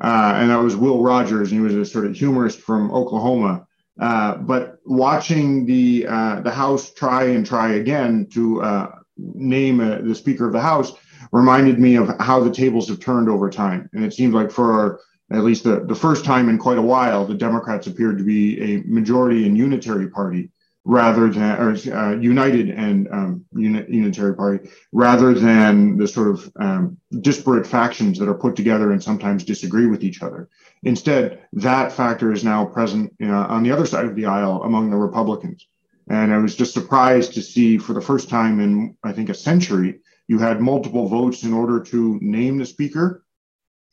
Uh, 0.00 0.34
and 0.36 0.50
that 0.50 0.60
was 0.60 0.76
Will 0.76 1.02
Rogers, 1.02 1.50
and 1.50 1.60
he 1.60 1.64
was 1.64 1.74
a 1.74 1.84
sort 1.84 2.06
of 2.06 2.14
humorist 2.14 2.60
from 2.60 2.92
Oklahoma. 2.92 3.66
but 3.96 4.78
watching 4.84 5.66
the, 5.66 6.04
the 6.04 6.52
House 6.52 6.94
try 6.94 7.24
and 7.24 7.44
try 7.44 7.74
again 7.74 8.28
to 8.32 8.88
name 9.16 9.78
the 9.78 10.14
Speaker 10.14 10.46
of 10.46 10.52
the 10.52 10.60
House, 10.60 10.92
reminded 11.34 11.80
me 11.80 11.96
of 11.96 12.08
how 12.20 12.38
the 12.38 12.50
tables 12.62 12.88
have 12.88 13.00
turned 13.00 13.28
over 13.28 13.50
time. 13.50 13.90
And 13.92 14.04
it 14.04 14.14
seems 14.14 14.32
like 14.34 14.52
for 14.52 15.00
at 15.32 15.42
least 15.42 15.64
the, 15.64 15.80
the 15.80 15.94
first 15.94 16.24
time 16.24 16.48
in 16.48 16.58
quite 16.58 16.78
a 16.78 16.82
while, 16.94 17.26
the 17.26 17.34
Democrats 17.34 17.88
appeared 17.88 18.18
to 18.18 18.24
be 18.24 18.60
a 18.62 18.82
majority 18.86 19.44
and 19.44 19.58
unitary 19.58 20.08
party 20.08 20.50
rather 20.84 21.28
than, 21.30 21.58
or 21.60 21.70
uh, 21.92 22.14
united 22.20 22.68
and 22.70 23.08
um, 23.10 23.44
uni- 23.52 23.84
unitary 23.88 24.36
party, 24.36 24.70
rather 24.92 25.34
than 25.34 25.96
the 25.96 26.06
sort 26.06 26.28
of 26.28 26.52
um, 26.60 26.96
disparate 27.20 27.66
factions 27.66 28.16
that 28.18 28.28
are 28.28 28.34
put 28.34 28.54
together 28.54 28.92
and 28.92 29.02
sometimes 29.02 29.42
disagree 29.42 29.86
with 29.86 30.04
each 30.04 30.22
other. 30.22 30.48
Instead, 30.84 31.40
that 31.54 31.90
factor 31.90 32.30
is 32.30 32.44
now 32.44 32.64
present 32.64 33.12
on 33.20 33.64
the 33.64 33.72
other 33.72 33.86
side 33.86 34.04
of 34.04 34.14
the 34.14 34.26
aisle 34.26 34.62
among 34.62 34.88
the 34.88 34.96
Republicans. 34.96 35.66
And 36.06 36.32
I 36.32 36.38
was 36.38 36.54
just 36.54 36.74
surprised 36.74 37.32
to 37.32 37.42
see 37.42 37.78
for 37.78 37.94
the 37.94 38.06
first 38.10 38.28
time 38.28 38.60
in, 38.60 38.96
I 39.02 39.12
think, 39.12 39.30
a 39.30 39.34
century, 39.34 40.00
you 40.28 40.38
had 40.38 40.60
multiple 40.60 41.08
votes 41.08 41.42
in 41.42 41.52
order 41.52 41.80
to 41.80 42.18
name 42.20 42.58
the 42.58 42.66
speaker. 42.66 43.24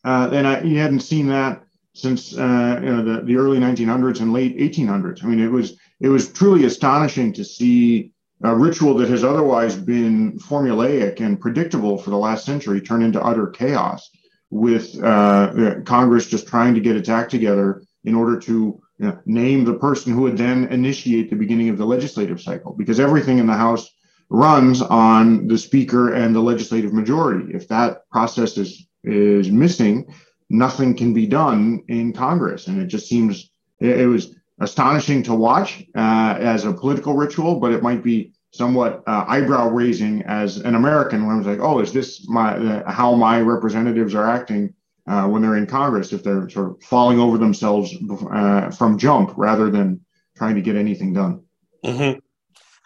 Uh, 0.04 0.30
and 0.32 0.48
I, 0.48 0.62
you 0.62 0.78
hadn't 0.80 1.02
seen 1.02 1.28
that 1.28 1.64
since 1.94 2.38
uh, 2.38 2.80
you 2.82 2.90
know, 2.90 3.04
the, 3.04 3.22
the 3.22 3.36
early 3.36 3.60
1900s 3.60 4.22
and 4.22 4.34
late 4.34 4.58
1800s. 4.58 5.24
I 5.24 5.28
mean, 5.28 5.40
it 5.40 5.52
was 5.52 5.78
it 6.00 6.08
was 6.08 6.32
truly 6.32 6.66
astonishing 6.66 7.34
to 7.34 7.44
see 7.44 8.14
a 8.44 8.56
ritual 8.56 8.96
that 8.96 9.10
has 9.10 9.24
otherwise 9.24 9.76
been 9.76 10.40
formulaic 10.40 11.20
and 11.20 11.40
predictable 11.40 11.98
for 11.98 12.10
the 12.10 12.18
last 12.18 12.46
century 12.46 12.82
turn 12.82 13.04
into 13.04 13.22
utter 13.22 13.48
chaos, 13.48 14.10
with 14.50 15.02
uh, 15.04 15.82
Congress 15.86 16.28
just 16.28 16.48
trying 16.48 16.74
to 16.74 16.82
get 16.82 16.96
its 16.96 17.10
act 17.10 17.30
together 17.30 17.84
in 18.04 18.16
order 18.16 18.40
to 18.40 18.82
you 18.98 19.06
know, 19.06 19.20
name 19.26 19.64
the 19.64 19.76
person 19.76 20.14
who 20.14 20.22
would 20.22 20.38
then 20.38 20.66
initiate 20.66 21.30
the 21.30 21.36
beginning 21.36 21.70
of 21.70 21.78
the 21.78 21.86
legislative 21.86 22.42
cycle, 22.42 22.74
because 22.74 23.00
everything 23.00 23.38
in 23.38 23.46
the 23.48 23.54
House 23.54 23.90
runs 24.32 24.82
on 24.82 25.46
the 25.48 25.58
speaker 25.58 26.14
and 26.14 26.34
the 26.34 26.40
legislative 26.40 26.94
majority. 26.94 27.54
If 27.54 27.68
that 27.68 28.10
process 28.10 28.58
is 28.58 28.88
is 29.04 29.52
missing, 29.52 30.14
nothing 30.50 30.96
can 30.96 31.14
be 31.14 31.28
done 31.28 31.84
in 31.90 32.14
Congress, 32.14 32.68
and 32.68 32.82
it 32.82 32.88
just 32.88 33.08
seems 33.08 33.52
it, 33.80 34.00
it 34.00 34.08
was 34.08 34.36
astonishing 34.60 35.24
to 35.24 35.36
watch 35.36 35.84
uh, 35.96 36.38
as 36.40 36.66
a 36.66 36.72
political 36.72 37.14
ritual, 37.14 37.60
but 37.60 37.74
it 37.74 37.84
might 37.84 38.04
be 38.04 38.32
somewhat 38.52 39.04
uh, 39.08 39.26
eyebrow 39.28 39.68
raising 39.68 40.22
as 40.24 40.58
an 40.58 40.76
American 40.76 41.26
when 41.26 41.36
I 41.36 41.38
was 41.40 41.48
like, 41.48 41.60
oh, 41.60 41.80
is 41.80 41.92
this 41.92 42.28
my 42.30 42.56
uh, 42.56 42.90
how 42.90 43.16
my 43.16 43.42
representatives 43.42 44.16
are 44.16 44.30
acting 44.30 44.74
uh, 45.08 45.28
when 45.28 45.42
they're 45.42 45.58
in 45.58 45.68
Congress 45.68 46.14
if 46.14 46.24
they're 46.24 46.48
sort 46.50 46.72
of 46.72 46.84
falling 46.84 47.20
over 47.20 47.38
themselves 47.38 47.94
uh, 48.32 48.72
from 48.72 48.98
jump 48.98 49.34
rather 49.36 49.70
than 49.70 50.00
trying 50.38 50.56
to 50.56 50.62
get 50.62 50.78
anything 50.78 51.12
done. 51.12 51.44
Mm-hmm. 51.84 52.20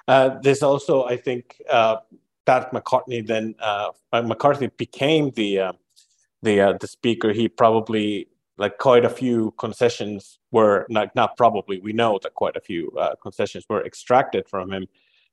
Uh, 0.08 0.38
there's 0.42 0.64
also, 0.64 1.04
I 1.06 1.18
think, 1.18 1.62
uh, 1.70 1.98
that 2.46 2.72
McCarthy 2.74 3.22
then 3.22 3.56
uh, 3.60 3.90
McCarthy 4.14 4.68
became 4.78 5.32
the 5.32 5.60
uh, 5.60 5.74
the 6.44 6.62
uh, 6.62 6.74
the 6.80 6.88
speaker. 6.88 7.34
He 7.34 7.48
probably 7.48 8.28
like 8.58 8.78
quite 8.78 9.04
a 9.04 9.10
few 9.10 9.52
concessions 9.58 10.40
were 10.52 10.86
not 10.90 11.16
not 11.16 11.38
probably 11.38 11.80
we 11.80 11.92
know 11.92 12.20
that 12.22 12.36
quite 12.36 12.56
a 12.56 12.62
few 12.62 12.92
uh, 12.92 13.16
concessions 13.22 13.66
were 13.68 13.84
extracted 13.84 14.48
from 14.48 14.72
him, 14.72 14.86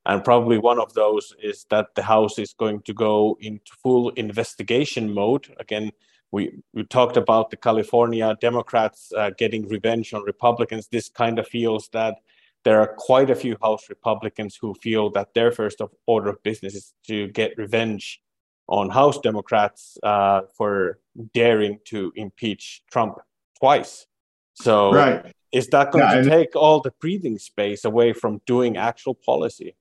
and 0.05 0.23
probably 0.23 0.57
one 0.57 0.79
of 0.79 0.93
those 0.93 1.35
is 1.41 1.65
that 1.69 1.93
the 1.95 2.03
House 2.03 2.39
is 2.39 2.53
going 2.53 2.81
to 2.81 2.93
go 2.93 3.37
into 3.41 3.71
full 3.81 4.09
investigation 4.11 5.13
mode 5.13 5.53
again. 5.59 5.91
We, 6.31 6.63
we 6.73 6.83
talked 6.85 7.15
about 7.15 7.51
the 7.51 7.57
California 7.57 8.35
Democrats 8.41 9.13
getting 9.37 9.67
revenge 9.67 10.15
on 10.15 10.23
Republicans. 10.23 10.87
This 10.87 11.07
kind 11.07 11.37
of 11.37 11.47
feels 11.47 11.89
that 11.89 12.15
there 12.63 12.79
are 12.79 12.93
quite 12.97 13.29
a 13.29 13.35
few 13.35 13.57
House 13.61 13.89
Republicans 13.89 14.57
who 14.59 14.73
feel 14.75 15.09
that 15.11 15.33
their 15.33 15.51
first 15.51 15.81
order 16.07 16.29
of 16.29 16.41
business 16.43 16.75
is 16.75 16.93
to 17.07 17.27
get 17.29 17.57
revenge 17.57 18.21
on 18.67 18.89
House 18.89 19.19
Democrats 19.19 19.97
uh, 20.03 20.41
for 20.57 20.99
daring 21.33 21.79
to 21.85 22.11
impeach 22.15 22.83
Trump 22.89 23.17
twice. 23.59 24.07
So, 24.55 24.93
right. 24.93 25.33
is 25.51 25.67
that 25.67 25.91
going 25.91 26.05
yeah, 26.05 26.21
to 26.21 26.29
take 26.29 26.55
all 26.55 26.79
the 26.79 26.93
breathing 27.01 27.37
space 27.37 27.85
away 27.85 28.13
from 28.13 28.41
doing 28.45 28.77
actual 28.77 29.15
policy? 29.15 29.75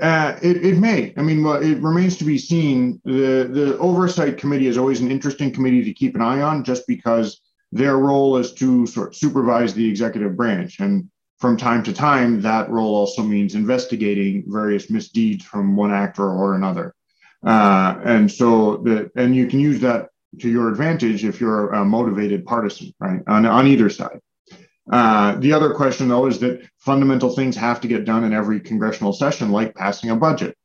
Uh, 0.00 0.36
it, 0.42 0.64
it 0.64 0.78
may. 0.78 1.14
I 1.16 1.22
mean, 1.22 1.44
well, 1.44 1.62
it 1.62 1.78
remains 1.80 2.16
to 2.16 2.24
be 2.24 2.36
seen. 2.36 3.00
The 3.04 3.48
the 3.50 3.78
oversight 3.78 4.36
committee 4.36 4.66
is 4.66 4.76
always 4.76 5.00
an 5.00 5.10
interesting 5.10 5.52
committee 5.52 5.84
to 5.84 5.92
keep 5.94 6.16
an 6.16 6.22
eye 6.22 6.40
on, 6.40 6.64
just 6.64 6.86
because 6.88 7.40
their 7.70 7.98
role 7.98 8.36
is 8.36 8.52
to 8.54 8.86
sort 8.86 9.08
of 9.08 9.16
supervise 9.16 9.74
the 9.74 9.88
executive 9.88 10.36
branch, 10.36 10.80
and 10.80 11.08
from 11.42 11.56
time 11.56 11.82
to 11.82 11.92
time, 11.92 12.40
that 12.40 12.70
role 12.70 12.94
also 12.94 13.20
means 13.20 13.56
investigating 13.56 14.44
various 14.46 14.88
misdeeds 14.88 15.44
from 15.44 15.74
one 15.74 15.92
actor 15.92 16.30
or 16.30 16.54
another. 16.54 16.94
Uh, 17.44 17.98
and 18.04 18.30
so 18.30 18.76
that, 18.84 19.10
and 19.16 19.34
you 19.34 19.48
can 19.48 19.58
use 19.58 19.80
that 19.80 20.10
to 20.38 20.48
your 20.48 20.68
advantage 20.68 21.24
if 21.24 21.40
you're 21.40 21.70
a 21.72 21.84
motivated 21.84 22.46
partisan, 22.46 22.94
right, 23.00 23.22
on, 23.26 23.44
on 23.44 23.66
either 23.66 23.90
side. 23.90 24.20
Uh, 24.92 25.34
the 25.40 25.52
other 25.52 25.74
question, 25.74 26.06
though, 26.06 26.26
is 26.26 26.38
that 26.38 26.62
fundamental 26.78 27.30
things 27.34 27.56
have 27.56 27.80
to 27.80 27.88
get 27.88 28.04
done 28.04 28.22
in 28.22 28.32
every 28.32 28.60
congressional 28.60 29.12
session, 29.12 29.50
like 29.50 29.74
passing 29.74 30.10
a 30.10 30.16
budget. 30.16 30.56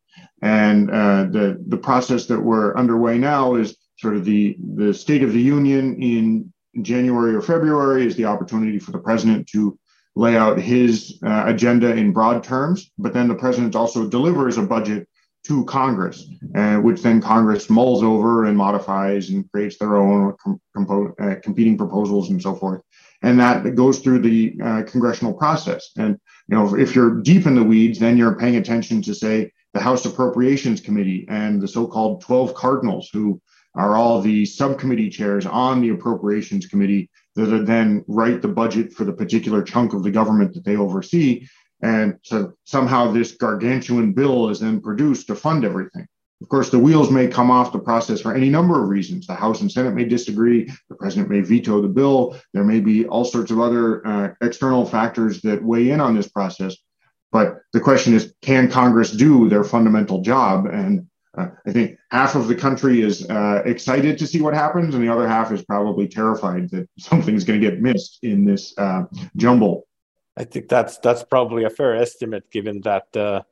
And 0.43 0.91
uh, 0.91 1.23
the 1.32 1.57
the 1.67 1.78
process 1.78 2.28
that 2.28 2.39
we're 2.39 2.75
underway 2.78 3.17
now 3.17 3.55
is 3.55 3.75
sort 3.97 4.15
of 4.15 4.25
the 4.25 4.55
the 4.75 4.93
State 4.93 5.23
of 5.23 5.34
the 5.34 5.41
Union 5.41 6.01
in 6.01 6.53
January 6.84 7.34
or 7.34 7.41
February 7.41 8.05
is 8.05 8.15
the 8.15 8.25
opportunity 8.25 8.78
for 8.78 8.91
the 8.91 8.99
president 8.99 9.47
to 9.47 9.78
lay 10.18 10.36
out 10.36 10.57
his 10.57 11.20
uh, 11.24 11.43
agenda 11.45 11.95
in 11.95 12.11
broad 12.11 12.43
terms, 12.43 12.91
but 12.97 13.13
then 13.13 13.28
the 13.28 13.36
president 13.36 13.76
also 13.76 14.09
delivers 14.09 14.57
a 14.57 14.63
budget 14.63 15.07
to 15.45 15.63
Congress, 15.65 16.28
uh, 16.55 16.78
which 16.78 17.03
then 17.03 17.22
Congress 17.22 17.70
mulls 17.70 18.01
over 18.01 18.45
and 18.45 18.57
modifies 18.57 19.30
and 19.30 19.49
creates 19.51 19.78
their 19.78 19.95
own 19.95 20.36
com- 20.43 20.59
compo- 20.76 21.13
uh, 21.20 21.36
competing 21.43 21.78
proposals 21.78 22.32
and 22.32 22.41
so 22.41 22.55
forth. 22.55 22.82
And 23.22 23.39
that 23.39 23.76
goes 23.76 23.99
through 23.99 24.20
the 24.20 24.59
uh, 24.63 24.84
congressional 24.84 25.34
process. 25.34 25.91
And 25.97 26.18
you 26.47 26.57
know, 26.57 26.76
if 26.76 26.95
you're 26.95 27.22
deep 27.22 27.45
in 27.45 27.55
the 27.55 27.63
weeds, 27.63 27.99
then 27.99 28.18
you're 28.18 28.36
paying 28.36 28.55
attention 28.55 29.03
to 29.03 29.13
say 29.13 29.51
the 29.74 29.80
House 29.80 30.05
Appropriations 30.05 30.82
Committee 30.82 31.26
and 31.30 31.61
the 31.61 31.68
so-called 31.68 32.22
12 32.22 32.55
cardinals 32.55 33.09
who 33.13 33.39
are 33.76 33.95
all 33.95 34.20
the 34.20 34.45
subcommittee 34.45 35.09
chairs 35.09 35.45
on 35.45 35.82
the 35.82 35.89
Appropriations 35.89 36.65
Committee 36.65 37.09
that 37.46 37.66
then 37.66 38.04
write 38.08 38.42
the 38.42 38.48
budget 38.48 38.94
for 38.94 39.06
the 39.06 39.14
particular 39.14 39.62
chunk 39.62 39.94
of 39.94 40.04
the 40.04 40.12
government 40.12 40.54
that 40.54 40.66
they 40.66 40.76
oversee. 40.76 41.48
And 41.82 42.18
so 42.24 42.54
somehow 42.66 43.12
this 43.12 43.34
gargantuan 43.34 44.14
bill 44.14 44.50
is 44.50 44.60
then 44.60 44.82
produced 44.82 45.28
to 45.28 45.36
fund 45.36 45.64
everything. 45.64 46.08
of 46.42 46.50
course, 46.50 46.70
the 46.70 46.80
wheels 46.80 47.12
may 47.12 47.28
come 47.28 47.52
off 47.52 47.72
the 47.72 47.80
process 47.80 48.22
for 48.22 48.34
any 48.34 48.50
number 48.50 48.82
of 48.82 48.90
reasons. 48.90 49.28
The 49.28 49.36
House 49.36 49.62
and 49.62 49.72
Senate 49.72 49.94
may 49.94 50.06
disagree. 50.06 50.70
The 50.90 50.96
president 50.96 51.30
may 51.30 51.42
veto 51.42 51.82
the 51.82 51.88
bill. 51.88 52.36
There 52.54 52.64
may 52.64 52.80
be 52.80 53.06
all 53.06 53.26
sorts 53.26 53.52
of 53.52 53.60
other 53.60 54.06
uh, 54.06 54.30
external 54.42 54.86
factors 54.86 55.42
that 55.42 55.64
weigh 55.64 55.92
in 55.92 56.02
on 56.02 56.16
this 56.16 56.30
process. 56.30 56.76
But 57.32 57.60
the 57.74 57.80
question 57.80 58.14
is, 58.14 58.34
can 58.42 58.72
Congress 58.72 59.12
do 59.12 59.50
their 59.50 59.64
fundamental 59.64 60.22
job? 60.22 60.66
And 60.66 61.08
uh, 61.38 61.50
I 61.66 61.72
think 61.72 61.98
half 62.12 62.36
of 62.36 62.48
the 62.48 62.56
country 62.56 63.02
is 63.02 63.30
uh, 63.30 63.62
excited 63.66 64.18
to 64.18 64.28
see 64.28 64.42
what 64.42 64.54
happens, 64.54 64.96
and 64.96 65.04
the 65.04 65.12
other 65.12 65.28
half 65.28 65.52
is 65.52 65.64
probably 65.64 66.08
terrified 66.08 66.70
that 66.72 66.90
something's 66.98 67.44
going 67.44 67.62
to 67.62 67.70
get 67.70 67.82
missed 67.82 68.20
in 68.24 68.46
this 68.46 68.78
uh, 68.78 69.04
jumble. 69.36 69.88
I 70.36 70.44
think 70.44 70.68
that's 70.68 70.98
that's 71.00 71.24
probably 71.24 71.64
a 71.64 71.70
fair 71.70 71.96
estimate, 71.96 72.50
given 72.52 72.82
that 72.82 73.16
uh, 73.16 73.44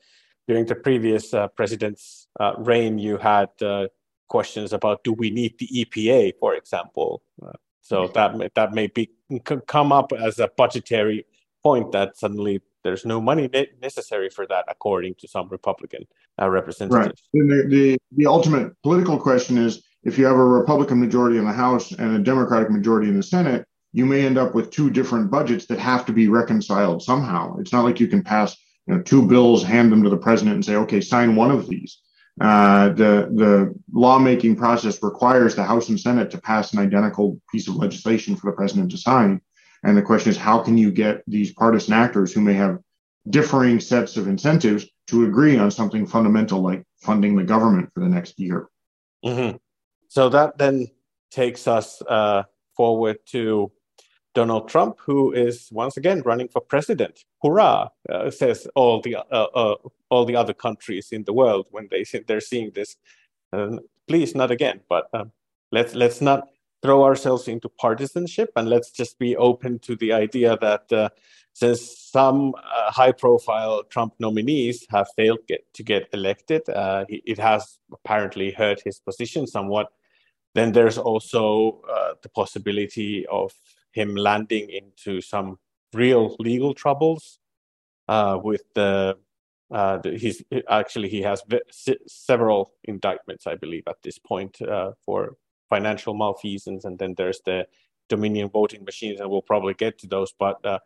during 0.48 0.66
the 0.66 0.76
previous 0.76 1.34
uh, 1.34 1.48
president's 1.50 2.28
uh, 2.40 2.54
reign, 2.58 2.98
you 2.98 3.18
had 3.18 3.50
questions 4.28 4.74
about 4.74 5.04
do 5.04 5.14
we 5.14 5.30
need 5.30 5.58
the 5.60 5.68
EPA, 5.68 6.34
for 6.40 6.56
example. 6.56 7.22
so 7.82 8.08
that 8.08 8.36
may, 8.36 8.50
that 8.56 8.74
may 8.74 8.88
be 8.88 9.10
come 9.68 9.92
up 9.92 10.12
as 10.12 10.40
a 10.40 10.50
budgetary 10.58 11.26
point 11.64 11.92
that 11.92 12.18
suddenly 12.18 12.62
there's 12.86 13.04
no 13.04 13.20
money 13.20 13.50
necessary 13.82 14.30
for 14.30 14.46
that, 14.46 14.64
according 14.68 15.16
to 15.16 15.28
some 15.28 15.50
Republican 15.50 16.04
uh, 16.40 16.48
representatives. 16.48 17.24
Right. 17.34 17.48
The, 17.50 17.66
the, 17.68 17.98
the 18.16 18.28
ultimate 18.28 18.80
political 18.84 19.18
question 19.18 19.58
is 19.58 19.84
if 20.04 20.20
you 20.20 20.26
have 20.26 20.38
a 20.38 20.46
Republican 20.46 21.00
majority 21.00 21.40
in 21.40 21.46
the 21.46 21.52
House 21.52 21.92
and 21.92 22.16
a 22.16 22.20
Democratic 22.20 22.70
majority 22.70 23.10
in 23.10 23.18
the 23.18 23.24
Senate, 23.24 23.66
you 23.92 24.06
may 24.06 24.24
end 24.24 24.38
up 24.38 24.54
with 24.54 24.70
two 24.70 24.92
different 24.92 25.32
budgets 25.32 25.66
that 25.66 25.80
have 25.80 26.06
to 26.06 26.14
be 26.14 26.28
reconciled 26.28 27.02
somehow. 27.02 27.58
It's 27.58 27.74
not 27.74 27.86
like 27.86 28.00
you 28.00 28.08
can 28.08 28.22
pass 28.22 28.56
you 28.86 28.94
know, 28.94 29.02
two 29.02 29.28
bills, 29.28 29.64
hand 29.64 29.92
them 29.92 30.04
to 30.04 30.10
the 30.12 30.18
president, 30.18 30.56
and 30.56 30.64
say, 30.64 30.76
"Okay, 30.76 31.02
sign 31.02 31.36
one 31.36 31.50
of 31.50 31.68
these." 31.68 31.98
Uh, 32.40 32.90
the 32.90 33.32
the 33.34 33.74
lawmaking 33.92 34.56
process 34.56 35.02
requires 35.02 35.56
the 35.56 35.64
House 35.64 35.90
and 35.90 36.00
Senate 36.00 36.30
to 36.32 36.38
pass 36.38 36.74
an 36.74 36.80
identical 36.80 37.42
piece 37.52 37.68
of 37.68 37.78
legislation 37.78 38.36
for 38.36 38.52
the 38.52 38.56
president 38.56 38.92
to 38.92 38.98
sign. 38.98 39.42
And 39.86 39.96
the 39.96 40.02
question 40.02 40.32
is, 40.32 40.38
how 40.38 40.60
can 40.60 40.78
you 40.78 40.92
get 40.92 41.24
these 41.28 41.54
partisan 41.54 41.94
actors 41.94 42.34
who 42.34 42.42
may 42.42 42.54
have 42.54 42.80
differing 43.30 43.80
sets 43.80 44.18
of 44.18 44.28
incentives 44.28 44.88
to 45.08 45.26
agree 45.26 45.58
on 45.58 45.70
something 45.70 46.08
fundamental 46.08 46.60
like 46.60 46.84
funding 46.98 47.36
the 47.36 47.44
government 47.44 47.92
for 47.94 48.00
the 48.00 48.10
next 48.10 48.40
year? 48.40 48.68
Mm-hmm. 49.24 49.58
So 50.10 50.30
that 50.30 50.58
then 50.58 50.88
takes 51.30 51.68
us 51.68 52.02
uh, 52.10 52.44
forward 52.76 53.18
to 53.28 53.72
Donald 54.34 54.68
Trump, 54.68 54.98
who 55.00 55.32
is 55.32 55.70
once 55.72 55.98
again 55.98 56.24
running 56.26 56.48
for 56.48 56.62
president. 56.62 57.24
Hurrah! 57.44 57.90
Uh, 58.10 58.32
says 58.32 58.68
all 58.76 59.02
the 59.02 59.16
uh, 59.16 59.48
uh 59.56 59.76
all 60.10 60.26
the 60.26 60.36
other 60.36 60.54
countries 60.54 61.10
in 61.12 61.24
the 61.24 61.34
world 61.34 61.68
when 61.72 61.88
they 61.92 62.04
they're 62.28 62.42
seeing 62.42 62.72
this. 62.74 62.98
please, 64.08 64.36
not 64.36 64.52
again. 64.52 64.82
But 64.90 65.08
um, 65.14 65.32
let's 65.72 65.94
let's 65.96 66.22
not 66.22 66.48
throw 66.86 67.04
ourselves 67.04 67.48
into 67.48 67.68
partisanship 67.68 68.52
and 68.56 68.70
let's 68.70 68.92
just 68.92 69.18
be 69.18 69.36
open 69.38 69.80
to 69.80 69.96
the 69.96 70.14
idea 70.14 70.56
that 70.62 70.94
uh, 70.94 71.10
since 71.54 71.98
some 71.98 72.54
uh, 72.58 72.92
high 72.92 73.12
profile 73.12 73.82
Trump 73.90 74.14
nominees 74.20 74.86
have 74.92 75.08
failed 75.16 75.40
get, 75.48 75.62
to 75.74 75.82
get 75.82 76.08
elected, 76.14 76.62
uh, 76.70 77.06
it 77.10 77.40
has 77.40 77.80
apparently 77.92 78.52
hurt 78.52 78.84
his 78.86 79.00
position 79.00 79.48
somewhat. 79.48 79.88
Then 80.54 80.74
there's 80.74 81.00
also 81.00 81.82
uh, 81.92 82.14
the 82.22 82.30
possibility 82.30 83.26
of 83.32 83.52
him 83.92 84.16
landing 84.16 84.70
into 84.70 85.22
some 85.22 85.58
real 85.92 86.36
legal 86.38 86.76
troubles 86.76 87.40
uh, 88.08 88.38
with 88.44 88.62
the 88.76 89.18
uh, 89.72 89.98
he's 90.04 90.44
actually 90.70 91.10
he 91.10 91.24
has 91.24 91.42
several 92.06 92.72
indictments, 92.84 93.48
I 93.48 93.56
believe, 93.56 93.84
at 93.88 94.04
this 94.04 94.20
point 94.20 94.58
for 95.04 95.38
financial 95.76 96.13
malfeasance, 96.13 96.84
and 96.88 96.95
then 96.99 97.13
there's 97.17 97.41
the 97.49 97.59
Dominion 98.13 98.49
voting 98.49 98.84
machines, 98.84 99.19
and 99.19 99.30
we'll 99.30 99.49
probably 99.51 99.73
get 99.73 99.93
to 99.99 100.07
those. 100.07 100.32
But 100.43 100.57
uh, 100.65 100.80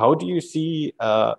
how 0.00 0.14
do 0.14 0.26
you 0.26 0.40
see, 0.40 0.92
uh, 1.08 1.34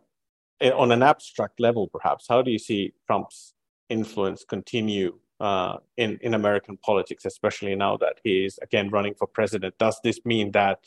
on 0.83 0.91
an 0.91 1.03
abstract 1.03 1.59
level, 1.59 1.87
perhaps, 1.87 2.27
how 2.27 2.41
do 2.45 2.51
you 2.51 2.59
see 2.59 2.93
Trump's 3.07 3.53
influence 3.89 4.45
continue 4.55 5.09
uh, 5.39 5.77
in 5.97 6.19
in 6.21 6.33
American 6.33 6.77
politics, 6.77 7.25
especially 7.25 7.75
now 7.75 7.97
that 7.97 8.15
he 8.23 8.45
is 8.47 8.59
again 8.67 8.87
running 8.95 9.15
for 9.19 9.27
president? 9.27 9.73
Does 9.85 9.97
this 10.03 10.19
mean 10.25 10.51
that 10.51 10.79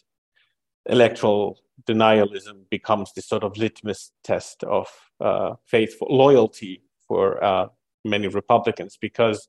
electoral 0.87 1.59
denialism 1.91 2.57
becomes 2.71 3.13
this 3.13 3.27
sort 3.27 3.45
of 3.45 3.57
litmus 3.57 4.13
test 4.23 4.65
of 4.65 4.87
uh, 5.21 5.55
faithful 5.67 6.09
loyalty 6.11 6.83
for 7.07 7.43
uh, 7.51 7.67
many 8.05 8.29
Republicans? 8.29 8.97
Because 9.09 9.49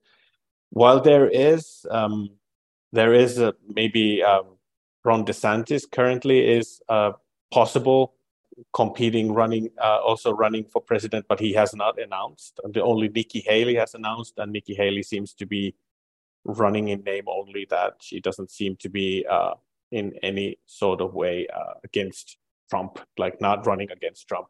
while 0.71 0.99
there 0.99 1.29
is 1.29 1.85
um, 1.91 2.29
there 2.97 3.13
is 3.13 3.37
a, 3.37 3.53
maybe 3.75 4.23
um, 4.23 4.57
Ron 5.05 5.23
DeSantis 5.23 5.83
currently 5.89 6.39
is 6.57 6.81
uh, 6.89 7.11
possible 7.51 8.15
competing, 8.73 9.31
running, 9.33 9.69
uh, 9.79 9.99
also 9.99 10.33
running 10.33 10.65
for 10.65 10.81
president, 10.81 11.23
but 11.29 11.39
he 11.39 11.53
has 11.53 11.75
not 11.75 12.01
announced. 12.01 12.59
The 12.73 12.81
only 12.81 13.07
Nikki 13.07 13.41
Haley 13.41 13.75
has 13.75 13.93
announced, 13.93 14.33
and 14.37 14.51
Nikki 14.51 14.73
Haley 14.73 15.03
seems 15.03 15.35
to 15.35 15.45
be 15.45 15.75
running 16.43 16.87
in 16.87 17.03
name 17.03 17.25
only. 17.27 17.67
That 17.69 17.97
she 18.01 18.19
doesn't 18.19 18.49
seem 18.49 18.75
to 18.77 18.89
be 18.89 19.27
uh, 19.29 19.53
in 19.91 20.13
any 20.23 20.57
sort 20.65 20.99
of 20.99 21.13
way 21.13 21.45
uh, 21.55 21.75
against 21.83 22.37
Trump, 22.67 22.99
like 23.19 23.39
not 23.39 23.67
running 23.67 23.91
against 23.91 24.27
Trump. 24.27 24.47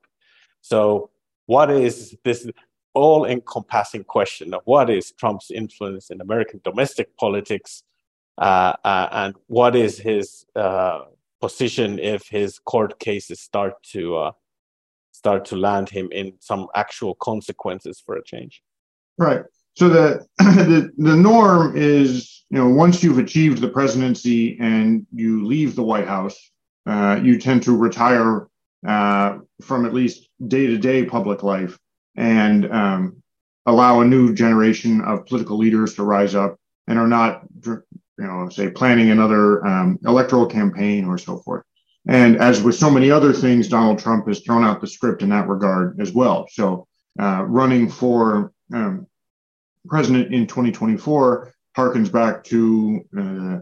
So, 0.62 1.10
what 1.48 1.70
is 1.70 2.16
this 2.24 2.50
all-encompassing 2.94 4.06
question 4.06 4.54
of 4.54 4.62
what 4.64 4.90
is 4.90 5.12
Trump's 5.12 5.52
influence 5.52 6.10
in 6.12 6.22
American 6.22 6.62
domestic 6.64 7.18
politics? 7.18 7.84
Uh, 8.38 8.74
uh, 8.84 9.10
and 9.12 9.36
what 9.48 9.76
is 9.76 9.98
his 9.98 10.46
uh, 10.56 11.02
position 11.42 12.00
if 12.00 12.28
his 12.28 12.60
court 12.60 13.00
cases 13.00 13.42
start 13.42 13.74
to 13.84 14.32
start 15.12 15.46
to 15.46 15.56
land 15.56 15.90
him 15.90 16.10
in 16.12 16.34
some 16.40 16.68
actual 16.76 17.16
consequences 17.16 18.02
for 18.06 18.16
a 18.16 18.24
change. 18.24 18.62
Right. 19.18 19.42
So 19.76 19.90
the, 19.90 20.26
the 20.38 20.92
the 20.98 21.16
norm 21.16 21.76
is, 21.76 22.46
you 22.50 22.58
know, 22.60 22.70
once 22.70 23.04
you've 23.04 23.18
achieved 23.18 23.60
the 23.60 23.70
presidency 23.70 24.58
and 24.60 25.06
you 25.14 25.46
leave 25.46 25.76
the 25.76 25.84
White 25.84 26.08
House, 26.08 26.38
uh, 26.86 27.20
you 27.22 27.40
tend 27.40 27.64
to 27.64 27.76
retire 27.76 28.48
uh, 28.88 29.40
from 29.62 29.86
at 29.86 29.94
least 29.94 30.30
day 30.48 30.68
to 30.68 30.78
day 30.78 31.06
public 31.06 31.44
life 31.44 31.78
and 32.16 32.72
um, 32.72 33.22
allow 33.66 34.02
a 34.02 34.06
new 34.06 34.34
generation 34.34 35.02
of 35.02 35.26
political 35.26 35.58
leaders 35.58 35.96
to 35.96 36.04
rise 36.04 36.36
up 36.36 36.58
and 36.88 36.98
are 36.98 37.08
not 37.08 37.42
you 38.18 38.26
know, 38.26 38.50
say 38.50 38.70
planning 38.70 39.12
another 39.12 39.66
um, 39.66 40.00
electoral 40.06 40.46
campaign 40.46 41.06
or 41.06 41.18
so 41.18 41.40
forth. 41.40 41.64
And 42.08 42.38
as 42.38 42.64
with 42.64 42.76
so 42.76 42.90
many 42.90 43.12
other 43.12 43.34
things, 43.34 43.68
Donald 43.68 44.00
Trump 44.00 44.28
has 44.28 44.40
thrown 44.40 44.64
out 44.64 44.80
the 44.80 44.88
script 44.88 45.22
in 45.22 45.30
that 45.30 45.48
regard 45.48 46.00
as 46.00 46.14
well. 46.14 46.48
So 46.50 46.88
uh, 47.20 47.44
running 47.44 47.90
for 47.90 48.54
um, 48.74 49.08
president 49.88 50.34
in 50.34 50.48
2024 50.48 51.52
harkens 51.76 52.12
back 52.12 52.44
to 52.46 53.02
uh, 53.18 53.60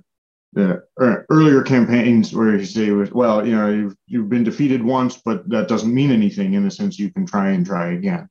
the 0.54 0.84
uh, 1.02 1.18
earlier 1.30 1.62
campaigns 1.62 2.34
where 2.34 2.58
he 2.58 2.66
say, 2.66 2.92
well, 2.92 3.46
you 3.46 3.56
know, 3.56 3.70
you've, 3.70 3.96
you've 4.08 4.30
been 4.30 4.44
defeated 4.44 4.82
once, 4.82 5.18
but 5.18 5.48
that 5.50 5.68
doesn't 5.68 5.94
mean 5.94 6.12
anything 6.12 6.54
in 6.54 6.64
the 6.64 6.72
sense 6.72 6.98
you 6.98 7.12
can 7.12 7.26
try 7.26 7.50
and 7.50 7.66
try 7.66 7.94
again. 7.94 8.30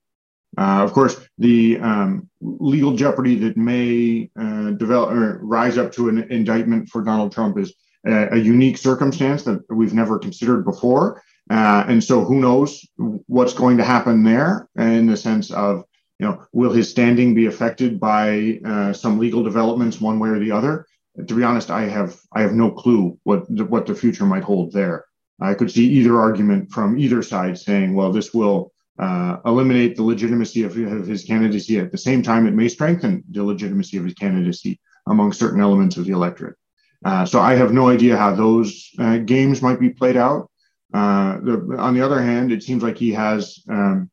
Uh, 0.57 0.83
of 0.83 0.93
course, 0.93 1.27
the 1.39 1.79
um, 1.79 2.29
legal 2.41 2.95
jeopardy 2.95 3.35
that 3.37 3.57
may 3.57 4.31
uh, 4.39 4.71
develop 4.73 5.11
or 5.13 5.39
rise 5.43 5.79
up 5.79 5.93
to 5.93 6.09
an 6.09 6.31
indictment 6.31 6.89
for 6.89 7.03
Donald 7.03 7.33
Trump 7.33 7.59
is 7.59 7.75
a, 8.07 8.35
a 8.35 8.37
unique 8.37 8.79
circumstance 8.79 9.43
that 9.45 9.63
we've 9.71 9.95
never 9.95 10.19
considered 10.19 10.65
before. 10.65 11.23
Uh, 11.51 11.85
and 11.89 12.03
so, 12.03 12.25
who 12.25 12.41
knows 12.41 12.87
what's 13.27 13.53
going 13.53 13.77
to 13.77 13.85
happen 13.85 14.23
there 14.23 14.69
in 14.77 15.07
the 15.07 15.17
sense 15.17 15.51
of, 15.51 15.85
you 16.19 16.27
know, 16.27 16.43
will 16.53 16.73
his 16.73 16.89
standing 16.89 17.35
be 17.35 17.47
affected 17.47 18.01
by 18.01 18.59
uh, 18.65 18.93
some 18.93 19.19
legal 19.19 19.43
developments 19.43 20.01
one 20.01 20.19
way 20.19 20.31
or 20.31 20.39
the 20.39 20.51
other? 20.51 20.87
To 21.27 21.35
be 21.35 21.45
honest, 21.45 21.71
I 21.71 21.83
have 21.83 22.17
I 22.33 22.41
have 22.41 22.55
no 22.55 22.71
clue 22.71 23.19
what 23.25 23.49
what 23.51 23.87
the 23.87 23.95
future 23.95 24.25
might 24.25 24.43
hold 24.43 24.73
there. 24.73 25.05
I 25.41 25.55
could 25.55 25.71
see 25.71 25.87
either 25.87 26.19
argument 26.19 26.71
from 26.71 26.99
either 26.99 27.23
side 27.23 27.59
saying, 27.59 27.95
well, 27.95 28.13
this 28.13 28.33
will 28.33 28.73
uh, 28.99 29.39
eliminate 29.45 29.97
the 29.97 30.03
legitimacy 30.03 30.63
of, 30.63 30.77
of, 30.77 31.07
his 31.07 31.25
candidacy. 31.25 31.79
At 31.79 31.91
the 31.91 31.99
same 31.99 32.23
time, 32.23 32.47
it 32.47 32.55
may 32.55 32.69
strengthen 32.69 33.25
the 33.31 33.43
legitimacy 33.43 33.97
of 33.97 34.05
his 34.05 34.15
candidacy 34.15 34.81
among 35.09 35.33
certain 35.33 35.61
elements 35.61 35.97
of 35.97 36.05
the 36.05 36.13
electorate. 36.13 36.57
Uh, 37.05 37.27
so 37.27 37.41
I 37.41 37.55
have 37.55 37.73
no 37.73 37.89
idea 37.89 38.17
how 38.17 38.35
those 38.35 38.91
uh, 38.99 39.19
games 39.19 39.61
might 39.61 39.81
be 39.81 39.91
played 39.91 40.17
out. 40.17 40.51
Uh, 40.93 41.39
the, 41.41 41.77
on 41.79 41.95
the 41.95 42.01
other 42.01 42.23
hand, 42.23 42.53
it 42.53 42.63
seems 42.63 42.83
like 42.83 42.97
he 42.97 43.13
has 43.13 43.59
um, 43.69 44.11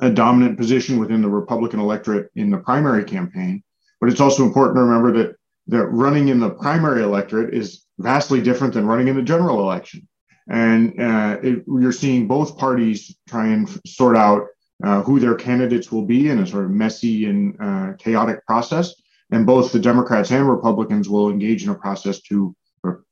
a 0.00 0.10
dominant 0.10 0.56
position 0.56 0.98
within 0.98 1.20
the 1.20 1.28
Republican 1.28 1.80
electorate 1.80 2.30
in 2.36 2.50
the 2.50 2.58
primary 2.58 3.04
campaign. 3.04 3.62
But 4.00 4.10
it's 4.10 4.20
also 4.20 4.44
important 4.44 4.76
to 4.76 4.82
remember 4.82 5.12
that 5.18 5.36
that 5.66 5.86
running 5.86 6.28
in 6.28 6.40
the 6.40 6.50
primary 6.50 7.02
electorate 7.02 7.54
is 7.54 7.84
vastly 7.98 8.40
different 8.40 8.74
than 8.74 8.86
running 8.86 9.08
in 9.08 9.16
the 9.16 9.22
general 9.22 9.60
election 9.60 10.06
and 10.48 11.00
uh, 11.00 11.38
it, 11.42 11.64
you're 11.66 11.92
seeing 11.92 12.26
both 12.26 12.58
parties 12.58 13.16
try 13.28 13.48
and 13.48 13.68
sort 13.86 14.16
out 14.16 14.46
uh, 14.82 15.02
who 15.02 15.18
their 15.18 15.34
candidates 15.34 15.90
will 15.90 16.04
be 16.04 16.28
in 16.28 16.40
a 16.40 16.46
sort 16.46 16.64
of 16.64 16.70
messy 16.70 17.26
and 17.26 17.56
uh, 17.60 17.92
chaotic 17.98 18.44
process. 18.46 18.94
And 19.30 19.46
both 19.46 19.72
the 19.72 19.78
Democrats 19.78 20.30
and 20.30 20.48
Republicans 20.48 21.08
will 21.08 21.30
engage 21.30 21.64
in 21.64 21.70
a 21.70 21.74
process 21.74 22.20
to 22.22 22.54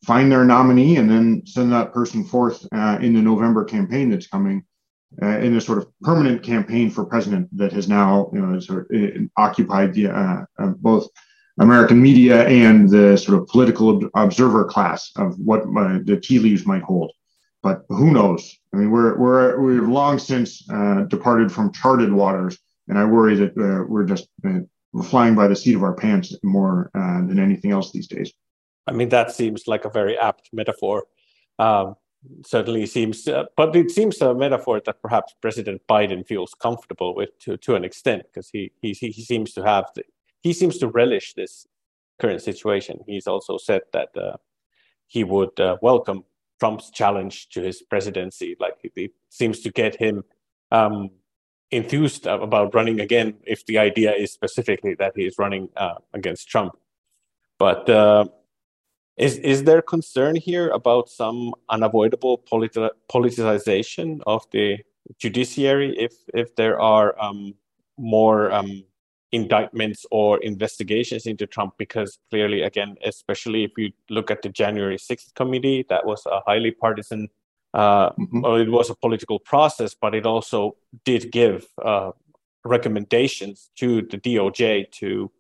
find 0.05 0.31
their 0.31 0.45
nominee 0.45 0.97
and 0.97 1.11
then 1.11 1.43
send 1.47 1.73
that 1.73 1.95
person 1.95 2.25
forth 2.25 2.67
uh, 2.73 2.99
in 3.01 3.15
the 3.15 3.23
November 3.23 3.65
campaign 3.65 4.11
that's 4.11 4.27
coming. 4.27 4.65
Uh, 5.21 5.39
in 5.41 5.55
a 5.55 5.61
sort 5.61 5.77
of 5.77 5.87
permanent 6.01 6.43
campaign 6.43 6.89
for 6.89 7.05
president 7.05 7.47
that 7.55 7.71
has 7.71 7.87
now 7.87 8.31
you 8.33 8.41
know, 8.41 8.59
sort 8.59 8.91
of 8.91 8.97
uh, 8.97 9.19
occupied 9.37 9.93
the, 9.93 10.47
both 10.79 11.07
American 11.61 12.01
media 12.01 12.47
and 12.49 12.89
the 12.89 13.15
sort 13.19 13.39
of 13.39 13.47
political 13.49 14.01
observer 14.15 14.65
class 14.65 15.11
of 15.17 15.39
what 15.39 15.65
the 16.07 16.19
tea 16.23 16.39
leaves 16.39 16.65
might 16.65 16.83
hold. 16.83 17.13
But 17.63 17.85
who 17.89 18.11
knows? 18.11 18.59
I 18.75 18.79
mean, 18.79 18.91
we're 18.91 19.17
we're 19.17 19.61
we've 19.61 19.89
long 19.89 20.19
since 20.19 20.69
uh, 20.69 21.03
departed 21.03 21.53
from 21.53 21.73
charted 21.73 22.13
waters, 22.13 22.59
and 22.89 22.99
I 22.99 23.05
worry 23.05 23.37
that 23.37 23.51
uh, 23.57 23.85
we're 23.89 24.05
just 24.05 24.29
uh, 24.45 24.61
flying 25.05 25.37
by 25.37 25.47
the 25.47 25.55
seat 25.55 25.77
of 25.77 25.85
our 25.85 25.95
pants 25.95 26.37
more 26.43 26.91
uh, 26.95 27.25
than 27.27 27.39
anything 27.39 27.71
else 27.71 27.93
these 27.93 28.09
days. 28.09 28.33
I 28.89 28.93
mean, 28.93 29.11
that 29.11 29.31
seems 29.31 29.69
like 29.69 29.85
a 29.85 29.91
very 29.91 30.19
apt 30.19 30.51
metaphor. 30.53 31.05
Um, 31.61 31.95
certainly 32.45 32.87
seems, 32.87 33.29
uh, 33.29 33.45
but 33.57 33.75
it 33.77 33.91
seems 33.91 34.21
a 34.21 34.35
metaphor 34.35 34.81
that 34.85 35.01
perhaps 35.01 35.35
President 35.41 35.83
Biden 35.89 36.27
feels 36.27 36.55
comfortable 36.55 37.15
with 37.15 37.39
to 37.41 37.57
to 37.59 37.77
an 37.77 37.85
extent 37.85 38.25
because 38.25 38.51
he 38.51 38.73
he 38.81 38.93
he 38.93 39.23
seems 39.23 39.53
to 39.53 39.63
have 39.63 39.85
the, 39.95 40.03
he 40.43 40.53
seems 40.53 40.79
to 40.79 40.89
relish 40.89 41.35
this 41.35 41.65
current 42.21 42.43
situation. 42.43 42.99
He's 43.07 43.29
also 43.29 43.57
said 43.57 43.83
that 43.93 44.09
uh, 44.17 44.39
he 45.07 45.23
would 45.23 45.61
welcome 45.81 46.25
Trump's 46.63 46.93
challenge 46.93 47.49
to 47.49 47.61
his 47.61 47.83
presidency. 47.83 48.55
Like 48.61 48.77
it, 48.85 48.93
it 48.95 49.13
seems 49.31 49.59
to 49.63 49.71
get 49.73 49.97
him 49.97 50.23
um, 50.71 51.11
enthused 51.73 52.25
about 52.25 52.73
running 52.73 53.01
again 53.01 53.35
if 53.43 53.67
the 53.67 53.79
idea 53.79 54.13
is 54.13 54.31
specifically 54.31 54.95
that 54.95 55.13
he 55.17 55.25
is 55.27 55.35
running 55.41 55.71
uh, 55.77 55.99
against 56.15 56.49
Trump. 56.49 56.75
But 57.59 57.91
uh, 57.91 58.27
is 59.17 59.39
is 59.39 59.65
there 59.65 59.83
concern 59.83 60.37
here 60.37 60.69
about 60.71 61.09
some 61.09 61.53
unavoidable 61.69 62.39
politi- 62.39 62.97
politicization 63.11 64.21
of 64.25 64.47
the 64.53 64.79
judiciary 65.19 65.91
if 65.99 66.15
if 66.33 66.55
there 66.55 66.81
are 66.81 67.21
um, 67.21 67.55
more 67.99 68.53
um, 68.53 68.85
indictments 69.33 70.05
or 70.11 70.39
investigations 70.39 71.27
into 71.27 71.47
Trump 71.47 71.75
because 71.79 72.19
clearly, 72.31 72.63
again, 72.63 72.97
especially 73.05 73.65
if 73.65 73.73
you 73.77 73.91
look 74.11 74.31
at 74.31 74.43
the 74.43 74.51
January 74.51 74.99
6th 74.99 75.35
committee, 75.35 75.85
that 75.89 76.05
was 76.05 76.25
a 76.27 76.41
highly 76.47 76.71
partisan, 76.71 77.29
uh, 77.73 78.11
mm-hmm. 78.11 78.45
it 78.61 78.71
was 78.71 78.91
a 78.91 78.95
political 78.95 79.39
process, 79.39 79.95
but 79.95 80.15
it 80.15 80.27
also 80.27 80.77
did 81.05 81.33
give 81.33 81.67
uh, 81.83 82.13
recommendations 82.65 83.71
to 83.77 84.03
the 84.03 84.19
DOJ 84.19 84.91
to 84.93 85.31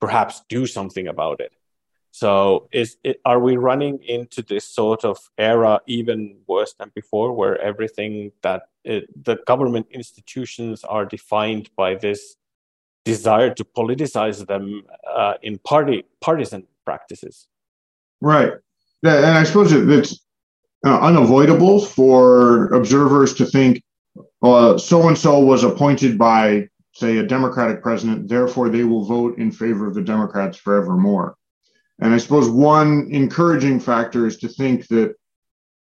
perhaps 0.00 0.42
do 0.48 0.66
something 0.66 1.06
about 1.06 1.40
it. 1.40 1.52
So, 2.10 2.68
is 2.72 2.96
it, 3.04 3.20
are 3.26 3.38
we 3.38 3.58
running 3.58 4.02
into 4.02 4.42
this 4.42 4.64
sort 4.64 5.04
of 5.04 5.18
era 5.36 5.80
even 5.86 6.38
worse 6.46 6.72
than 6.72 6.90
before, 6.94 7.34
where 7.34 7.60
everything 7.60 8.32
that 8.42 8.62
it, 8.84 9.24
the 9.24 9.36
government 9.46 9.88
institutions 9.90 10.82
are 10.82 11.04
defined 11.04 11.68
by 11.76 11.94
this 11.94 12.36
desire 13.06 13.50
to 13.54 13.64
politicize 13.64 14.46
them 14.46 14.82
uh, 15.20 15.34
in 15.42 15.58
party 15.58 16.04
partisan 16.20 16.62
practices. 16.84 17.46
Right, 18.20 18.52
and 19.02 19.38
I 19.40 19.44
suppose 19.44 19.72
it's 19.72 20.12
uh, 20.84 20.98
unavoidable 21.00 21.80
for 21.80 22.66
observers 22.74 23.32
to 23.34 23.46
think 23.46 23.82
so 24.42 25.08
and 25.08 25.18
so 25.18 25.38
was 25.40 25.64
appointed 25.64 26.18
by, 26.18 26.68
say, 26.92 27.18
a 27.18 27.26
Democratic 27.26 27.82
president, 27.82 28.28
therefore 28.28 28.68
they 28.68 28.84
will 28.84 29.04
vote 29.04 29.38
in 29.38 29.50
favor 29.50 29.86
of 29.86 29.94
the 29.94 30.02
Democrats 30.02 30.56
forevermore. 30.58 31.36
And 32.00 32.12
I 32.14 32.18
suppose 32.18 32.48
one 32.48 33.08
encouraging 33.10 33.80
factor 33.80 34.26
is 34.26 34.36
to 34.38 34.48
think 34.48 34.86
that, 34.88 35.14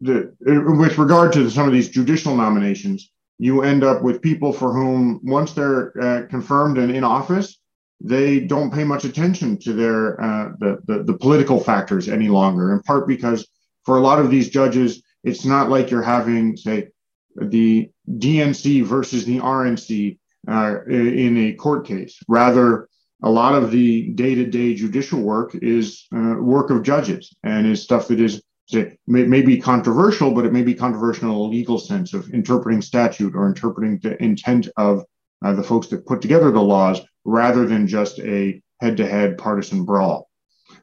that 0.02 0.34
with 0.40 0.98
regard 0.98 1.32
to 1.34 1.50
some 1.50 1.66
of 1.66 1.72
these 1.72 1.88
judicial 1.88 2.36
nominations, 2.36 3.10
you 3.38 3.62
end 3.62 3.84
up 3.84 4.02
with 4.02 4.22
people 4.22 4.52
for 4.52 4.72
whom, 4.72 5.20
once 5.22 5.52
they're 5.52 5.92
uh, 6.00 6.26
confirmed 6.28 6.78
and 6.78 6.94
in 6.94 7.04
office, 7.04 7.58
they 8.00 8.40
don't 8.40 8.72
pay 8.72 8.84
much 8.84 9.04
attention 9.04 9.58
to 9.58 9.72
their 9.72 10.20
uh, 10.20 10.48
the, 10.58 10.78
the, 10.86 11.02
the 11.04 11.18
political 11.18 11.58
factors 11.60 12.08
any 12.08 12.28
longer. 12.28 12.72
In 12.72 12.80
part 12.82 13.08
because 13.08 13.48
for 13.84 13.96
a 13.96 14.00
lot 14.00 14.18
of 14.18 14.30
these 14.30 14.50
judges, 14.50 15.02
it's 15.22 15.44
not 15.44 15.70
like 15.70 15.90
you're 15.90 16.02
having, 16.02 16.56
say, 16.56 16.88
the 17.36 17.90
DNC 18.08 18.84
versus 18.84 19.24
the 19.24 19.38
RNC 19.38 20.18
uh, 20.48 20.84
in 20.84 21.36
a 21.38 21.52
court 21.54 21.86
case. 21.86 22.18
Rather, 22.28 22.88
a 23.22 23.30
lot 23.30 23.54
of 23.54 23.70
the 23.70 24.10
day-to-day 24.10 24.74
judicial 24.74 25.20
work 25.20 25.54
is 25.54 26.06
uh, 26.14 26.36
work 26.38 26.70
of 26.70 26.82
judges 26.82 27.34
and 27.42 27.66
is 27.66 27.82
stuff 27.82 28.08
that 28.08 28.20
is 28.20 28.42
it 28.72 28.98
may, 29.06 29.24
may 29.24 29.42
be 29.42 29.58
controversial, 29.58 30.32
but 30.32 30.46
it 30.46 30.52
may 30.52 30.62
be 30.62 30.74
controversial 30.74 31.24
in 31.24 31.34
a 31.34 31.38
legal 31.38 31.78
sense 31.78 32.14
of 32.14 32.32
interpreting 32.32 32.80
statute 32.80 33.34
or 33.34 33.46
interpreting 33.46 33.98
the 33.98 34.22
intent 34.22 34.68
of 34.76 35.04
uh, 35.44 35.52
the 35.52 35.62
folks 35.62 35.88
that 35.88 36.06
put 36.06 36.22
together 36.22 36.50
the 36.50 36.62
laws 36.62 37.00
rather 37.24 37.66
than 37.66 37.86
just 37.86 38.18
a 38.20 38.60
head 38.80 38.96
to 38.96 39.06
head 39.06 39.36
partisan 39.38 39.84
brawl. 39.84 40.28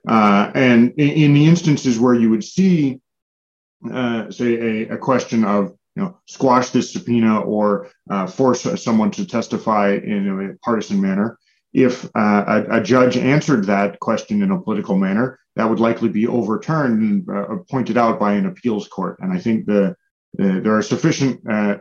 Uh, 0.08 0.52
and 0.56 0.94
in, 0.98 1.10
in, 1.10 1.34
the 1.34 1.46
instances 1.46 2.00
where 2.00 2.14
you 2.14 2.30
would 2.30 2.44
see, 2.44 3.00
uh, 3.92 4.30
say, 4.32 4.84
a, 4.88 4.94
a, 4.94 4.98
question 4.98 5.44
of 5.44 5.76
you 5.96 6.04
know, 6.04 6.18
squash 6.26 6.70
this 6.70 6.94
subpoena 6.94 7.42
or 7.42 7.90
uh, 8.10 8.26
force 8.26 8.62
someone 8.82 9.12
to 9.12 9.26
testify 9.26 9.94
in 9.94 10.50
a 10.50 10.66
partisan 10.66 11.00
manner, 11.00 11.38
if 11.74 12.06
uh, 12.16 12.64
a, 12.70 12.80
a, 12.80 12.84
judge 12.84 13.18
answered 13.18 13.66
that 13.66 14.00
question 14.00 14.42
in 14.42 14.52
a 14.52 14.62
political 14.62 14.98
manner, 14.98 15.40
that 15.56 15.70
would 15.70 15.80
likely 15.80 16.10
be 16.10 16.28
overturned 16.28 17.02
and 17.02 17.30
uh, 17.30 17.58
pointed 17.70 17.98
out 17.98 18.20
by 18.20 18.34
an 18.34 18.46
appeals 18.46 18.88
court. 18.88 19.18
And 19.22 19.32
I 19.32 19.40
think 19.40 19.66
the, 19.66 19.96
the 20.34 20.62
there 20.62 20.76
are 20.76 20.82
sufficient 20.82 21.42
uh, 21.50 21.78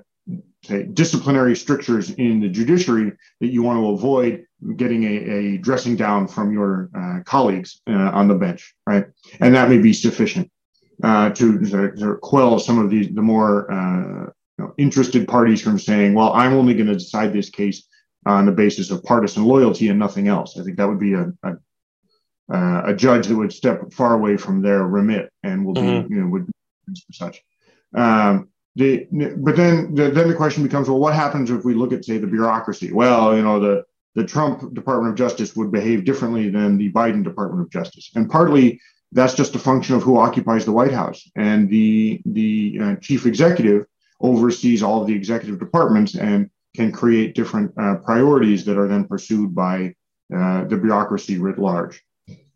disciplinary 0.93 1.57
strictures 1.57 2.11
in 2.11 2.41
the 2.41 2.49
judiciary 2.49 3.13
that 3.41 3.49
you 3.49 3.63
want 3.63 3.81
to 3.81 3.91
avoid 3.91 4.45
getting 4.77 5.05
a, 5.05 5.17
a 5.57 5.59
dressing 5.59 5.97
down 5.97 6.29
from 6.29 6.53
your 6.53 6.91
uh, 6.97 7.21
colleagues 7.25 7.81
uh, 7.89 8.11
on 8.13 8.29
the 8.29 8.35
bench, 8.35 8.75
right? 8.87 9.07
And 9.41 9.55
that 9.55 9.71
may 9.71 9.79
be 9.79 9.93
sufficient 9.93 10.51
uh, 11.03 11.31
to, 11.31 11.59
to, 11.61 12.19
quell 12.23 12.59
some 12.59 12.79
of 12.79 12.91
the 12.91 13.09
the 13.13 13.23
more 13.23 13.67
you 14.59 14.65
know, 14.65 14.75
interested 14.77 15.27
parties 15.27 15.63
from 15.63 15.79
saying, 15.79 16.15
"Well, 16.15 16.33
I'm 16.35 16.53
only 16.53 16.75
going 16.75 16.89
to 16.89 16.95
decide 16.95 17.33
this 17.33 17.51
case." 17.51 17.89
On 18.27 18.45
the 18.45 18.53
basis 18.53 18.91
of 18.91 19.03
partisan 19.03 19.45
loyalty 19.45 19.89
and 19.89 19.99
nothing 19.99 20.29
else. 20.29 20.59
I 20.59 20.63
think 20.63 20.77
that 20.77 20.87
would 20.87 21.01
be 21.01 21.15
a, 21.15 21.33
a 21.43 21.53
uh, 22.53 22.83
a 22.87 22.95
judge 22.95 23.29
that 23.29 23.37
would 23.37 23.53
step 23.53 23.93
far 23.93 24.15
away 24.15 24.37
from 24.37 24.61
their 24.61 24.83
remit 24.83 25.31
and 25.43 25.65
will 25.65 25.75
be, 25.75 25.81
mm-hmm. 25.81 26.13
you 26.13 26.21
know, 26.21 26.29
would 26.29 26.51
such. 27.13 27.41
Um, 27.95 28.49
the, 28.77 29.07
but 29.37 29.57
then, 29.57 29.95
the, 29.95 30.11
then 30.11 30.29
the 30.29 30.35
question 30.35 30.63
becomes, 30.63 30.89
well, 30.89 30.99
what 30.99 31.15
happens 31.15 31.51
if 31.51 31.65
we 31.65 31.75
look 31.75 31.93
at, 31.93 32.05
say, 32.05 32.19
the 32.19 32.27
bureaucracy? 32.27 32.93
Well, 32.93 33.37
you 33.37 33.43
know, 33.43 33.61
the 33.61 33.85
the 34.17 34.25
Trump 34.25 34.75
Department 34.75 35.13
of 35.13 35.17
Justice 35.17 35.55
would 35.55 35.71
behave 35.71 36.05
differently 36.05 36.51
than 36.51 36.77
the 36.77 36.91
Biden 36.91 37.23
Department 37.23 37.63
of 37.63 37.71
Justice, 37.71 38.11
and 38.17 38.29
partly 38.29 38.81
that's 39.13 39.35
just 39.35 39.55
a 39.55 39.59
function 39.59 39.95
of 39.95 40.03
who 40.03 40.19
occupies 40.19 40.65
the 40.65 40.73
White 40.73 40.93
House, 40.93 41.31
and 41.37 41.71
the 41.71 42.21
the 42.27 42.79
uh, 42.83 42.97
chief 42.97 43.27
executive 43.27 43.87
oversees 44.21 44.83
all 44.83 45.01
of 45.01 45.07
the 45.07 45.15
executive 45.15 45.61
departments 45.61 46.17
and 46.17 46.51
can 46.75 46.93
create 46.93 47.35
different 47.35 47.73
uh, 47.79 47.97
priorities 47.97 48.65
that 48.65 48.79
are 48.79 48.89
then 48.89 49.05
pursued 49.05 49.55
by 49.55 49.95
uh, 50.35 50.65
the 50.65 50.77
bureaucracy 50.77 51.39
writ 51.39 51.59
large. 51.59 52.03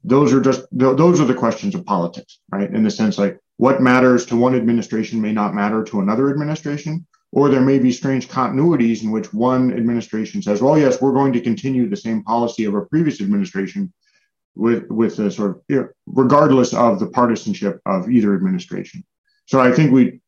Those 0.04 0.32
are 0.32 0.40
just 0.40 0.66
those 0.70 1.20
are 1.20 1.24
the 1.24 1.34
questions 1.34 1.74
of 1.74 1.86
politics 1.86 2.38
right? 2.52 2.70
In 2.72 2.84
the 2.84 2.90
sense 2.90 3.18
like 3.18 3.38
what 3.56 3.80
matters 3.80 4.26
to 4.26 4.36
one 4.36 4.54
administration 4.54 5.20
may 5.20 5.32
not 5.32 5.54
matter 5.54 5.82
to 5.84 6.00
another 6.00 6.30
administration 6.30 7.06
or 7.32 7.48
there 7.48 7.62
may 7.62 7.78
be 7.78 7.90
strange 7.90 8.28
continuities 8.28 9.02
in 9.02 9.10
which 9.10 9.32
one 9.32 9.72
administration 9.72 10.42
says 10.42 10.60
well 10.60 10.78
yes 10.78 11.00
we're 11.00 11.14
going 11.14 11.32
to 11.32 11.40
continue 11.40 11.88
the 11.88 11.96
same 11.96 12.22
policy 12.22 12.66
of 12.66 12.74
a 12.74 12.84
previous 12.86 13.20
administration 13.22 13.92
with 14.54 14.86
with 14.88 15.18
a 15.18 15.30
sort 15.30 15.50
of 15.50 15.62
you 15.68 15.76
know, 15.76 15.88
regardless 16.06 16.74
of 16.74 17.00
the 17.00 17.08
partisanship 17.08 17.80
of 17.86 18.10
either 18.10 18.34
administration. 18.34 19.02
So 19.46 19.58
i 19.58 19.72
think 19.72 19.90
we 19.90 20.20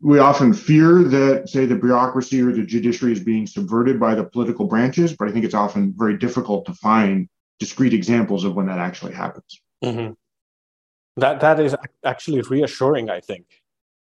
we 0.00 0.18
often 0.18 0.52
fear 0.52 1.02
that 1.02 1.48
say 1.48 1.64
the 1.64 1.74
bureaucracy 1.74 2.42
or 2.42 2.52
the 2.52 2.64
judiciary 2.64 3.12
is 3.12 3.20
being 3.20 3.46
subverted 3.46 3.98
by 3.98 4.14
the 4.14 4.24
political 4.24 4.66
branches 4.66 5.16
but 5.16 5.28
i 5.28 5.32
think 5.32 5.44
it's 5.44 5.54
often 5.54 5.94
very 5.96 6.16
difficult 6.18 6.66
to 6.66 6.74
find 6.74 7.28
discrete 7.58 7.94
examples 7.94 8.44
of 8.44 8.54
when 8.54 8.66
that 8.66 8.78
actually 8.78 9.12
happens. 9.12 9.60
Mm-hmm. 9.84 10.12
That 11.18 11.40
that 11.40 11.60
is 11.60 11.74
actually 12.04 12.42
reassuring, 12.42 13.08
I 13.08 13.20
think, 13.20 13.62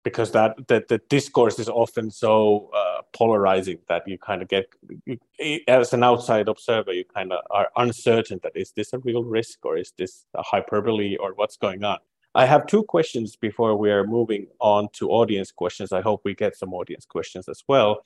because 0.04 0.32
that 0.32 0.68
that 0.68 0.88
the 0.88 0.98
discourse 1.08 1.58
is 1.58 1.68
often 1.68 2.10
so 2.10 2.70
uh, 2.76 3.02
polarizing 3.14 3.78
that 3.88 4.06
you 4.06 4.18
kind 4.18 4.42
of 4.42 4.48
get 4.48 4.66
you, 5.06 5.18
as 5.66 5.94
an 5.94 6.02
outside 6.02 6.48
observer, 6.48 6.92
you 6.92 7.04
kind 7.04 7.32
of 7.32 7.40
are 7.50 7.70
uncertain 7.76 8.40
that 8.42 8.52
is 8.54 8.72
this 8.72 8.92
a 8.92 8.98
real 8.98 9.24
risk 9.24 9.64
or 9.64 9.78
is 9.78 9.92
this 9.96 10.26
a 10.34 10.42
hyperbole 10.42 11.16
or 11.16 11.32
what's 11.34 11.56
going 11.56 11.82
on. 11.82 11.98
I 12.38 12.46
have 12.46 12.68
two 12.68 12.84
questions 12.84 13.34
before 13.34 13.76
we 13.76 13.90
are 13.90 14.06
moving 14.06 14.46
on 14.60 14.90
to 14.92 15.10
audience 15.10 15.50
questions. 15.50 15.90
I 15.90 16.02
hope 16.02 16.20
we 16.24 16.36
get 16.36 16.54
some 16.56 16.72
audience 16.72 17.04
questions 17.04 17.48
as 17.48 17.64
well. 17.66 18.04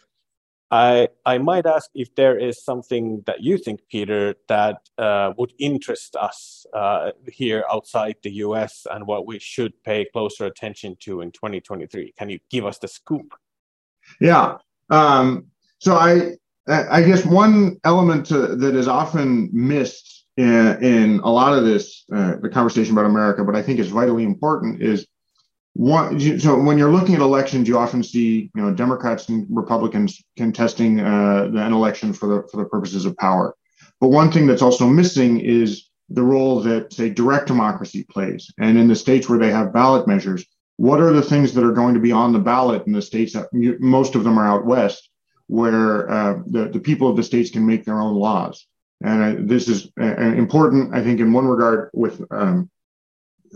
I, 0.71 1.09
I 1.27 1.37
might 1.37 1.67
ask 1.67 1.91
if 1.95 2.15
there 2.15 2.39
is 2.39 2.65
something 2.65 3.23
that 3.27 3.43
you 3.43 3.59
think, 3.59 3.81
Peter, 3.91 4.35
that 4.49 4.89
uh, 4.97 5.35
would 5.37 5.53
interest 5.59 6.17
us 6.17 6.65
uh, 6.73 7.11
here 7.31 7.63
outside 7.71 8.17
the 8.23 8.33
US 8.47 8.87
and 8.91 9.07
what 9.07 9.27
we 9.27 9.39
should 9.39 9.75
pay 9.85 10.07
closer 10.07 10.47
attention 10.47 10.97
to 11.01 11.21
in 11.21 11.31
2023. 11.33 12.15
Can 12.17 12.31
you 12.31 12.39
give 12.49 12.65
us 12.65 12.79
the 12.79 12.89
scoop? 12.89 13.35
Yeah. 14.19 14.57
Um, 14.89 15.49
so 15.79 15.97
I, 15.97 16.37
I 16.67 17.03
guess 17.03 17.27
one 17.27 17.77
element 17.85 18.25
to, 18.29 18.57
that 18.57 18.75
is 18.77 18.89
often 18.89 19.51
missed 19.53 20.22
in, 20.37 21.21
a 21.23 21.31
lot 21.31 21.57
of 21.57 21.65
this, 21.65 22.05
uh, 22.15 22.37
the 22.41 22.49
conversation 22.49 22.93
about 22.93 23.07
America, 23.07 23.45
but 23.45 23.57
I 23.57 23.63
think 23.63 23.79
is 23.79 23.89
vitally 23.89 24.25
important 24.25 24.83
is 24.83 25.07
one, 25.75 26.21
so 26.39 26.61
when 26.61 26.77
you're 26.77 26.93
looking 26.93 27.15
at 27.15 27.23
elections, 27.23 27.67
you 27.67 27.79
often 27.79 28.03
see 28.03 28.51
you 28.55 28.63
know 28.63 28.75
Democrats 28.75 29.29
and 29.31 29.47
Republicans 29.49 30.23
contesting 30.37 31.01
uh, 31.01 31.51
an 31.55 31.73
election 31.73 32.13
for 32.13 32.27
the 32.27 32.49
for 32.51 32.59
the 32.59 32.69
purposes 32.69 33.07
of 33.07 33.17
power. 33.17 33.55
But 33.99 34.09
one 34.09 34.31
thing 34.31 34.47
that's 34.47 34.63
also 34.63 34.87
missing 34.87 35.41
is 35.41 35.89
the 36.11 36.23
role 36.23 36.61
that 36.61 36.93
say 36.93 37.09
direct 37.09 37.47
democracy 37.47 38.05
plays. 38.05 38.53
And 38.59 38.77
in 38.77 38.87
the 38.87 38.97
states 38.97 39.29
where 39.29 39.39
they 39.39 39.51
have 39.51 39.73
ballot 39.73 40.07
measures, 40.07 40.45
what 40.77 41.01
are 41.01 41.13
the 41.13 41.23
things 41.23 41.55
that 41.55 41.65
are 41.65 41.73
going 41.73 41.95
to 41.95 42.01
be 42.01 42.13
on 42.13 42.35
the 42.35 42.39
ballot 42.39 42.87
in 42.87 42.93
the 42.93 43.01
states? 43.01 43.33
That, 43.33 43.49
most 43.81 44.15
of 44.15 44.25
them 44.25 44.39
are 44.39 44.47
out 44.47 44.67
west, 44.67 45.09
where 45.47 46.11
uh, 46.11 46.43
the 46.47 46.69
the 46.69 46.81
people 46.81 47.09
of 47.09 47.17
the 47.17 47.23
states 47.23 47.51
can 47.51 47.65
make 47.65 47.87
their 47.87 48.01
own 48.01 48.15
laws. 48.15 48.67
And 49.05 49.25
I, 49.25 49.35
this 49.35 49.69
is 49.69 49.91
uh, 50.01 50.17
important, 50.17 50.95
I 50.95 51.03
think, 51.03 51.21
in 51.21 51.33
one 51.33 51.47
regard 51.47 51.91
with 51.93 52.23
um, 52.31 52.71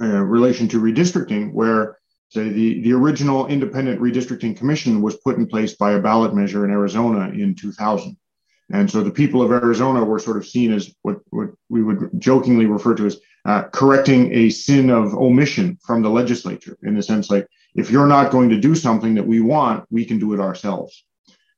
uh, 0.00 0.06
relation 0.06 0.68
to 0.68 0.80
redistricting, 0.80 1.52
where 1.52 1.98
Say 2.28 2.48
the, 2.48 2.80
the 2.82 2.92
original 2.92 3.46
independent 3.46 4.00
redistricting 4.00 4.56
commission 4.56 5.00
was 5.00 5.16
put 5.16 5.36
in 5.36 5.46
place 5.46 5.74
by 5.74 5.92
a 5.92 6.00
ballot 6.00 6.34
measure 6.34 6.64
in 6.64 6.70
Arizona 6.70 7.30
in 7.30 7.54
2000. 7.54 8.16
And 8.72 8.90
so 8.90 9.04
the 9.04 9.12
people 9.12 9.42
of 9.42 9.52
Arizona 9.52 10.04
were 10.04 10.18
sort 10.18 10.36
of 10.36 10.46
seen 10.46 10.72
as 10.72 10.92
what, 11.02 11.18
what 11.30 11.50
we 11.68 11.84
would 11.84 12.10
jokingly 12.18 12.66
refer 12.66 12.96
to 12.96 13.06
as 13.06 13.20
uh, 13.44 13.62
correcting 13.72 14.32
a 14.34 14.50
sin 14.50 14.90
of 14.90 15.14
omission 15.14 15.78
from 15.86 16.02
the 16.02 16.10
legislature, 16.10 16.76
in 16.82 16.96
the 16.96 17.02
sense 17.02 17.30
like, 17.30 17.46
if 17.76 17.90
you're 17.90 18.08
not 18.08 18.32
going 18.32 18.48
to 18.48 18.58
do 18.58 18.74
something 18.74 19.14
that 19.14 19.26
we 19.26 19.40
want, 19.40 19.84
we 19.90 20.04
can 20.04 20.18
do 20.18 20.34
it 20.34 20.40
ourselves. 20.40 21.04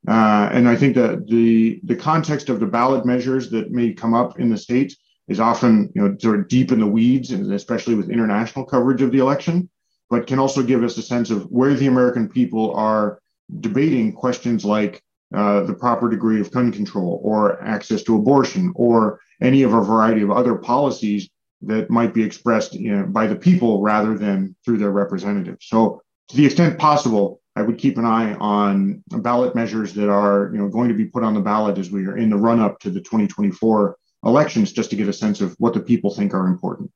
Uh, 0.09 0.49
and 0.53 0.69
I 0.69 0.77
think 0.77 0.95
that 0.95 1.27
the, 1.27 1.81
the 1.85 1.97
context 1.97 2.49
of 2.49 2.61
the 2.61 2.67
ballot 2.67 3.05
measures 3.05 3.51
that 3.51 3.71
may 3.71 3.93
come 3.93 4.15
up 4.15 4.41
in 4.41 4.49
the 4.49 4.57
states 4.57 4.97
is 5.29 5.41
often 5.41 5.93
you 5.95 6.03
know, 6.03 6.17
sort 6.19 6.41
of 6.41 6.49
deep 6.49 6.73
in 6.73 6.81
the 6.81 6.87
weeds, 6.87 7.33
and 7.33 7.53
especially 7.53 7.95
with 7.95 8.11
international 8.11 8.65
coverage 8.65 9.03
of 9.03 9.13
the 9.13 9.19
election 9.19 9.69
but 10.11 10.27
can 10.27 10.39
also 10.39 10.63
give 10.63 10.83
us 10.83 10.97
a 10.97 11.03
sense 11.03 11.31
of 11.31 11.45
where 11.45 11.75
the 11.75 11.87
American 11.87 12.29
people 12.29 12.75
are 12.75 13.21
debating 13.61 14.13
questions 14.13 14.65
like 14.65 15.03
uh, 15.35 15.63
the 15.63 15.75
proper 15.75 16.09
degree 16.09 16.41
of 16.41 16.51
gun 16.51 16.73
control 16.73 17.21
or 17.23 17.63
access 17.63 18.03
to 18.03 18.17
abortion 18.17 18.73
or 18.75 19.21
any 19.43 19.63
of 19.63 19.75
a 19.75 19.83
variety 19.83 20.23
of 20.23 20.31
other 20.31 20.55
policies 20.55 21.29
that 21.61 21.91
might 21.91 22.15
be 22.15 22.23
expressed 22.23 22.73
you 22.75 22.97
know, 22.97 23.05
by 23.05 23.27
the 23.27 23.37
people 23.37 23.83
rather 23.83 24.17
than 24.17 24.55
through 24.65 24.79
their 24.79 24.91
representatives. 24.91 25.67
So, 25.67 26.03
to 26.29 26.37
the 26.37 26.47
extent 26.47 26.79
possible, 26.79 27.41
I 27.59 27.63
would 27.63 27.77
keep 27.77 27.99
an 27.99 28.05
eye 28.05 28.35
on 28.35 29.03
ballot 29.09 29.57
measures 29.57 29.93
that 29.95 30.09
are 30.09 30.51
you 30.53 30.59
know, 30.59 30.69
going 30.69 30.89
to 30.89 30.95
be 30.95 31.07
put 31.07 31.25
on 31.25 31.35
the 31.35 31.41
ballot 31.41 31.77
as 31.77 31.91
we 31.91 32.07
are 32.07 32.17
in 32.17 32.31
the 32.31 32.37
run 32.37 32.61
up 32.61 32.79
to 32.81 32.91
the 32.91 33.01
2024 33.01 33.97
elections, 34.25 34.71
just 34.71 34.91
to 34.91 34.97
get 34.97 35.09
a 35.09 35.13
sense 35.13 35.41
of 35.41 35.57
what 35.59 35.75
the 35.75 35.81
people 35.81 36.11
think 36.15 36.35
are 36.35 36.47
important. 36.47 36.89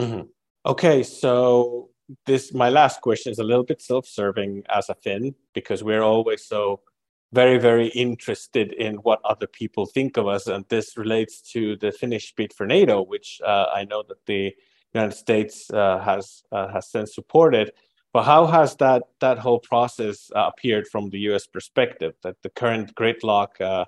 Mm-hmm. 0.00 0.22
Okay, 0.64 1.02
so 1.02 1.90
this 2.24 2.54
my 2.54 2.70
last 2.70 3.02
question 3.02 3.30
is 3.30 3.38
a 3.38 3.44
little 3.44 3.64
bit 3.64 3.82
self-serving 3.82 4.62
as 4.70 4.88
a 4.88 4.94
Finn 4.94 5.34
because 5.52 5.84
we're 5.84 6.02
always 6.02 6.46
so 6.46 6.80
very 7.32 7.58
very 7.58 7.88
interested 7.88 8.72
in 8.72 8.94
what 8.96 9.20
other 9.22 9.46
people 9.46 9.84
think 9.84 10.16
of 10.16 10.26
us, 10.26 10.46
and 10.46 10.64
this 10.70 10.96
relates 10.96 11.42
to 11.52 11.76
the 11.76 11.92
Finnish 11.92 12.32
bid 12.34 12.54
for 12.54 12.66
NATO, 12.66 13.02
which 13.02 13.38
uh, 13.44 13.66
I 13.74 13.84
know 13.84 14.02
that 14.08 14.24
the 14.24 14.54
United 14.94 15.16
States 15.16 15.70
uh, 15.70 15.98
has 15.98 16.42
uh, 16.52 16.68
has 16.68 16.90
since 16.90 17.14
supported. 17.14 17.72
But 18.16 18.22
how 18.22 18.46
has 18.46 18.76
that 18.76 19.02
that 19.20 19.36
whole 19.36 19.58
process 19.58 20.30
uh, 20.34 20.48
appeared 20.48 20.88
from 20.88 21.10
the 21.10 21.18
U.S. 21.28 21.46
perspective? 21.46 22.14
That 22.22 22.40
the 22.40 22.48
current 22.48 22.94
gridlock 22.94 23.60
uh, 23.60 23.84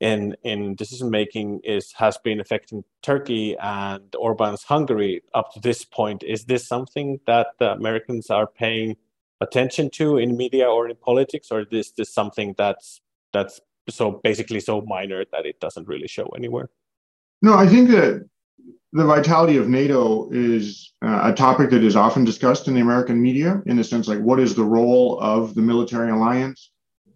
in 0.00 0.36
in 0.44 0.74
decision 0.74 1.08
making 1.08 1.60
is 1.64 1.90
has 1.94 2.18
been 2.18 2.40
affecting 2.40 2.84
Turkey 3.00 3.56
and 3.58 4.14
Orban's 4.16 4.64
Hungary 4.64 5.22
up 5.32 5.54
to 5.54 5.60
this 5.60 5.82
point. 5.82 6.22
Is 6.22 6.44
this 6.44 6.68
something 6.68 7.20
that 7.26 7.46
the 7.58 7.72
Americans 7.72 8.28
are 8.28 8.46
paying 8.46 8.96
attention 9.40 9.88
to 9.92 10.18
in 10.18 10.36
media 10.36 10.68
or 10.68 10.86
in 10.86 10.96
politics, 10.96 11.48
or 11.50 11.64
is 11.70 11.92
this 11.96 12.12
something 12.12 12.54
that's 12.58 13.00
that's 13.32 13.62
so 13.88 14.20
basically 14.22 14.60
so 14.60 14.82
minor 14.82 15.24
that 15.32 15.46
it 15.46 15.58
doesn't 15.58 15.88
really 15.88 16.08
show 16.08 16.26
anywhere? 16.36 16.68
No, 17.40 17.54
I 17.54 17.66
think 17.66 17.88
that 17.88 18.28
the 18.94 19.04
vitality 19.04 19.58
of 19.58 19.68
NATO 19.68 20.30
is 20.30 20.92
uh, 21.04 21.20
a 21.24 21.34
topic 21.34 21.68
that 21.70 21.84
is 21.84 21.96
often 21.96 22.24
discussed 22.24 22.68
in 22.68 22.74
the 22.74 22.80
American 22.80 23.20
media, 23.20 23.60
in 23.66 23.76
the 23.76 23.84
sense 23.84 24.08
like 24.08 24.20
what 24.20 24.40
is 24.40 24.54
the 24.54 24.64
role 24.64 25.18
of 25.20 25.54
the 25.54 25.62
military 25.62 26.10
alliance 26.10 26.70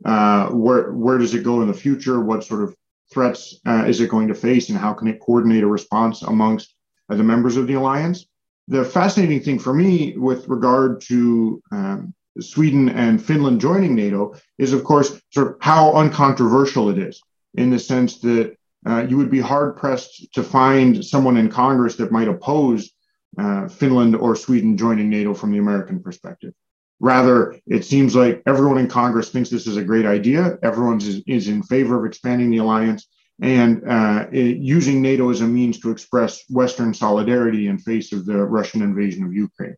uh, 0.04 0.48
where 0.48 0.92
where 0.92 1.18
does 1.18 1.34
it 1.34 1.44
go 1.44 1.62
in 1.62 1.68
the 1.68 1.74
future? 1.74 2.20
What 2.20 2.44
sort 2.44 2.62
of 2.62 2.76
threats 3.12 3.58
uh, 3.66 3.84
is 3.86 4.00
it 4.00 4.10
going 4.10 4.28
to 4.28 4.34
face, 4.34 4.68
and 4.68 4.78
how 4.78 4.92
can 4.92 5.08
it 5.08 5.20
coordinate 5.20 5.62
a 5.62 5.66
response 5.66 6.22
amongst 6.22 6.74
uh, 7.10 7.16
the 7.16 7.24
members 7.24 7.56
of 7.56 7.66
the 7.66 7.74
alliance? 7.74 8.26
The 8.68 8.84
fascinating 8.84 9.40
thing 9.40 9.58
for 9.58 9.72
me 9.72 10.16
with 10.16 10.46
regard 10.48 11.00
to 11.02 11.62
um, 11.72 12.14
Sweden 12.40 12.90
and 12.90 13.24
Finland 13.24 13.60
joining 13.60 13.94
NATO 13.94 14.34
is, 14.58 14.72
of 14.72 14.84
course, 14.84 15.20
sort 15.30 15.48
of 15.48 15.56
how 15.60 15.92
uncontroversial 15.94 16.90
it 16.90 16.98
is, 16.98 17.20
in 17.54 17.70
the 17.70 17.78
sense 17.78 18.20
that 18.20 18.56
uh, 18.88 19.06
you 19.08 19.16
would 19.16 19.30
be 19.30 19.40
hard 19.40 19.76
pressed 19.76 20.32
to 20.32 20.42
find 20.42 21.04
someone 21.04 21.36
in 21.36 21.48
Congress 21.50 21.96
that 21.96 22.12
might 22.12 22.28
oppose 22.28 22.90
uh, 23.38 23.68
Finland 23.68 24.16
or 24.16 24.34
Sweden 24.34 24.76
joining 24.76 25.10
NATO 25.10 25.34
from 25.34 25.52
the 25.52 25.58
American 25.58 26.00
perspective. 26.00 26.54
Rather, 27.00 27.56
it 27.66 27.84
seems 27.84 28.16
like 28.16 28.42
everyone 28.46 28.78
in 28.78 28.88
Congress 28.88 29.28
thinks 29.28 29.50
this 29.50 29.66
is 29.66 29.76
a 29.76 29.84
great 29.84 30.06
idea. 30.06 30.58
Everyone 30.62 30.98
is, 30.98 31.22
is 31.26 31.48
in 31.48 31.62
favor 31.62 31.98
of 31.98 32.06
expanding 32.06 32.50
the 32.50 32.58
alliance 32.58 33.06
and 33.40 33.88
uh, 33.88 34.26
it, 34.32 34.56
using 34.56 35.00
NATO 35.00 35.30
as 35.30 35.40
a 35.40 35.46
means 35.46 35.78
to 35.80 35.90
express 35.90 36.42
Western 36.50 36.92
solidarity 36.92 37.68
in 37.68 37.78
face 37.78 38.12
of 38.12 38.26
the 38.26 38.44
Russian 38.44 38.82
invasion 38.82 39.22
of 39.24 39.32
Ukraine. 39.32 39.76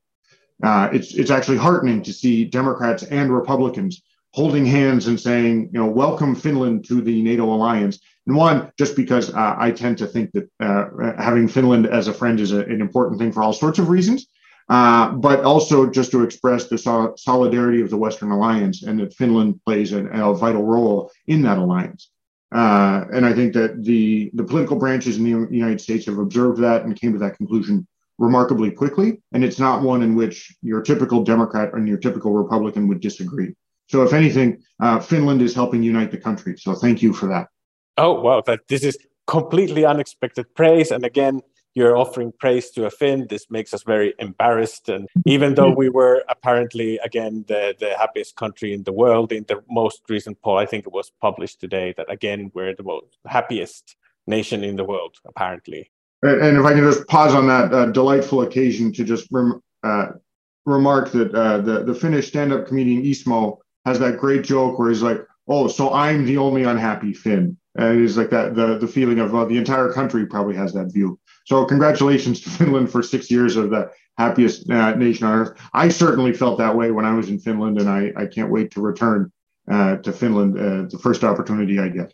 Uh, 0.62 0.88
it's 0.92 1.14
it's 1.14 1.30
actually 1.30 1.56
heartening 1.56 2.02
to 2.02 2.12
see 2.12 2.44
Democrats 2.44 3.02
and 3.02 3.32
Republicans 3.32 4.02
holding 4.33 4.64
hands 4.64 5.07
and 5.07 5.18
saying, 5.18 5.70
you 5.72 5.81
know, 5.81 5.87
welcome 5.87 6.35
Finland 6.35 6.85
to 6.87 7.01
the 7.01 7.22
NATO 7.22 7.45
alliance. 7.45 7.99
And 8.26 8.37
one, 8.37 8.70
just 8.78 8.95
because 8.95 9.35
uh, 9.35 9.57
I 9.59 9.70
tend 9.70 9.99
to 9.99 10.07
think 10.07 10.31
that 10.33 10.49
uh, 10.61 10.87
having 11.18 11.49
Finland 11.49 11.87
as 11.87 12.07
a 12.09 12.14
friend 12.14 12.39
is 12.39 12.53
a, 12.53 12.61
an 12.61 12.81
important 12.81 13.18
thing 13.18 13.33
for 13.33 13.43
all 13.43 13.53
sorts 13.53 13.78
of 13.78 13.89
reasons. 13.89 14.26
Uh, 14.68 15.11
but 15.11 15.43
also 15.43 15.91
just 15.91 16.12
to 16.12 16.22
express 16.22 16.68
the 16.68 16.78
sol- 16.78 17.16
solidarity 17.16 17.81
of 17.81 17.91
the 17.91 17.97
Western 17.97 18.31
alliance 18.31 18.85
and 18.85 19.01
that 19.01 19.12
Finland 19.12 19.61
plays 19.66 19.93
a, 19.93 20.07
a 20.07 20.33
vital 20.33 20.62
role 20.62 21.11
in 21.26 21.43
that 21.43 21.59
alliance. 21.59 22.11
Uh, 22.55 23.05
and 23.12 23.26
I 23.26 23.33
think 23.33 23.53
that 23.55 23.83
the, 23.83 24.31
the 24.35 24.45
political 24.45 24.76
branches 24.76 25.16
in 25.16 25.24
the 25.24 25.49
United 25.51 25.81
States 25.81 26.07
have 26.07 26.18
observed 26.18 26.61
that 26.61 26.85
and 26.85 26.95
came 26.95 27.12
to 27.12 27.18
that 27.18 27.37
conclusion 27.37 27.85
remarkably 28.18 28.70
quickly. 28.70 29.20
And 29.33 29.43
it's 29.43 29.59
not 29.59 29.83
one 29.83 30.03
in 30.03 30.14
which 30.14 30.55
your 30.62 30.83
typical 30.83 31.24
Democrat 31.24 31.74
and 31.74 31.89
your 31.89 31.99
typical 31.99 32.33
Republican 32.33 32.87
would 32.87 33.01
disagree. 33.01 33.57
So, 33.91 34.03
if 34.03 34.12
anything, 34.12 34.62
uh, 34.80 35.01
Finland 35.01 35.43
is 35.43 35.53
helping 35.53 35.82
unite 35.82 36.12
the 36.12 36.18
country. 36.18 36.57
So, 36.57 36.74
thank 36.74 37.03
you 37.03 37.12
for 37.12 37.26
that. 37.26 37.49
Oh, 37.97 38.20
wow. 38.20 38.41
That, 38.47 38.61
this 38.68 38.84
is 38.84 38.97
completely 39.26 39.84
unexpected 39.84 40.47
praise. 40.55 40.93
And 40.93 41.05
again, 41.05 41.43
you're 41.74 41.97
offering 41.97 42.32
praise 42.38 42.70
to 42.72 42.86
a 42.86 42.91
Finn. 42.91 43.26
This 43.28 43.47
makes 43.51 43.74
us 43.74 43.82
very 43.82 44.14
embarrassed. 44.18 44.88
And 44.88 45.09
even 45.24 45.55
though 45.55 45.70
we 45.70 45.88
were 45.88 46.22
apparently, 46.28 46.99
again, 47.05 47.45
the, 47.49 47.74
the 47.78 47.97
happiest 47.97 48.36
country 48.36 48.72
in 48.72 48.82
the 48.84 48.93
world 48.93 49.32
in 49.32 49.45
the 49.49 49.62
most 49.68 50.03
recent 50.09 50.41
poll, 50.43 50.59
I 50.59 50.66
think 50.66 50.86
it 50.86 50.93
was 50.93 51.11
published 51.20 51.61
today, 51.61 51.95
that 51.97 52.11
again, 52.11 52.51
we're 52.55 52.74
the 52.74 52.82
most 52.82 53.18
happiest 53.26 53.97
nation 54.26 54.64
in 54.64 54.76
the 54.76 54.84
world, 54.84 55.16
apparently. 55.26 55.91
And 56.22 56.59
if 56.59 56.64
I 56.64 56.74
can 56.74 56.84
just 56.84 57.07
pause 57.09 57.34
on 57.34 57.47
that 57.47 57.72
uh, 57.72 57.86
delightful 57.86 58.43
occasion 58.43 58.93
to 58.93 59.05
just 59.05 59.26
rem- 59.30 59.62
uh, 59.82 60.07
remark 60.66 61.11
that 61.12 61.34
uh, 61.34 61.59
the, 61.59 61.84
the 61.84 61.95
Finnish 61.95 62.28
stand 62.28 62.53
up 62.53 62.66
comedian 62.66 63.03
Ismo 63.03 63.59
has 63.85 63.99
that 63.99 64.18
great 64.18 64.45
joke 64.45 64.78
where 64.78 64.89
he's 64.89 65.03
like, 65.03 65.26
oh, 65.49 65.68
so 65.68 65.93
I'm 65.93 66.26
the 66.26 66.39
only 66.39 66.64
unhappy 66.64 67.12
Finn. 67.12 67.57
And 67.76 68.01
he's 68.01 68.16
like 68.16 68.31
that, 68.31 68.55
the, 68.55 68.78
the 68.78 68.89
feeling 68.89 69.20
of 69.20 69.35
uh, 69.35 69.45
the 69.45 69.57
entire 69.57 69.93
country 69.93 70.26
probably 70.26 70.57
has 70.57 70.72
that 70.74 70.93
view. 70.93 71.18
So 71.47 71.64
congratulations 71.64 72.41
to 72.43 72.51
Finland 72.59 72.91
for 72.91 73.03
six 73.03 73.31
years 73.31 73.57
of 73.57 73.70
the 73.70 73.91
happiest 74.18 74.68
uh, 74.70 74.95
nation 74.95 75.26
on 75.26 75.39
earth. 75.41 75.59
I 75.72 75.89
certainly 75.89 76.33
felt 76.33 76.59
that 76.59 76.76
way 76.76 76.91
when 76.91 77.05
I 77.05 77.14
was 77.14 77.28
in 77.28 77.39
Finland, 77.39 77.78
and 77.81 77.89
I, 77.89 78.12
I 78.16 78.26
can't 78.26 78.51
wait 78.51 78.70
to 78.72 78.81
return 78.81 79.33
uh, 79.70 79.97
to 79.97 80.12
Finland 80.12 80.59
uh, 80.59 80.89
the 80.91 80.99
first 80.99 81.24
opportunity 81.24 81.78
I 81.78 81.89
get. 81.89 82.12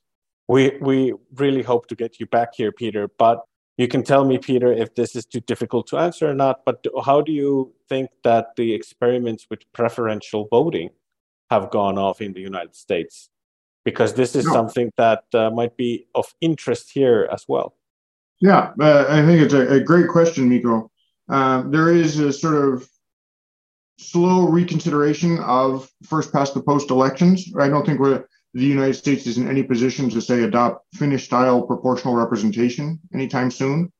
We 0.49 0.77
we 0.81 1.12
really 1.35 1.62
hope 1.62 1.89
to 1.89 1.97
get 1.97 2.21
you 2.21 2.27
back 2.27 2.51
here, 2.55 2.71
Peter. 2.71 3.09
But 3.19 3.43
you 3.77 3.89
can 3.89 4.03
tell 4.05 4.25
me, 4.25 4.39
Peter, 4.39 4.73
if 4.73 4.95
this 4.95 5.17
is 5.17 5.27
too 5.27 5.41
difficult 5.41 5.89
to 5.89 5.99
answer 5.99 6.31
or 6.31 6.35
not. 6.35 6.64
But 6.64 6.87
how 7.05 7.21
do 7.21 7.33
you 7.33 7.75
think 7.89 8.11
that 8.23 8.55
the 8.57 8.73
experiments 8.73 9.47
with 9.51 9.61
preferential 9.73 10.47
voting 10.51 10.91
have 11.51 11.70
gone 11.70 11.99
off 11.99 12.20
in 12.20 12.32
the 12.32 12.40
United 12.40 12.74
States? 12.74 13.30
because 13.86 14.14
this 14.14 14.34
is 14.34 14.44
no. 14.44 14.53
something 14.53 14.92
that 14.99 15.22
uh, 15.32 15.49
might 15.51 15.76
be 15.76 16.09
of 16.16 16.26
interest 16.40 16.90
here 16.92 17.28
as 17.32 17.44
well. 17.47 17.76
Yeah, 18.40 18.72
uh, 18.80 19.07
I 19.09 19.24
think 19.24 19.40
it's 19.40 19.55
a, 19.55 19.74
a 19.74 19.80
great 19.80 20.09
question, 20.09 20.49
Mikko. 20.49 20.90
Uh, 21.28 21.62
there 21.68 21.90
is 21.90 22.18
a 22.18 22.32
sort 22.32 22.57
of 22.57 22.86
slow 23.99 24.49
reconsideration 24.49 25.38
of 25.38 25.88
first 26.03 26.32
past 26.32 26.53
the 26.53 26.61
post 26.61 26.90
elections. 26.90 27.47
I 27.59 27.68
don't 27.68 27.86
think 27.86 28.01
we're, 28.01 28.24
the 28.55 28.64
United 28.64 28.94
States 28.94 29.24
is 29.26 29.38
in 29.38 29.49
any 29.49 29.62
position 29.62 30.11
to 30.11 30.20
say 30.20 30.42
adopt 30.42 30.84
Finnish 30.94 31.24
style 31.24 31.62
proportional 31.62 32.16
representation 32.16 32.99
anytime 33.14 33.53
soon. 33.53 33.92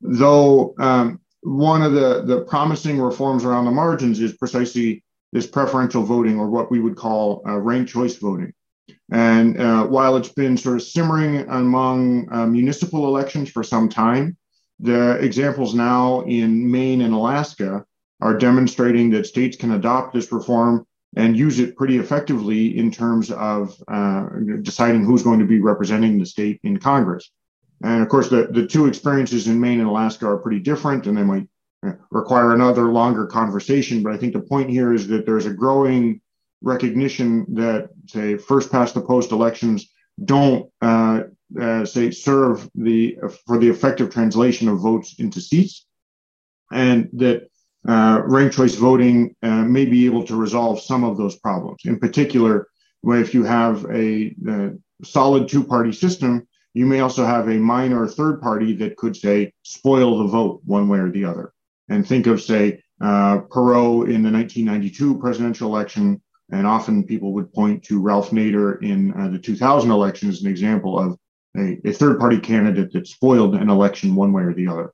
Though 0.00 0.74
um, 0.78 1.20
one 1.40 1.82
of 1.82 1.94
the, 1.94 2.22
the 2.24 2.42
promising 2.42 3.00
reforms 3.00 3.44
around 3.44 3.64
the 3.64 3.72
margins 3.72 4.20
is 4.20 4.36
precisely 4.36 5.01
this 5.32 5.46
preferential 5.46 6.02
voting 6.02 6.38
or 6.38 6.48
what 6.48 6.70
we 6.70 6.80
would 6.80 6.96
call 6.96 7.42
uh, 7.46 7.58
ranked 7.58 7.90
choice 7.90 8.16
voting. 8.16 8.52
And 9.10 9.60
uh, 9.60 9.86
while 9.86 10.16
it's 10.16 10.28
been 10.28 10.56
sort 10.56 10.76
of 10.76 10.82
simmering 10.82 11.48
among 11.48 12.32
uh, 12.32 12.46
municipal 12.46 13.06
elections 13.06 13.50
for 13.50 13.62
some 13.62 13.88
time, 13.88 14.36
the 14.80 15.12
examples 15.18 15.74
now 15.74 16.22
in 16.22 16.70
Maine 16.70 17.02
and 17.02 17.14
Alaska 17.14 17.84
are 18.20 18.36
demonstrating 18.36 19.10
that 19.10 19.26
states 19.26 19.56
can 19.56 19.72
adopt 19.72 20.14
this 20.14 20.32
reform 20.32 20.86
and 21.16 21.36
use 21.36 21.58
it 21.58 21.76
pretty 21.76 21.98
effectively 21.98 22.78
in 22.78 22.90
terms 22.90 23.30
of 23.30 23.76
uh, 23.88 24.26
deciding 24.62 25.04
who's 25.04 25.22
going 25.22 25.38
to 25.38 25.44
be 25.44 25.60
representing 25.60 26.18
the 26.18 26.26
state 26.26 26.58
in 26.62 26.78
Congress. 26.78 27.30
And 27.84 28.00
of 28.00 28.08
course, 28.08 28.28
the, 28.30 28.48
the 28.50 28.66
two 28.66 28.86
experiences 28.86 29.48
in 29.48 29.60
Maine 29.60 29.80
and 29.80 29.88
Alaska 29.88 30.26
are 30.26 30.38
pretty 30.38 30.60
different, 30.60 31.06
and 31.06 31.16
they 31.16 31.24
might 31.24 31.48
require 32.10 32.52
another 32.52 32.92
longer 32.92 33.26
conversation. 33.26 34.02
But 34.02 34.12
I 34.12 34.16
think 34.16 34.32
the 34.32 34.40
point 34.40 34.70
here 34.70 34.92
is 34.92 35.08
that 35.08 35.26
there's 35.26 35.46
a 35.46 35.52
growing 35.52 36.20
recognition 36.62 37.46
that, 37.54 37.90
say, 38.06 38.36
first 38.36 38.70
past 38.70 38.94
the 38.94 39.00
post 39.00 39.32
elections 39.32 39.90
don't 40.24 40.70
uh, 40.80 41.22
uh, 41.60 41.84
say 41.84 42.10
serve 42.10 42.68
the 42.74 43.16
for 43.46 43.58
the 43.58 43.68
effective 43.68 44.10
translation 44.10 44.68
of 44.68 44.78
votes 44.78 45.16
into 45.18 45.40
seats, 45.40 45.86
and 46.70 47.08
that 47.14 47.48
uh, 47.88 48.22
ranked 48.24 48.56
choice 48.56 48.76
voting 48.76 49.34
uh, 49.42 49.62
may 49.62 49.84
be 49.84 50.06
able 50.06 50.24
to 50.24 50.36
resolve 50.36 50.80
some 50.80 51.02
of 51.02 51.16
those 51.16 51.36
problems. 51.36 51.80
In 51.84 51.98
particular, 51.98 52.68
if 53.04 53.34
you 53.34 53.42
have 53.42 53.84
a, 53.86 54.34
a 54.48 54.70
solid 55.02 55.48
two-party 55.48 55.92
system, 55.92 56.46
you 56.74 56.86
may 56.86 57.00
also 57.00 57.26
have 57.26 57.48
a 57.48 57.58
minor 57.58 58.06
third 58.06 58.40
party 58.40 58.72
that 58.76 58.96
could 58.96 59.16
say 59.16 59.52
spoil 59.62 60.18
the 60.18 60.28
vote 60.28 60.60
one 60.64 60.88
way 60.88 61.00
or 61.00 61.10
the 61.10 61.24
other. 61.24 61.52
And 61.92 62.06
think 62.06 62.26
of 62.26 62.40
say 62.40 62.82
uh, 63.00 63.40
Perot 63.50 64.08
in 64.08 64.22
the 64.22 64.30
1992 64.30 65.18
presidential 65.18 65.68
election, 65.68 66.22
and 66.50 66.66
often 66.66 67.04
people 67.04 67.32
would 67.34 67.52
point 67.52 67.82
to 67.84 68.00
Ralph 68.00 68.30
Nader 68.30 68.82
in 68.82 69.12
uh, 69.12 69.28
the 69.28 69.38
2000 69.38 69.90
election 69.90 70.30
as 70.30 70.42
an 70.42 70.48
example 70.48 70.98
of 70.98 71.18
a, 71.56 71.78
a 71.84 71.92
third 71.92 72.18
party 72.18 72.38
candidate 72.38 72.92
that 72.92 73.06
spoiled 73.06 73.54
an 73.54 73.68
election 73.68 74.14
one 74.14 74.32
way 74.32 74.42
or 74.42 74.54
the 74.54 74.68
other. 74.68 74.92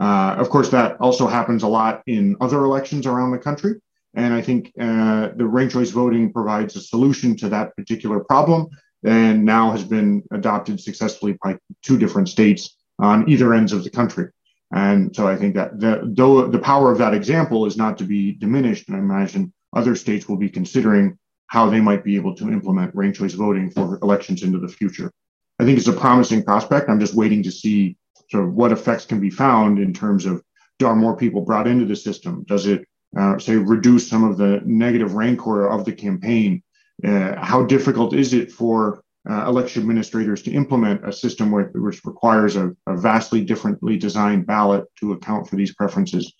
Uh, 0.00 0.36
of 0.38 0.48
course, 0.48 0.68
that 0.68 0.96
also 1.00 1.26
happens 1.26 1.64
a 1.64 1.68
lot 1.68 2.02
in 2.06 2.36
other 2.40 2.64
elections 2.64 3.04
around 3.04 3.32
the 3.32 3.38
country. 3.38 3.74
And 4.14 4.32
I 4.32 4.40
think 4.40 4.72
uh, 4.80 5.30
the 5.36 5.46
ranked 5.46 5.74
choice 5.74 5.90
voting 5.90 6.32
provides 6.32 6.76
a 6.76 6.80
solution 6.80 7.36
to 7.38 7.48
that 7.48 7.74
particular 7.76 8.20
problem 8.20 8.68
and 9.04 9.44
now 9.44 9.72
has 9.72 9.84
been 9.84 10.22
adopted 10.32 10.80
successfully 10.80 11.36
by 11.42 11.58
two 11.82 11.98
different 11.98 12.28
states 12.28 12.76
on 13.00 13.28
either 13.28 13.54
ends 13.54 13.72
of 13.72 13.82
the 13.82 13.90
country. 13.90 14.28
And 14.72 15.14
so 15.14 15.26
I 15.26 15.36
think 15.36 15.54
that 15.54 15.80
the, 15.80 16.02
though 16.04 16.46
the 16.46 16.58
power 16.58 16.92
of 16.92 16.98
that 16.98 17.14
example 17.14 17.66
is 17.66 17.76
not 17.76 17.96
to 17.98 18.04
be 18.04 18.32
diminished, 18.32 18.88
and 18.88 18.96
I 18.96 19.00
imagine 19.00 19.52
other 19.74 19.94
states 19.96 20.28
will 20.28 20.36
be 20.36 20.50
considering 20.50 21.18
how 21.46 21.70
they 21.70 21.80
might 21.80 22.04
be 22.04 22.16
able 22.16 22.34
to 22.36 22.50
implement 22.50 22.94
ranked 22.94 23.18
choice 23.18 23.32
voting 23.32 23.70
for 23.70 23.98
elections 24.02 24.42
into 24.42 24.58
the 24.58 24.68
future. 24.68 25.10
I 25.58 25.64
think 25.64 25.78
it's 25.78 25.88
a 25.88 25.92
promising 25.92 26.44
prospect. 26.44 26.88
I'm 26.88 27.00
just 27.00 27.14
waiting 27.14 27.42
to 27.42 27.50
see 27.50 27.96
sort 28.30 28.44
of 28.44 28.52
what 28.52 28.72
effects 28.72 29.06
can 29.06 29.20
be 29.20 29.30
found 29.30 29.78
in 29.78 29.94
terms 29.94 30.26
of 30.26 30.42
are 30.86 30.94
more 30.94 31.16
people 31.16 31.40
brought 31.40 31.66
into 31.66 31.84
the 31.84 31.96
system? 31.96 32.44
Does 32.46 32.66
it 32.66 32.86
uh, 33.16 33.38
say 33.38 33.56
reduce 33.56 34.08
some 34.08 34.22
of 34.22 34.36
the 34.36 34.60
negative 34.64 35.14
rancor 35.14 35.66
of 35.66 35.84
the 35.84 35.92
campaign? 35.92 36.62
Uh, 37.04 37.34
how 37.36 37.64
difficult 37.64 38.14
is 38.14 38.32
it 38.32 38.52
for 38.52 39.02
uh, 39.28 39.46
election 39.46 39.82
administrators 39.82 40.42
to 40.42 40.52
implement 40.52 41.06
a 41.06 41.12
system 41.12 41.50
which, 41.50 41.68
which 41.74 42.04
requires 42.04 42.56
a, 42.56 42.74
a, 42.86 42.96
vastly 42.96 43.44
differently 43.44 43.96
designed 43.96 44.46
ballot 44.46 44.84
to 45.00 45.12
account 45.12 45.48
for 45.48 45.56
these 45.56 45.74
preferences? 45.74 46.32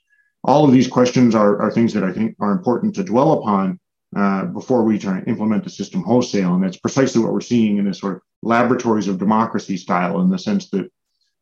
All 0.44 0.64
of 0.64 0.72
these 0.72 0.88
questions 0.88 1.34
are, 1.34 1.60
are 1.60 1.70
things 1.70 1.92
that 1.94 2.04
I 2.04 2.12
think 2.12 2.36
are 2.40 2.52
important 2.52 2.94
to 2.94 3.04
dwell 3.04 3.32
upon 3.32 3.78
uh, 4.16 4.46
before 4.46 4.84
we 4.84 4.98
try 4.98 5.20
to 5.20 5.28
implement 5.28 5.64
the 5.64 5.70
system 5.70 6.02
wholesale. 6.02 6.54
And 6.54 6.64
that's 6.64 6.78
precisely 6.78 7.22
what 7.22 7.32
we're 7.32 7.40
seeing 7.40 7.76
in 7.78 7.84
this 7.84 7.98
sort 7.98 8.16
of 8.16 8.22
laboratories 8.42 9.08
of 9.08 9.18
democracy 9.18 9.76
style, 9.76 10.20
in 10.20 10.30
the 10.30 10.38
sense 10.38 10.70
that 10.70 10.90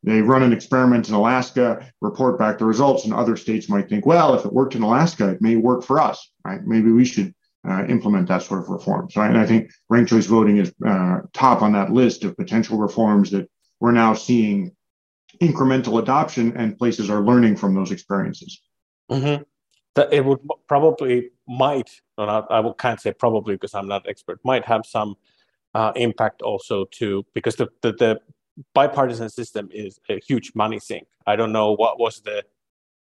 they 0.03 0.21
run 0.21 0.43
an 0.43 0.53
experiment 0.53 1.09
in 1.09 1.15
Alaska, 1.15 1.93
report 2.01 2.39
back 2.39 2.59
the 2.59 2.65
results, 2.65 3.05
and 3.05 3.15
other 3.15 3.37
states 3.37 3.69
might 3.69 3.89
think, 3.89 4.07
well, 4.07 4.35
if 4.35 4.45
it 4.45 4.53
worked 4.53 4.75
in 4.75 4.83
Alaska, 4.83 5.31
it 5.31 5.43
may 5.43 5.57
work 5.57 5.85
for 5.85 6.01
us, 6.01 6.31
right? 6.45 6.61
Maybe 6.65 6.91
we 6.91 7.05
should 7.05 7.35
uh, 7.69 7.85
implement 7.87 8.29
that 8.29 8.43
sort 8.43 8.61
of 8.61 8.69
reform. 8.69 9.11
So, 9.11 9.21
and 9.23 9.39
I 9.39 9.47
think 9.47 9.71
ranked 9.89 10.11
choice 10.11 10.27
voting 10.27 10.59
is 10.59 10.73
uh, 10.87 11.21
top 11.33 11.63
on 11.63 11.73
that 11.73 11.93
list 11.93 12.25
of 12.25 12.37
potential 12.37 12.79
reforms 12.79 13.31
that 13.31 13.49
we're 13.81 13.93
now 13.93 14.15
seeing 14.15 14.73
incremental 15.41 16.01
adoption, 16.01 16.57
and 16.57 16.79
places 16.79 17.11
are 17.11 17.21
learning 17.21 17.57
from 17.57 17.75
those 17.75 17.91
experiences. 17.91 18.61
Mm-hmm. 19.11 19.43
That 19.95 20.13
it 20.13 20.25
would 20.25 20.41
probably 20.69 21.31
might, 21.49 21.91
not, 22.19 22.51
I 22.51 22.63
can't 22.79 23.01
say 23.01 23.13
probably 23.13 23.55
because 23.55 23.75
I'm 23.75 23.89
not 23.89 24.09
expert, 24.09 24.41
might 24.45 24.65
have 24.65 24.85
some 24.87 25.17
uh, 25.75 25.93
impact 25.97 26.43
also 26.43 26.87
to 26.93 27.25
because 27.35 27.57
the, 27.57 27.69
the, 27.83 27.93
the 27.93 28.21
bipartisan 28.75 29.29
system 29.29 29.69
is 29.73 29.99
a 30.09 30.19
huge 30.27 30.53
money 30.55 30.79
sink. 30.79 31.07
I 31.27 31.37
don't 31.37 31.53
know 31.53 31.73
what 31.73 31.99
was 31.99 32.21
the 32.21 32.45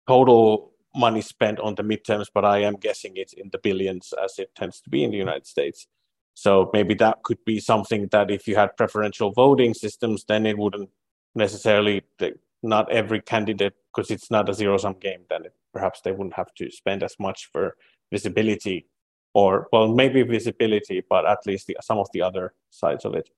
total 0.06 0.72
money 0.94 1.20
spent 1.20 1.60
on 1.60 1.74
the 1.74 1.82
midterms, 1.82 2.26
but 2.32 2.44
I 2.44 2.58
am 2.58 2.74
guessing 2.74 3.12
it's 3.14 3.32
in 3.32 3.50
the 3.52 3.58
billions 3.58 4.12
as 4.22 4.38
it 4.38 4.54
tends 4.54 4.80
to 4.82 4.90
be 4.90 5.04
in 5.04 5.10
the 5.10 5.16
United 5.16 5.46
States. 5.46 5.86
So 6.34 6.70
maybe 6.72 6.94
that 6.94 7.22
could 7.22 7.44
be 7.44 7.60
something 7.60 8.08
that 8.12 8.30
if 8.30 8.48
you 8.48 8.56
had 8.56 8.76
preferential 8.76 9.32
voting 9.32 9.74
systems, 9.74 10.24
then 10.26 10.46
it 10.46 10.56
wouldn't 10.56 10.90
necessarily 11.34 12.02
not 12.62 12.90
every 12.90 13.20
candidate 13.20 13.74
because 13.94 14.10
it's 14.10 14.30
not 14.30 14.48
a 14.48 14.54
zero 14.54 14.76
sum 14.76 14.96
game. 15.00 15.20
Then 15.28 15.46
it, 15.46 15.54
perhaps 15.72 16.00
they 16.00 16.12
wouldn't 16.12 16.34
have 16.34 16.54
to 16.54 16.70
spend 16.70 17.02
as 17.02 17.14
much 17.18 17.50
for 17.52 17.76
visibility, 18.10 18.86
or 19.34 19.68
well, 19.72 19.88
maybe 19.94 20.22
visibility, 20.22 21.02
but 21.08 21.26
at 21.26 21.38
least 21.46 21.66
the, 21.66 21.76
some 21.80 21.98
of 21.98 22.08
the 22.12 22.22
other 22.22 22.54
sides 22.70 23.04
of 23.04 23.14
it. 23.14 23.28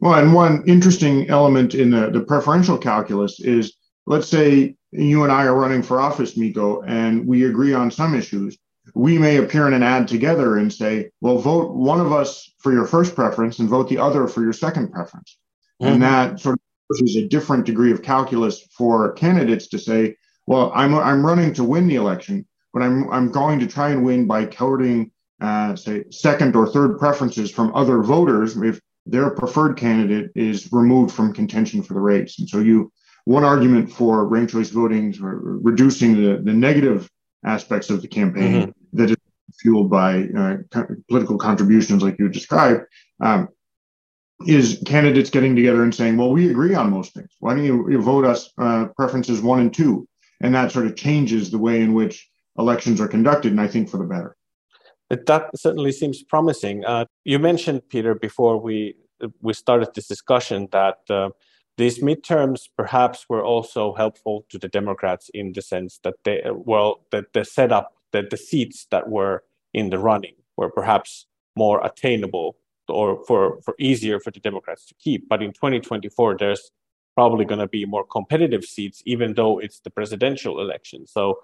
Well, 0.00 0.14
and 0.14 0.34
one 0.34 0.64
interesting 0.66 1.28
element 1.28 1.74
in 1.74 1.90
the, 1.90 2.10
the 2.10 2.20
preferential 2.20 2.78
calculus 2.78 3.40
is 3.40 3.74
let's 4.06 4.28
say 4.28 4.76
you 4.92 5.22
and 5.24 5.32
I 5.32 5.44
are 5.44 5.54
running 5.54 5.82
for 5.82 6.00
office, 6.00 6.36
Mikko, 6.36 6.82
and 6.82 7.26
we 7.26 7.44
agree 7.44 7.74
on 7.74 7.90
some 7.90 8.14
issues. 8.14 8.56
We 8.94 9.18
may 9.18 9.38
appear 9.38 9.66
in 9.66 9.74
an 9.74 9.82
ad 9.82 10.06
together 10.06 10.58
and 10.58 10.72
say, 10.72 11.10
well, 11.20 11.38
vote 11.38 11.74
one 11.74 12.00
of 12.00 12.12
us 12.12 12.52
for 12.58 12.72
your 12.72 12.86
first 12.86 13.14
preference 13.14 13.58
and 13.58 13.68
vote 13.68 13.88
the 13.88 13.98
other 13.98 14.28
for 14.28 14.42
your 14.42 14.52
second 14.52 14.92
preference. 14.92 15.38
Mm-hmm. 15.82 15.92
And 15.92 16.02
that 16.02 16.40
sort 16.40 16.54
of 16.54 16.60
is 17.00 17.16
a 17.16 17.26
different 17.26 17.66
degree 17.66 17.90
of 17.90 18.02
calculus 18.02 18.62
for 18.76 19.12
candidates 19.12 19.66
to 19.68 19.78
say, 19.78 20.16
well, 20.46 20.70
I'm, 20.74 20.94
I'm 20.94 21.26
running 21.26 21.52
to 21.54 21.64
win 21.64 21.88
the 21.88 21.96
election, 21.96 22.46
but 22.72 22.82
I'm, 22.82 23.10
I'm 23.10 23.32
going 23.32 23.58
to 23.58 23.66
try 23.66 23.90
and 23.90 24.04
win 24.04 24.28
by 24.28 24.46
courting, 24.46 25.10
uh, 25.40 25.74
say, 25.74 26.04
second 26.10 26.54
or 26.54 26.68
third 26.68 26.98
preferences 26.98 27.50
from 27.50 27.74
other 27.74 28.02
voters. 28.02 28.56
If 28.56 28.80
their 29.06 29.30
preferred 29.30 29.76
candidate 29.76 30.30
is 30.34 30.72
removed 30.72 31.14
from 31.14 31.32
contention 31.32 31.82
for 31.82 31.94
the 31.94 32.00
race. 32.00 32.38
And 32.38 32.48
so 32.48 32.58
you 32.58 32.92
one 33.26 33.44
argument 33.44 33.92
for 33.92 34.24
ranked 34.24 34.52
choice 34.52 34.70
voting 34.70 35.14
or 35.20 35.36
reducing 35.38 36.14
the, 36.14 36.40
the 36.42 36.52
negative 36.52 37.10
aspects 37.44 37.90
of 37.90 38.00
the 38.00 38.08
campaign 38.08 38.62
mm-hmm. 38.62 38.96
that 38.96 39.10
is 39.10 39.16
fueled 39.60 39.90
by 39.90 40.28
uh, 40.36 40.56
co- 40.70 40.86
political 41.08 41.36
contributions 41.36 42.02
like 42.02 42.16
you 42.20 42.28
described 42.28 42.84
um, 43.20 43.48
is 44.46 44.80
candidates 44.86 45.28
getting 45.28 45.56
together 45.56 45.82
and 45.82 45.92
saying, 45.94 46.16
well, 46.16 46.30
we 46.30 46.50
agree 46.50 46.74
on 46.74 46.90
most 46.90 47.14
things. 47.14 47.30
Why 47.40 47.54
don't 47.54 47.64
you, 47.64 47.90
you 47.90 48.00
vote 48.00 48.24
us 48.24 48.52
uh, 48.58 48.86
preferences 48.96 49.40
one 49.40 49.58
and 49.58 49.74
two? 49.74 50.08
And 50.40 50.54
that 50.54 50.70
sort 50.70 50.86
of 50.86 50.94
changes 50.94 51.50
the 51.50 51.58
way 51.58 51.80
in 51.80 51.94
which 51.94 52.28
elections 52.58 53.00
are 53.00 53.08
conducted, 53.08 53.50
and 53.52 53.60
I 53.60 53.66
think 53.66 53.88
for 53.88 53.96
the 53.96 54.04
better. 54.04 54.36
That 55.10 55.50
certainly 55.56 55.92
seems 55.92 56.22
promising. 56.22 56.84
Uh, 56.84 57.06
you 57.24 57.38
mentioned, 57.38 57.88
Peter, 57.88 58.14
before 58.14 58.58
we 58.60 58.96
we 59.40 59.54
started 59.54 59.88
this 59.94 60.08
discussion 60.08 60.68
that 60.72 60.98
uh, 61.08 61.30
these 61.76 62.00
midterms 62.00 62.68
perhaps 62.76 63.26
were 63.28 63.44
also 63.44 63.94
helpful 63.94 64.46
to 64.48 64.58
the 64.58 64.68
Democrats 64.68 65.30
in 65.34 65.52
the 65.52 65.62
sense 65.62 66.00
that 66.04 66.14
they 66.24 66.42
well 66.50 67.04
that 67.10 67.32
the 67.32 67.44
setup 67.44 67.94
that 68.12 68.30
the 68.30 68.36
seats 68.36 68.86
that 68.90 69.08
were 69.08 69.44
in 69.74 69.90
the 69.90 69.98
running 69.98 70.34
were 70.56 70.70
perhaps 70.70 71.26
more 71.56 71.84
attainable 71.84 72.56
or 72.88 73.22
for 73.26 73.60
for 73.62 73.74
easier 73.78 74.18
for 74.20 74.30
the 74.30 74.40
Democrats 74.40 74.86
to 74.86 74.94
keep. 74.94 75.28
But 75.28 75.42
in 75.42 75.52
2024, 75.52 76.36
there's 76.38 76.70
probably 77.14 77.44
going 77.44 77.60
to 77.60 77.68
be 77.68 77.84
more 77.84 78.04
competitive 78.04 78.64
seats, 78.64 79.02
even 79.06 79.34
though 79.34 79.58
it's 79.58 79.80
the 79.80 79.90
presidential 79.90 80.60
election. 80.60 81.06
So, 81.06 81.40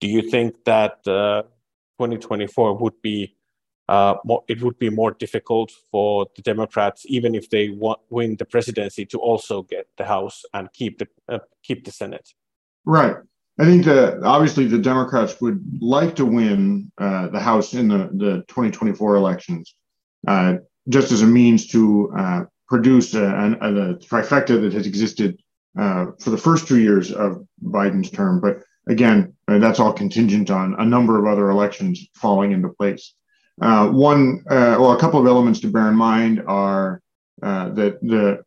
do 0.00 0.08
you 0.08 0.22
think 0.22 0.64
that 0.64 1.06
uh, 1.06 1.42
2024 1.98 2.74
would 2.78 3.02
be 3.02 3.34
uh, 3.88 4.16
more, 4.24 4.44
it 4.48 4.62
would 4.62 4.78
be 4.78 4.90
more 4.90 5.12
difficult 5.12 5.72
for 5.90 6.26
the 6.36 6.42
Democrats, 6.42 7.04
even 7.06 7.34
if 7.34 7.48
they 7.48 7.70
win 8.10 8.36
the 8.36 8.44
presidency, 8.44 9.06
to 9.06 9.18
also 9.18 9.62
get 9.62 9.88
the 9.96 10.04
House 10.04 10.44
and 10.52 10.70
keep 10.72 10.98
the 10.98 11.08
uh, 11.28 11.38
keep 11.62 11.84
the 11.84 11.90
Senate. 11.90 12.34
Right. 12.84 13.16
I 13.58 13.64
think 13.64 13.84
that 13.86 14.22
obviously 14.22 14.66
the 14.66 14.78
Democrats 14.78 15.40
would 15.40 15.64
like 15.80 16.14
to 16.16 16.24
win 16.24 16.92
uh, 16.98 17.28
the 17.28 17.40
House 17.40 17.74
in 17.74 17.88
the, 17.88 18.10
the 18.12 18.44
2024 18.48 19.16
elections, 19.16 19.74
uh, 20.28 20.56
just 20.88 21.10
as 21.10 21.22
a 21.22 21.26
means 21.26 21.66
to 21.68 22.12
uh, 22.16 22.40
produce 22.68 23.14
a, 23.14 23.24
a, 23.24 23.50
a, 23.52 23.94
trifecta 23.96 24.60
that 24.60 24.72
has 24.74 24.86
existed 24.86 25.40
uh, 25.78 26.06
for 26.20 26.30
the 26.30 26.38
first 26.38 26.68
two 26.68 26.78
years 26.78 27.10
of 27.10 27.44
Biden's 27.64 28.10
term. 28.10 28.40
But 28.40 28.58
again, 28.86 29.34
that's 29.48 29.80
all 29.80 29.92
contingent 29.92 30.50
on 30.50 30.76
a 30.78 30.84
number 30.84 31.18
of 31.18 31.26
other 31.26 31.50
elections 31.50 32.06
falling 32.14 32.52
into 32.52 32.68
place. 32.68 33.14
Uh, 33.60 33.88
one, 33.88 34.44
uh, 34.50 34.76
a 34.80 35.00
couple 35.00 35.20
of 35.20 35.26
elements 35.26 35.60
to 35.60 35.68
bear 35.68 35.88
in 35.88 35.94
mind 35.94 36.42
are 36.46 37.02
uh, 37.42 37.70
that 37.70 38.00
the 38.02 38.42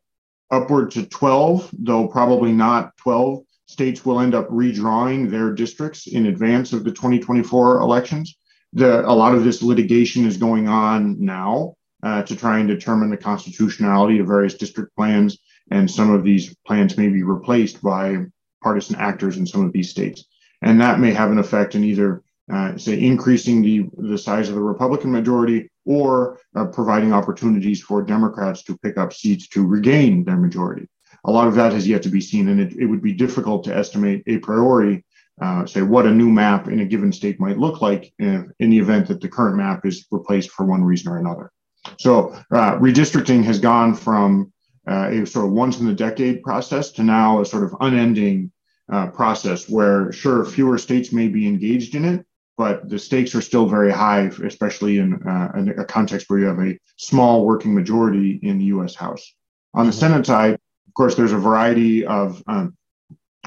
upward 0.52 0.92
to 0.92 1.06
12, 1.06 1.70
though 1.80 2.08
probably 2.08 2.52
not 2.52 2.96
12, 2.98 3.44
states 3.66 4.06
will 4.06 4.20
end 4.20 4.36
up 4.36 4.50
redrawing 4.50 5.30
their 5.30 5.54
districts 5.54 6.08
in 6.08 6.26
advance 6.26 6.74
of 6.74 6.84
the 6.84 6.92
2024 6.92 7.80
elections. 7.80 8.38
The, 8.74 9.06
a 9.06 9.14
lot 9.14 9.34
of 9.34 9.44
this 9.44 9.62
litigation 9.62 10.26
is 10.26 10.38
going 10.38 10.68
on 10.68 11.24
now 11.24 11.76
uh, 12.04 12.24
to 12.24 12.36
try 12.36 12.60
and 12.60 12.68
determine 12.68 13.10
the 13.10 13.18
constitutionality 13.18 14.20
of 14.20 14.28
various 14.28 14.56
district 14.56 14.96
plans, 14.96 15.38
and 15.72 15.90
some 15.90 16.12
of 16.12 16.24
these 16.24 16.56
plans 16.66 16.98
may 16.98 17.08
be 17.08 17.24
replaced 17.24 17.82
by 17.82 18.26
partisan 18.62 18.96
actors 18.98 19.38
in 19.38 19.46
some 19.46 19.66
of 19.66 19.74
these 19.74 19.90
states. 19.90 20.26
And 20.62 20.80
that 20.82 21.00
may 21.00 21.14
have 21.14 21.32
an 21.32 21.40
effect 21.40 21.76
in 21.76 21.84
either 21.84 22.24
uh, 22.52 22.78
say 22.78 23.02
increasing 23.02 23.62
the, 23.62 23.86
the 23.98 24.18
size 24.18 24.50
of 24.50 24.56
the 24.56 24.62
Republican 24.62 25.12
majority 25.12 25.70
or 25.86 26.40
uh, 26.56 26.66
providing 26.66 27.14
opportunities 27.14 27.82
for 27.82 28.02
Democrats 28.02 28.64
to 28.64 28.78
pick 28.80 28.98
up 28.98 29.14
seats 29.14 29.48
to 29.48 29.66
regain 29.66 30.24
their 30.24 30.38
majority. 30.38 30.88
A 31.26 31.32
lot 31.32 31.48
of 31.48 31.56
that 31.56 31.72
has 31.72 31.88
yet 31.88 32.04
to 32.04 32.10
be 32.10 32.22
seen, 32.22 32.50
and 32.50 32.60
it, 32.60 32.74
it 32.74 32.86
would 32.86 33.02
be 33.02 33.14
difficult 33.14 33.64
to 33.66 33.76
estimate 33.76 34.24
a 34.28 34.40
priori, 34.40 35.06
uh, 35.42 35.66
say, 35.66 35.82
what 35.82 36.06
a 36.06 36.12
new 36.12 36.30
map 36.30 36.68
in 36.68 36.80
a 36.82 36.86
given 36.86 37.14
state 37.14 37.40
might 37.40 37.58
look 37.58 37.82
like 37.82 38.14
in, 38.20 38.52
in, 38.60 38.70
the 38.70 38.80
event 38.80 39.08
that 39.08 39.22
the 39.22 39.30
current 39.30 39.56
map 39.56 39.86
is 39.86 40.06
replaced 40.12 40.52
for 40.52 40.66
one 40.66 40.84
reason 40.84 41.12
or 41.12 41.18
another. 41.18 41.52
So, 42.00 42.34
uh, 42.52 42.78
redistricting 42.78 43.44
has 43.44 43.60
gone 43.60 43.94
from 43.96 44.52
uh, 44.90 45.10
a 45.10 45.26
sort 45.26 45.46
of 45.46 45.52
once 45.52 45.80
in 45.80 45.88
a 45.88 45.94
decade 45.94 46.42
process 46.44 46.92
to 46.94 47.04
now 47.04 47.42
a 47.42 47.46
sort 47.46 47.64
of 47.64 47.76
unending 47.80 48.52
uh, 48.92 49.08
process 49.08 49.70
where, 49.70 50.12
sure, 50.12 50.44
fewer 50.44 50.78
states 50.78 51.14
may 51.14 51.28
be 51.28 51.48
engaged 51.48 51.96
in 51.96 52.04
it, 52.04 52.26
but 52.58 52.90
the 52.90 53.00
stakes 53.00 53.34
are 53.36 53.42
still 53.42 53.68
very 53.68 53.92
high, 53.92 54.30
especially 54.44 55.00
in, 55.00 55.14
uh, 55.28 55.52
in, 55.56 55.70
a 55.70 55.86
context 55.86 56.30
where 56.30 56.40
you 56.40 56.46
have 56.46 56.60
a 56.60 56.78
small 56.98 57.46
working 57.46 57.74
majority 57.74 58.40
in 58.44 58.58
the 58.58 58.66
U.S. 58.66 58.96
House. 58.96 59.34
On 59.74 59.86
the 59.86 59.92
mm-hmm. 59.92 60.00
Senate 60.00 60.26
side, 60.26 60.54
of 60.54 60.94
course, 60.96 61.16
there's 61.16 61.32
a 61.32 61.38
variety 61.38 62.06
of 62.06 62.44
um, 62.48 62.76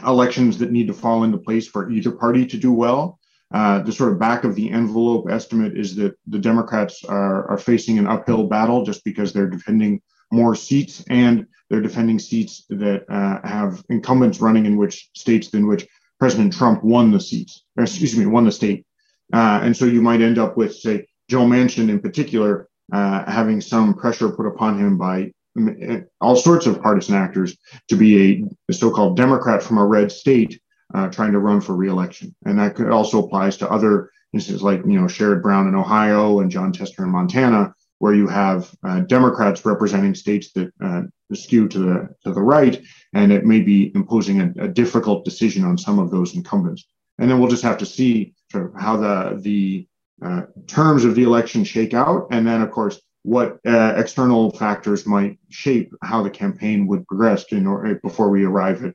elections 0.07 0.59
that 0.59 0.72
need 0.72 0.86
to 0.86 0.94
fall 0.94 1.24
into 1.24 1.38
place 1.38 1.68
for 1.68 1.90
either 1.90 2.11
party 2.11 2.46
to 2.46 2.57
do 2.57 2.72
well. 2.72 3.18
Uh, 3.52 3.80
the 3.80 3.92
sort 3.92 4.12
of 4.12 4.18
back 4.18 4.44
of 4.44 4.55
the 4.55 4.70
envelope 4.70 5.30
estimate 5.30 5.76
is 5.76 5.94
that 5.94 6.18
the 6.26 6.38
Democrats 6.38 7.05
are, 7.05 7.48
are 7.48 7.59
facing 7.59 7.98
an 7.98 8.07
uphill 8.07 8.48
battle 8.48 8.84
just 8.84 9.05
because 9.05 9.32
they're 9.32 9.48
defending 9.48 10.00
more 10.32 10.57
seats 10.57 11.05
and 11.09 11.46
they're 11.70 11.80
defending 11.80 12.18
seats 12.18 12.64
that 12.68 13.05
uh, 13.09 13.46
have 13.46 13.84
incumbents 13.90 14.40
running 14.40 14.66
in 14.66 14.76
which 14.76 15.11
states 15.14 15.50
in 15.50 15.66
which 15.66 15.86
President 16.18 16.52
Trump 16.52 16.82
won 16.82 17.11
the 17.11 17.20
seats, 17.20 17.64
excuse 17.78 18.16
me, 18.16 18.26
won 18.26 18.44
the 18.44 18.52
state. 18.52 18.86
Uh, 19.35 19.59
and 19.64 19.76
so 19.76 19.85
you 19.85 20.01
might 20.01 20.20
end 20.20 20.39
up 20.39 20.57
with, 20.57 20.72
say, 20.74 20.97
Joe 21.28 21.45
Manchin 21.45 21.89
in 21.89 22.01
particular, 22.01 22.68
uh, 22.93 23.18
having 23.30 23.61
some 23.61 23.95
pressure 23.95 24.30
put 24.30 24.47
upon 24.47 24.78
him 24.78 24.97
by 24.97 25.32
uh, 25.59 26.01
all 26.20 26.37
sorts 26.37 26.66
of 26.66 26.80
partisan 26.80 27.16
actors 27.16 27.57
to 27.89 27.97
be 27.97 28.11
a, 28.22 28.45
a 28.70 28.72
so-called 28.72 29.16
Democrat 29.16 29.61
from 29.62 29.78
a 29.78 29.87
red 29.97 30.12
state 30.12 30.61
uh, 30.95 31.09
trying 31.09 31.32
to 31.32 31.41
run 31.49 31.61
for 31.61 31.74
reelection. 31.74 32.35
And 32.47 32.59
that 32.59 32.74
could, 32.76 32.91
also 32.91 33.24
applies 33.24 33.57
to 33.59 33.70
other 33.70 34.11
instances 34.32 34.62
like, 34.62 34.80
you 34.87 35.01
know, 35.01 35.07
Sherrod 35.07 35.43
Brown 35.43 35.68
in 35.68 35.74
Ohio 35.74 36.41
and 36.41 36.51
Jon 36.51 36.72
Tester 36.72 37.05
in 37.05 37.11
Montana, 37.11 37.74
where 37.99 38.14
you 38.14 38.28
have 38.28 38.70
uh, 38.87 39.01
Democrats 39.01 39.64
representing 39.64 40.14
states 40.14 40.53
that 40.53 40.70
uh, 40.80 41.03
skew 41.32 41.68
to 41.68 41.78
the 41.78 42.09
to 42.24 42.32
the 42.32 42.43
right, 42.43 42.80
and 43.14 43.32
it 43.32 43.45
may 43.45 43.61
be 43.61 43.91
imposing 43.95 44.41
a, 44.41 44.64
a 44.66 44.68
difficult 44.68 45.24
decision 45.24 45.64
on 45.64 45.78
some 45.78 45.99
of 45.99 46.11
those 46.11 46.35
incumbents. 46.35 46.85
And 47.18 47.30
then 47.30 47.39
we'll 47.39 47.51
just 47.51 47.62
have 47.62 47.78
to 47.78 47.87
see 47.87 48.35
sort 48.55 48.74
of 48.74 48.80
how 48.80 48.96
the 48.96 49.40
the 49.40 49.88
uh, 50.24 50.42
terms 50.66 51.05
of 51.05 51.14
the 51.14 51.24
election 51.24 51.64
shake 51.64 51.92
out, 51.92 52.28
and 52.30 52.46
then 52.46 52.62
of 52.62 52.70
course 52.70 53.00
what 53.22 53.59
uh, 53.66 53.94
external 53.96 54.50
factors 54.52 55.07
might 55.07 55.38
shape 55.48 55.92
how 56.02 56.22
the 56.22 56.30
campaign 56.30 56.86
would 56.86 57.07
progress 57.07 57.44
in 57.52 57.66
or, 57.66 57.94
before 58.02 58.28
we 58.28 58.44
arrive 58.44 58.84
at 58.84 58.94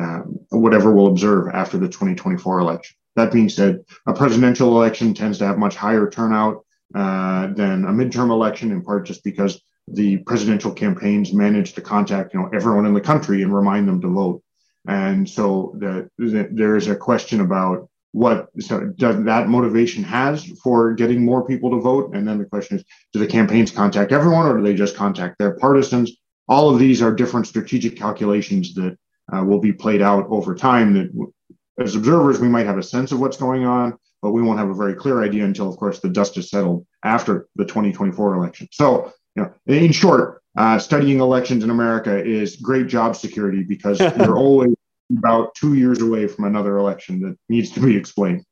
um, 0.00 0.38
whatever 0.50 0.92
we'll 0.92 1.08
observe 1.08 1.48
after 1.52 1.76
the 1.76 1.88
2024 1.88 2.60
election. 2.60 2.96
That 3.16 3.32
being 3.32 3.48
said, 3.48 3.84
a 4.06 4.14
presidential 4.14 4.76
election 4.76 5.12
tends 5.12 5.38
to 5.38 5.46
have 5.46 5.58
much 5.58 5.76
higher 5.76 6.08
turnout 6.08 6.64
uh, 6.94 7.48
than 7.48 7.84
a 7.84 7.92
midterm 7.92 8.30
election, 8.30 8.70
in 8.70 8.82
part 8.82 9.06
just 9.06 9.22
because 9.22 9.60
the 9.88 10.18
presidential 10.18 10.72
campaigns 10.72 11.32
manage 11.32 11.74
to 11.74 11.82
contact 11.82 12.32
you 12.32 12.40
know 12.40 12.48
everyone 12.54 12.86
in 12.86 12.94
the 12.94 13.00
country 13.00 13.42
and 13.42 13.54
remind 13.54 13.86
them 13.86 14.00
to 14.00 14.08
vote. 14.08 14.42
And 14.86 15.28
so 15.28 15.74
the, 15.78 16.08
the, 16.18 16.48
there 16.50 16.76
is 16.76 16.88
a 16.88 16.96
question 16.96 17.40
about 17.40 17.88
what 18.14 18.48
so 18.60 18.92
does 18.96 19.24
that 19.24 19.48
motivation 19.48 20.04
has 20.04 20.44
for 20.62 20.94
getting 20.94 21.24
more 21.24 21.44
people 21.44 21.70
to 21.70 21.80
vote? 21.80 22.14
And 22.14 22.26
then 22.26 22.38
the 22.38 22.44
question 22.44 22.76
is 22.78 22.84
do 23.12 23.18
the 23.18 23.26
campaigns 23.26 23.72
contact 23.72 24.12
everyone 24.12 24.46
or 24.46 24.56
do 24.56 24.62
they 24.62 24.74
just 24.74 24.94
contact 24.94 25.36
their 25.36 25.56
partisans? 25.56 26.12
All 26.46 26.70
of 26.70 26.78
these 26.78 27.02
are 27.02 27.12
different 27.12 27.48
strategic 27.48 27.96
calculations 27.96 28.72
that 28.74 28.96
uh, 29.34 29.42
will 29.42 29.58
be 29.58 29.72
played 29.72 30.00
out 30.00 30.26
over 30.28 30.54
time 30.54 30.94
that 30.94 31.32
as 31.80 31.96
observers 31.96 32.38
we 32.38 32.48
might 32.48 32.66
have 32.66 32.78
a 32.78 32.84
sense 32.84 33.10
of 33.10 33.18
what's 33.18 33.36
going 33.36 33.64
on 33.64 33.98
but 34.22 34.30
we 34.30 34.42
won't 34.42 34.60
have 34.60 34.70
a 34.70 34.74
very 34.74 34.94
clear 34.94 35.24
idea 35.24 35.44
until 35.44 35.68
of 35.68 35.76
course 35.76 35.98
the 35.98 36.08
dust 36.08 36.36
is 36.38 36.50
settled 36.50 36.86
after 37.02 37.48
the 37.56 37.64
2024 37.64 38.36
election. 38.36 38.68
So 38.70 39.12
you 39.34 39.42
know 39.42 39.52
in 39.66 39.90
short 39.90 40.40
uh, 40.56 40.78
studying 40.78 41.18
elections 41.18 41.64
in 41.64 41.70
america 41.70 42.24
is 42.24 42.56
great 42.56 42.86
job 42.86 43.16
security 43.16 43.64
because 43.64 43.98
you're 44.18 44.36
always 44.36 44.73
about 45.10 45.54
two 45.54 45.74
years 45.74 46.00
away 46.00 46.26
from 46.26 46.44
another 46.44 46.78
election 46.78 47.20
that 47.20 47.36
needs 47.48 47.70
to 47.70 47.80
be 47.80 47.96
explained. 47.96 48.44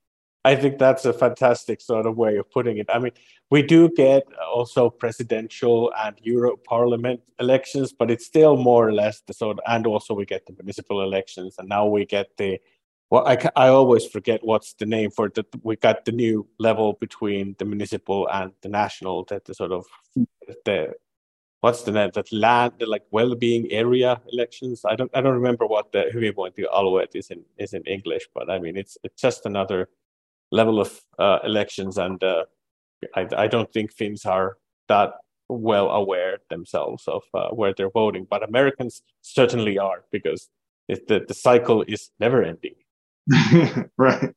I 0.44 0.57
think 0.57 0.78
that's 0.78 1.05
a 1.05 1.12
fantastic 1.12 1.80
sort 1.80 2.05
of 2.05 2.16
way 2.16 2.36
of 2.36 2.50
putting 2.50 2.78
it. 2.78 2.86
I 2.92 2.98
mean, 2.98 3.12
we 3.50 3.62
do 3.62 3.88
get 3.88 4.24
also 4.53 4.90
presidential 4.90 5.92
and 5.96 6.16
Euro 6.22 6.57
Parliament 6.57 7.20
elections, 7.38 7.92
but 7.92 8.11
it's 8.11 8.26
still 8.26 8.57
more 8.57 8.88
or 8.88 8.92
less 8.92 9.22
the 9.26 9.34
sort. 9.34 9.59
Of, 9.59 9.64
and 9.68 9.86
also 9.86 10.14
we 10.14 10.24
get 10.24 10.46
the 10.46 10.53
municipal 10.53 11.03
elections, 11.03 11.55
and 11.59 11.68
now 11.68 11.86
we 11.86 12.05
get 12.05 12.36
the. 12.38 12.59
Well, 13.11 13.28
I, 13.28 13.36
I 13.55 13.68
always 13.68 14.07
forget 14.07 14.40
what's 14.42 14.72
the 14.72 14.86
name 14.86 15.11
for 15.11 15.28
that. 15.34 15.46
We 15.62 15.76
got 15.76 16.07
the 16.07 16.12
new 16.12 16.48
level 16.59 16.94
between 16.94 17.55
the 17.59 17.66
municipal 17.66 18.28
and 18.28 18.53
the 18.62 18.68
national. 18.68 19.24
That 19.24 19.44
the 19.44 19.55
sort 19.55 19.70
of 19.70 19.86
the 20.64 20.94
what's 21.63 21.83
the 21.85 21.93
net 21.93 22.13
that 22.15 22.31
land 22.33 22.73
the 22.79 22.87
like 22.87 23.05
well-being 23.11 23.65
area 23.71 24.21
elections? 24.33 24.85
I 24.85 24.95
don't 24.97 25.11
i 25.15 25.21
don't 25.23 25.41
remember 25.43 25.67
what 25.67 25.93
the 25.93 26.03
hyvinvointialueet 26.15 27.15
is 27.15 27.31
in 27.31 27.41
is 27.57 27.73
in 27.73 27.83
english 27.97 28.25
but 28.35 28.51
i 28.51 28.59
mean 28.59 28.77
it's 28.77 28.99
it's 29.05 29.21
just 29.27 29.47
another 29.47 29.89
level 30.51 30.81
of 30.81 30.91
uh, 31.19 31.39
elections 31.45 31.97
and 31.97 32.23
uh, 32.23 32.45
I, 33.17 33.27
I 33.45 33.47
don't 33.47 33.73
think 33.73 33.93
finns 33.93 34.27
are 34.27 34.59
that 34.89 35.15
well 35.49 35.89
aware 35.91 36.39
themselves 36.51 37.09
of 37.09 37.23
uh, 37.33 37.49
where 37.49 37.73
they're 37.75 37.97
voting 38.03 38.27
but 38.29 38.47
americans 38.47 39.03
certainly 39.23 39.79
are 39.79 40.05
because 40.13 40.51
it, 40.89 41.09
the, 41.09 41.25
the 41.27 41.35
cycle 41.35 41.85
is 41.89 42.11
never 42.19 42.43
ending. 42.43 42.75
Right. 43.97 44.35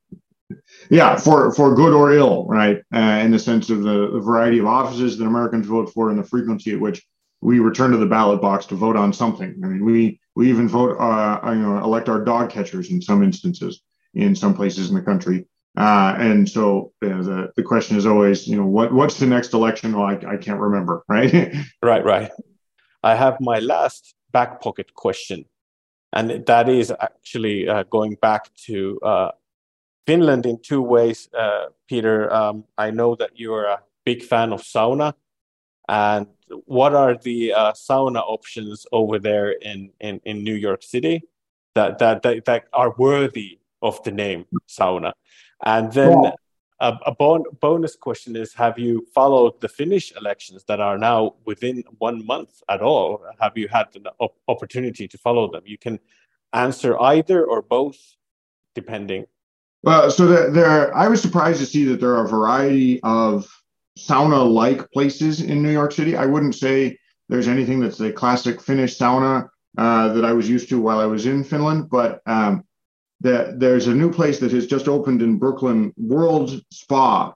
Yeah 0.92 1.18
for 1.18 1.52
for 1.56 1.74
good 1.74 1.94
or 1.94 2.14
ill 2.14 2.46
right? 2.46 2.78
Uh, 2.94 3.20
in 3.26 3.32
the 3.32 3.40
sense 3.40 3.72
of 3.72 3.82
the, 3.82 4.12
the, 4.14 4.20
variety 4.20 4.60
of 4.60 4.68
offices 4.68 5.18
that 5.18 5.26
americans 5.26 5.66
vote 5.66 5.92
for 5.92 6.12
and 6.12 6.20
the 6.20 6.24
frequency 6.24 6.74
at 6.74 6.80
which 6.80 7.04
we 7.46 7.60
return 7.60 7.92
to 7.92 7.98
the 7.98 8.08
ballot 8.08 8.42
box 8.42 8.66
to 8.66 8.76
vote 8.76 8.96
on 8.96 9.14
something. 9.14 9.62
I 9.64 9.68
mean, 9.68 9.86
we 9.86 10.20
we 10.36 10.50
even 10.50 10.68
vote, 10.68 10.98
uh, 10.98 11.40
you 11.52 11.62
know, 11.62 11.78
elect 11.78 12.10
our 12.10 12.24
dog 12.24 12.50
catchers 12.50 12.90
in 12.90 13.02
some 13.02 13.24
instances 13.24 13.84
in 14.16 14.36
some 14.36 14.56
places 14.56 14.90
in 14.90 14.96
the 14.96 15.02
country. 15.02 15.46
Uh, 15.78 16.16
and 16.18 16.50
so 16.50 16.94
uh, 17.04 17.22
the 17.22 17.52
the 17.56 17.64
question 17.64 17.98
is 17.98 18.06
always, 18.08 18.48
you 18.48 18.58
know, 18.58 18.66
what 18.66 18.92
what's 18.92 19.20
the 19.20 19.28
next 19.28 19.54
election? 19.54 19.94
Well, 19.96 20.08
I, 20.08 20.16
I 20.34 20.38
can't 20.38 20.60
remember, 20.60 21.04
right? 21.10 21.56
right, 21.84 22.04
right. 22.04 22.32
I 23.04 23.14
have 23.14 23.38
my 23.40 23.60
last 23.60 24.16
back 24.32 24.60
pocket 24.60 24.96
question, 24.96 25.46
and 26.14 26.46
that 26.48 26.68
is 26.68 26.92
actually 27.00 27.70
uh, 27.70 27.84
going 27.84 28.16
back 28.22 28.50
to 28.66 29.00
uh, 29.04 29.32
Finland 30.08 30.48
in 30.48 30.58
two 30.64 30.82
ways. 30.82 31.30
Uh, 31.38 31.66
Peter, 31.88 32.34
um, 32.34 32.64
I 32.76 32.90
know 32.90 33.16
that 33.16 33.32
you're 33.36 33.66
a 33.66 33.84
big 34.04 34.24
fan 34.24 34.52
of 34.52 34.62
sauna, 34.62 35.14
and 35.88 36.28
what 36.66 36.94
are 36.94 37.16
the 37.16 37.54
uh, 37.54 37.72
sauna 37.74 38.22
options 38.22 38.86
over 38.92 39.20
there 39.20 39.52
in, 39.52 39.92
in, 40.00 40.22
in 40.26 40.44
New 40.44 40.54
York 40.54 40.84
City 40.84 41.24
that, 41.74 42.00
that, 42.00 42.22
that, 42.24 42.46
that 42.46 42.64
are 42.74 42.94
worthy 42.98 43.60
of 43.82 44.02
the 44.04 44.12
name 44.12 44.46
sauna? 44.68 45.14
And 45.64 45.92
then, 45.92 46.34
a, 46.80 46.94
a 47.06 47.16
bon- 47.16 47.46
bonus 47.62 47.96
question 47.96 48.36
is 48.36 48.54
Have 48.54 48.78
you 48.78 49.06
followed 49.14 49.60
the 49.62 49.70
Finnish 49.70 50.14
elections 50.16 50.64
that 50.66 50.80
are 50.80 50.98
now 50.98 51.36
within 51.46 51.84
one 52.00 52.26
month 52.26 52.62
at 52.70 52.82
all? 52.82 53.24
Have 53.40 53.58
you 53.58 53.68
had 53.68 53.88
an 53.96 54.08
op- 54.20 54.38
opportunity 54.48 55.08
to 55.08 55.18
follow 55.18 55.50
them? 55.50 55.64
You 55.66 55.78
can 55.78 56.00
answer 56.54 57.00
either 57.02 57.46
or 57.46 57.62
both, 57.62 57.98
depending. 58.74 59.26
Well, 59.84 60.10
so 60.10 60.26
there, 60.28 60.52
there 60.52 60.96
I 60.96 61.08
was 61.08 61.22
surprised 61.22 61.60
to 61.60 61.66
see 61.66 61.86
that 61.86 62.00
there 62.00 62.16
are 62.16 62.26
a 62.26 62.30
variety 62.30 63.02
of 63.04 63.48
sauna 63.98 64.52
like 64.52 64.92
places 64.92 65.42
in 65.42 65.62
New 65.62 65.72
York 65.72 65.92
City. 65.92 66.16
I 66.16 66.26
wouldn't 66.26 66.56
say 66.56 66.98
there's 67.30 67.48
anything 67.48 67.80
that's 67.80 68.00
a 68.00 68.12
classic 68.12 68.62
Finnish 68.62 68.98
sauna 68.98 69.48
uh, 69.78 70.14
that 70.14 70.26
I 70.26 70.34
was 70.34 70.50
used 70.50 70.70
to 70.70 70.80
while 70.80 71.00
I 71.00 71.06
was 71.06 71.26
in 71.26 71.44
Finland, 71.44 71.90
but 71.90 72.22
um, 72.26 72.64
there's 73.22 73.88
a 73.88 73.94
new 73.94 74.12
place 74.12 74.40
that 74.40 74.52
has 74.52 74.68
just 74.68 74.88
opened 74.88 75.22
in 75.22 75.38
Brooklyn, 75.38 75.94
World 75.98 76.62
Spa, 76.72 77.34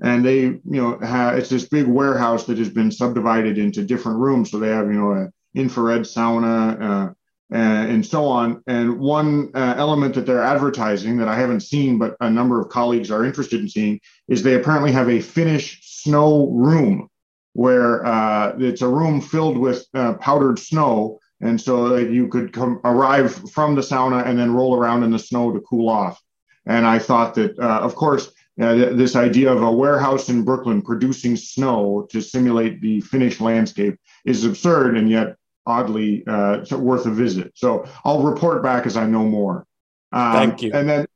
and 0.00 0.24
they, 0.24 0.40
you 0.40 0.60
know, 0.64 0.98
it's 1.36 1.48
this 1.48 1.68
big 1.68 1.86
warehouse 1.86 2.44
that 2.46 2.58
has 2.58 2.68
been 2.68 2.90
subdivided 2.90 3.56
into 3.58 3.84
different 3.84 4.18
rooms. 4.18 4.50
So 4.50 4.58
they 4.58 4.68
have, 4.68 4.86
you 4.86 4.94
know, 4.94 5.12
an 5.12 5.32
infrared 5.54 6.02
sauna 6.02 6.80
uh, 6.80 7.12
and 7.54 8.04
so 8.04 8.26
on. 8.26 8.62
And 8.66 8.98
one 8.98 9.50
uh, 9.54 9.74
element 9.76 10.14
that 10.14 10.26
they're 10.26 10.42
advertising 10.42 11.18
that 11.18 11.28
I 11.28 11.36
haven't 11.36 11.60
seen, 11.60 11.98
but 11.98 12.16
a 12.20 12.30
number 12.30 12.60
of 12.60 12.68
colleagues 12.68 13.10
are 13.10 13.24
interested 13.24 13.60
in 13.60 13.68
seeing, 13.68 14.00
is 14.28 14.42
they 14.42 14.54
apparently 14.54 14.92
have 14.92 15.08
a 15.08 15.20
Finnish 15.20 15.80
snow 16.02 16.48
room 16.50 17.08
where 17.54 18.04
uh, 18.06 18.54
it's 18.58 18.82
a 18.82 18.88
room 18.88 19.20
filled 19.20 19.58
with 19.58 19.86
uh, 19.94 20.14
powdered 20.14 20.58
snow 20.58 21.18
and 21.40 21.60
so 21.60 21.88
that 21.88 22.10
you 22.10 22.28
could 22.28 22.52
come 22.52 22.80
arrive 22.84 23.34
from 23.50 23.74
the 23.74 23.82
sauna 23.82 24.26
and 24.26 24.38
then 24.38 24.54
roll 24.54 24.76
around 24.76 25.02
in 25.02 25.10
the 25.10 25.18
snow 25.18 25.52
to 25.52 25.60
cool 25.60 25.88
off. 25.88 26.22
And 26.66 26.86
I 26.86 26.98
thought 26.98 27.34
that, 27.34 27.58
uh, 27.58 27.80
of 27.80 27.94
course, 27.96 28.32
uh, 28.60 28.74
this 28.74 29.16
idea 29.16 29.52
of 29.52 29.62
a 29.62 29.72
warehouse 29.72 30.28
in 30.28 30.44
Brooklyn 30.44 30.82
producing 30.82 31.36
snow 31.36 32.06
to 32.10 32.20
simulate 32.20 32.80
the 32.80 33.00
Finnish 33.00 33.40
landscape 33.40 33.98
is 34.24 34.44
absurd 34.44 34.96
and 34.96 35.10
yet 35.10 35.36
oddly 35.66 36.24
uh, 36.26 36.64
worth 36.76 37.06
a 37.06 37.10
visit. 37.10 37.52
So 37.56 37.86
I'll 38.04 38.22
report 38.22 38.62
back 38.62 38.86
as 38.86 38.96
I 38.96 39.06
know 39.06 39.24
more. 39.24 39.66
Um, 40.12 40.32
Thank 40.32 40.62
you. 40.62 40.70
And 40.72 40.88
then 40.88 41.06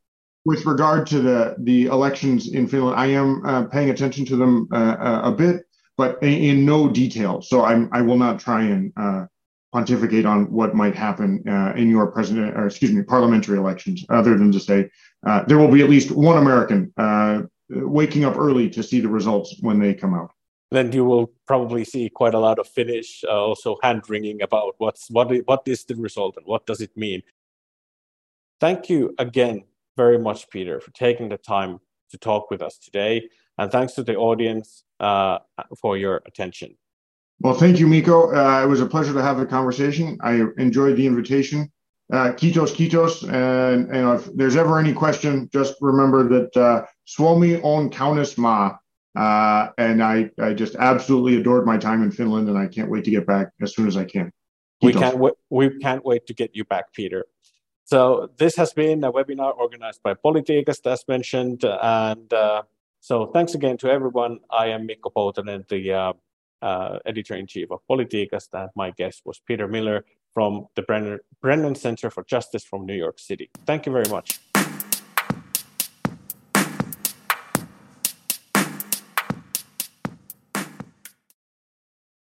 with 0.47 0.65
regard 0.65 1.07
to 1.09 1.21
the 1.21 1.57
the 1.59 1.87
elections 1.87 2.53
in 2.53 2.69
Finland, 2.69 2.97
I 2.97 3.07
am 3.07 3.45
uh, 3.45 3.65
paying 3.65 3.91
attention 3.91 4.25
to 4.27 4.37
them 4.37 4.69
uh, 4.73 4.97
uh 5.09 5.21
a 5.25 5.33
bit, 5.33 5.67
but 5.99 6.23
in, 6.23 6.35
in, 6.51 6.65
no 6.65 6.89
detail. 6.89 7.43
So 7.43 7.65
I'm 7.65 7.91
I 7.93 8.01
will 8.01 8.17
not 8.17 8.39
try 8.39 8.63
and 8.63 8.93
uh, 8.97 9.27
pontificate 9.73 10.25
on 10.25 10.51
what 10.53 10.75
might 10.75 10.95
happen 10.95 11.43
uh, 11.49 11.73
in 11.77 11.91
your 11.91 12.07
president, 12.07 12.57
or 12.57 12.67
excuse 12.67 12.93
me, 12.93 13.03
parliamentary 13.03 13.59
elections, 13.59 14.07
other 14.09 14.39
than 14.39 14.53
to 14.53 14.61
say 14.61 14.89
uh, 15.27 15.43
there 15.49 15.59
will 15.59 15.73
be 15.77 15.83
at 15.83 15.91
least 15.91 16.13
one 16.13 16.39
American 16.39 16.81
waking 17.69 18.25
up 18.25 18.37
early 18.39 18.71
to 18.71 18.81
see 18.81 19.01
the 19.01 19.09
results 19.09 19.57
when 19.61 19.81
they 19.81 19.93
come 19.93 20.15
out. 20.15 20.31
Then 20.71 20.93
you 20.93 21.05
will 21.05 21.33
probably 21.49 21.85
see 21.85 22.09
quite 22.09 22.35
a 22.35 22.39
lot 22.39 22.61
of 22.61 22.69
Finnish 22.69 23.25
also 23.25 23.79
hand 23.83 24.03
wringing 24.09 24.43
about 24.43 24.75
what's 24.79 25.11
what 25.11 25.29
what 25.51 25.63
is 25.67 25.85
the 25.85 25.97
result 25.97 26.37
and 26.37 26.47
what 26.47 26.67
does 26.67 26.81
it 26.81 26.97
mean. 26.97 27.23
Thank 28.61 28.89
you 28.89 29.15
again 29.19 29.65
very 29.97 30.19
much, 30.19 30.49
Peter, 30.51 30.81
for 30.81 30.91
taking 30.93 31.29
the 31.29 31.39
time 31.39 31.79
to 32.11 32.19
talk 32.19 32.51
with 32.51 32.63
us 32.63 32.79
today, 32.79 33.29
and 33.59 33.71
thanks 33.73 33.95
to 33.95 34.03
the 34.03 34.17
audience 34.17 34.85
uh, 35.01 35.39
for 35.81 35.97
your 35.97 36.23
attention. 36.27 36.77
Well, 37.41 37.55
thank 37.55 37.79
you, 37.79 37.87
Mikko. 37.87 38.35
Uh, 38.35 38.63
it 38.63 38.67
was 38.67 38.81
a 38.81 38.87
pleasure 38.87 39.13
to 39.13 39.23
have 39.23 39.39
the 39.39 39.47
conversation. 39.47 40.19
I 40.23 40.43
enjoyed 40.57 40.97
the 40.97 41.07
invitation. 41.07 41.71
Uh, 42.13 42.33
Kitos, 42.33 42.73
Kitos. 42.73 43.25
And, 43.25 43.91
and 43.91 44.21
if 44.21 44.27
there's 44.35 44.57
ever 44.57 44.79
any 44.79 44.93
question, 44.93 45.51
just 45.53 45.75
remember 45.81 46.29
that 46.29 46.57
uh, 46.57 46.87
Suomi 47.05 47.61
on 47.63 47.91
Kaunis 47.91 48.39
Ma. 48.39 48.77
Uh, 49.19 49.71
and 49.79 50.03
I, 50.03 50.31
I 50.41 50.53
just 50.53 50.77
absolutely 50.77 51.37
adored 51.37 51.67
my 51.67 51.79
time 51.79 52.03
in 52.03 52.11
Finland, 52.11 52.49
and 52.49 52.59
I 52.59 52.67
can't 52.67 52.91
wait 52.91 53.05
to 53.05 53.11
get 53.11 53.27
back 53.27 53.49
as 53.63 53.75
soon 53.75 53.87
as 53.87 53.97
I 53.97 54.05
can. 54.05 54.31
We 54.83 54.93
can't, 54.93 55.15
w- 55.15 55.35
we 55.49 55.79
can't 55.79 56.05
wait 56.05 56.27
to 56.27 56.35
get 56.35 56.55
you 56.55 56.65
back, 56.65 56.93
Peter. 56.93 57.25
So 57.87 58.31
this 58.37 58.57
has 58.57 58.73
been 58.73 59.05
a 59.05 59.13
webinar 59.13 59.57
organized 59.57 60.03
by 60.03 60.15
Politiikasta, 60.15 60.89
as 60.93 61.05
mentioned. 61.07 61.65
And 61.65 62.33
uh, 62.33 62.63
so 63.01 63.27
thanks 63.27 63.55
again 63.55 63.77
to 63.79 63.89
everyone. 63.89 64.41
I 64.51 64.67
am 64.71 64.87
Mikko 64.87 65.11
Poutanen, 65.11 65.69
the 65.69 65.93
uh, 65.93 66.13
uh, 66.63 66.99
editor-in-chief 67.07 67.71
of 67.71 67.79
Politiikasta. 67.89 68.71
My 68.75 68.91
guest 68.91 69.23
was 69.25 69.39
Peter 69.39 69.69
Miller 69.69 70.05
from 70.35 70.67
the 70.75 70.83
Brennan, 70.83 71.21
Brennan 71.41 71.77
Center 71.77 72.11
for 72.11 72.25
Justice 72.25 72.65
from 72.65 72.87
New 72.87 72.95
York 72.95 73.21
City. 73.21 73.51
Thank 73.67 73.87
you 73.87 73.93
very 73.93 74.11
much. 74.11 74.41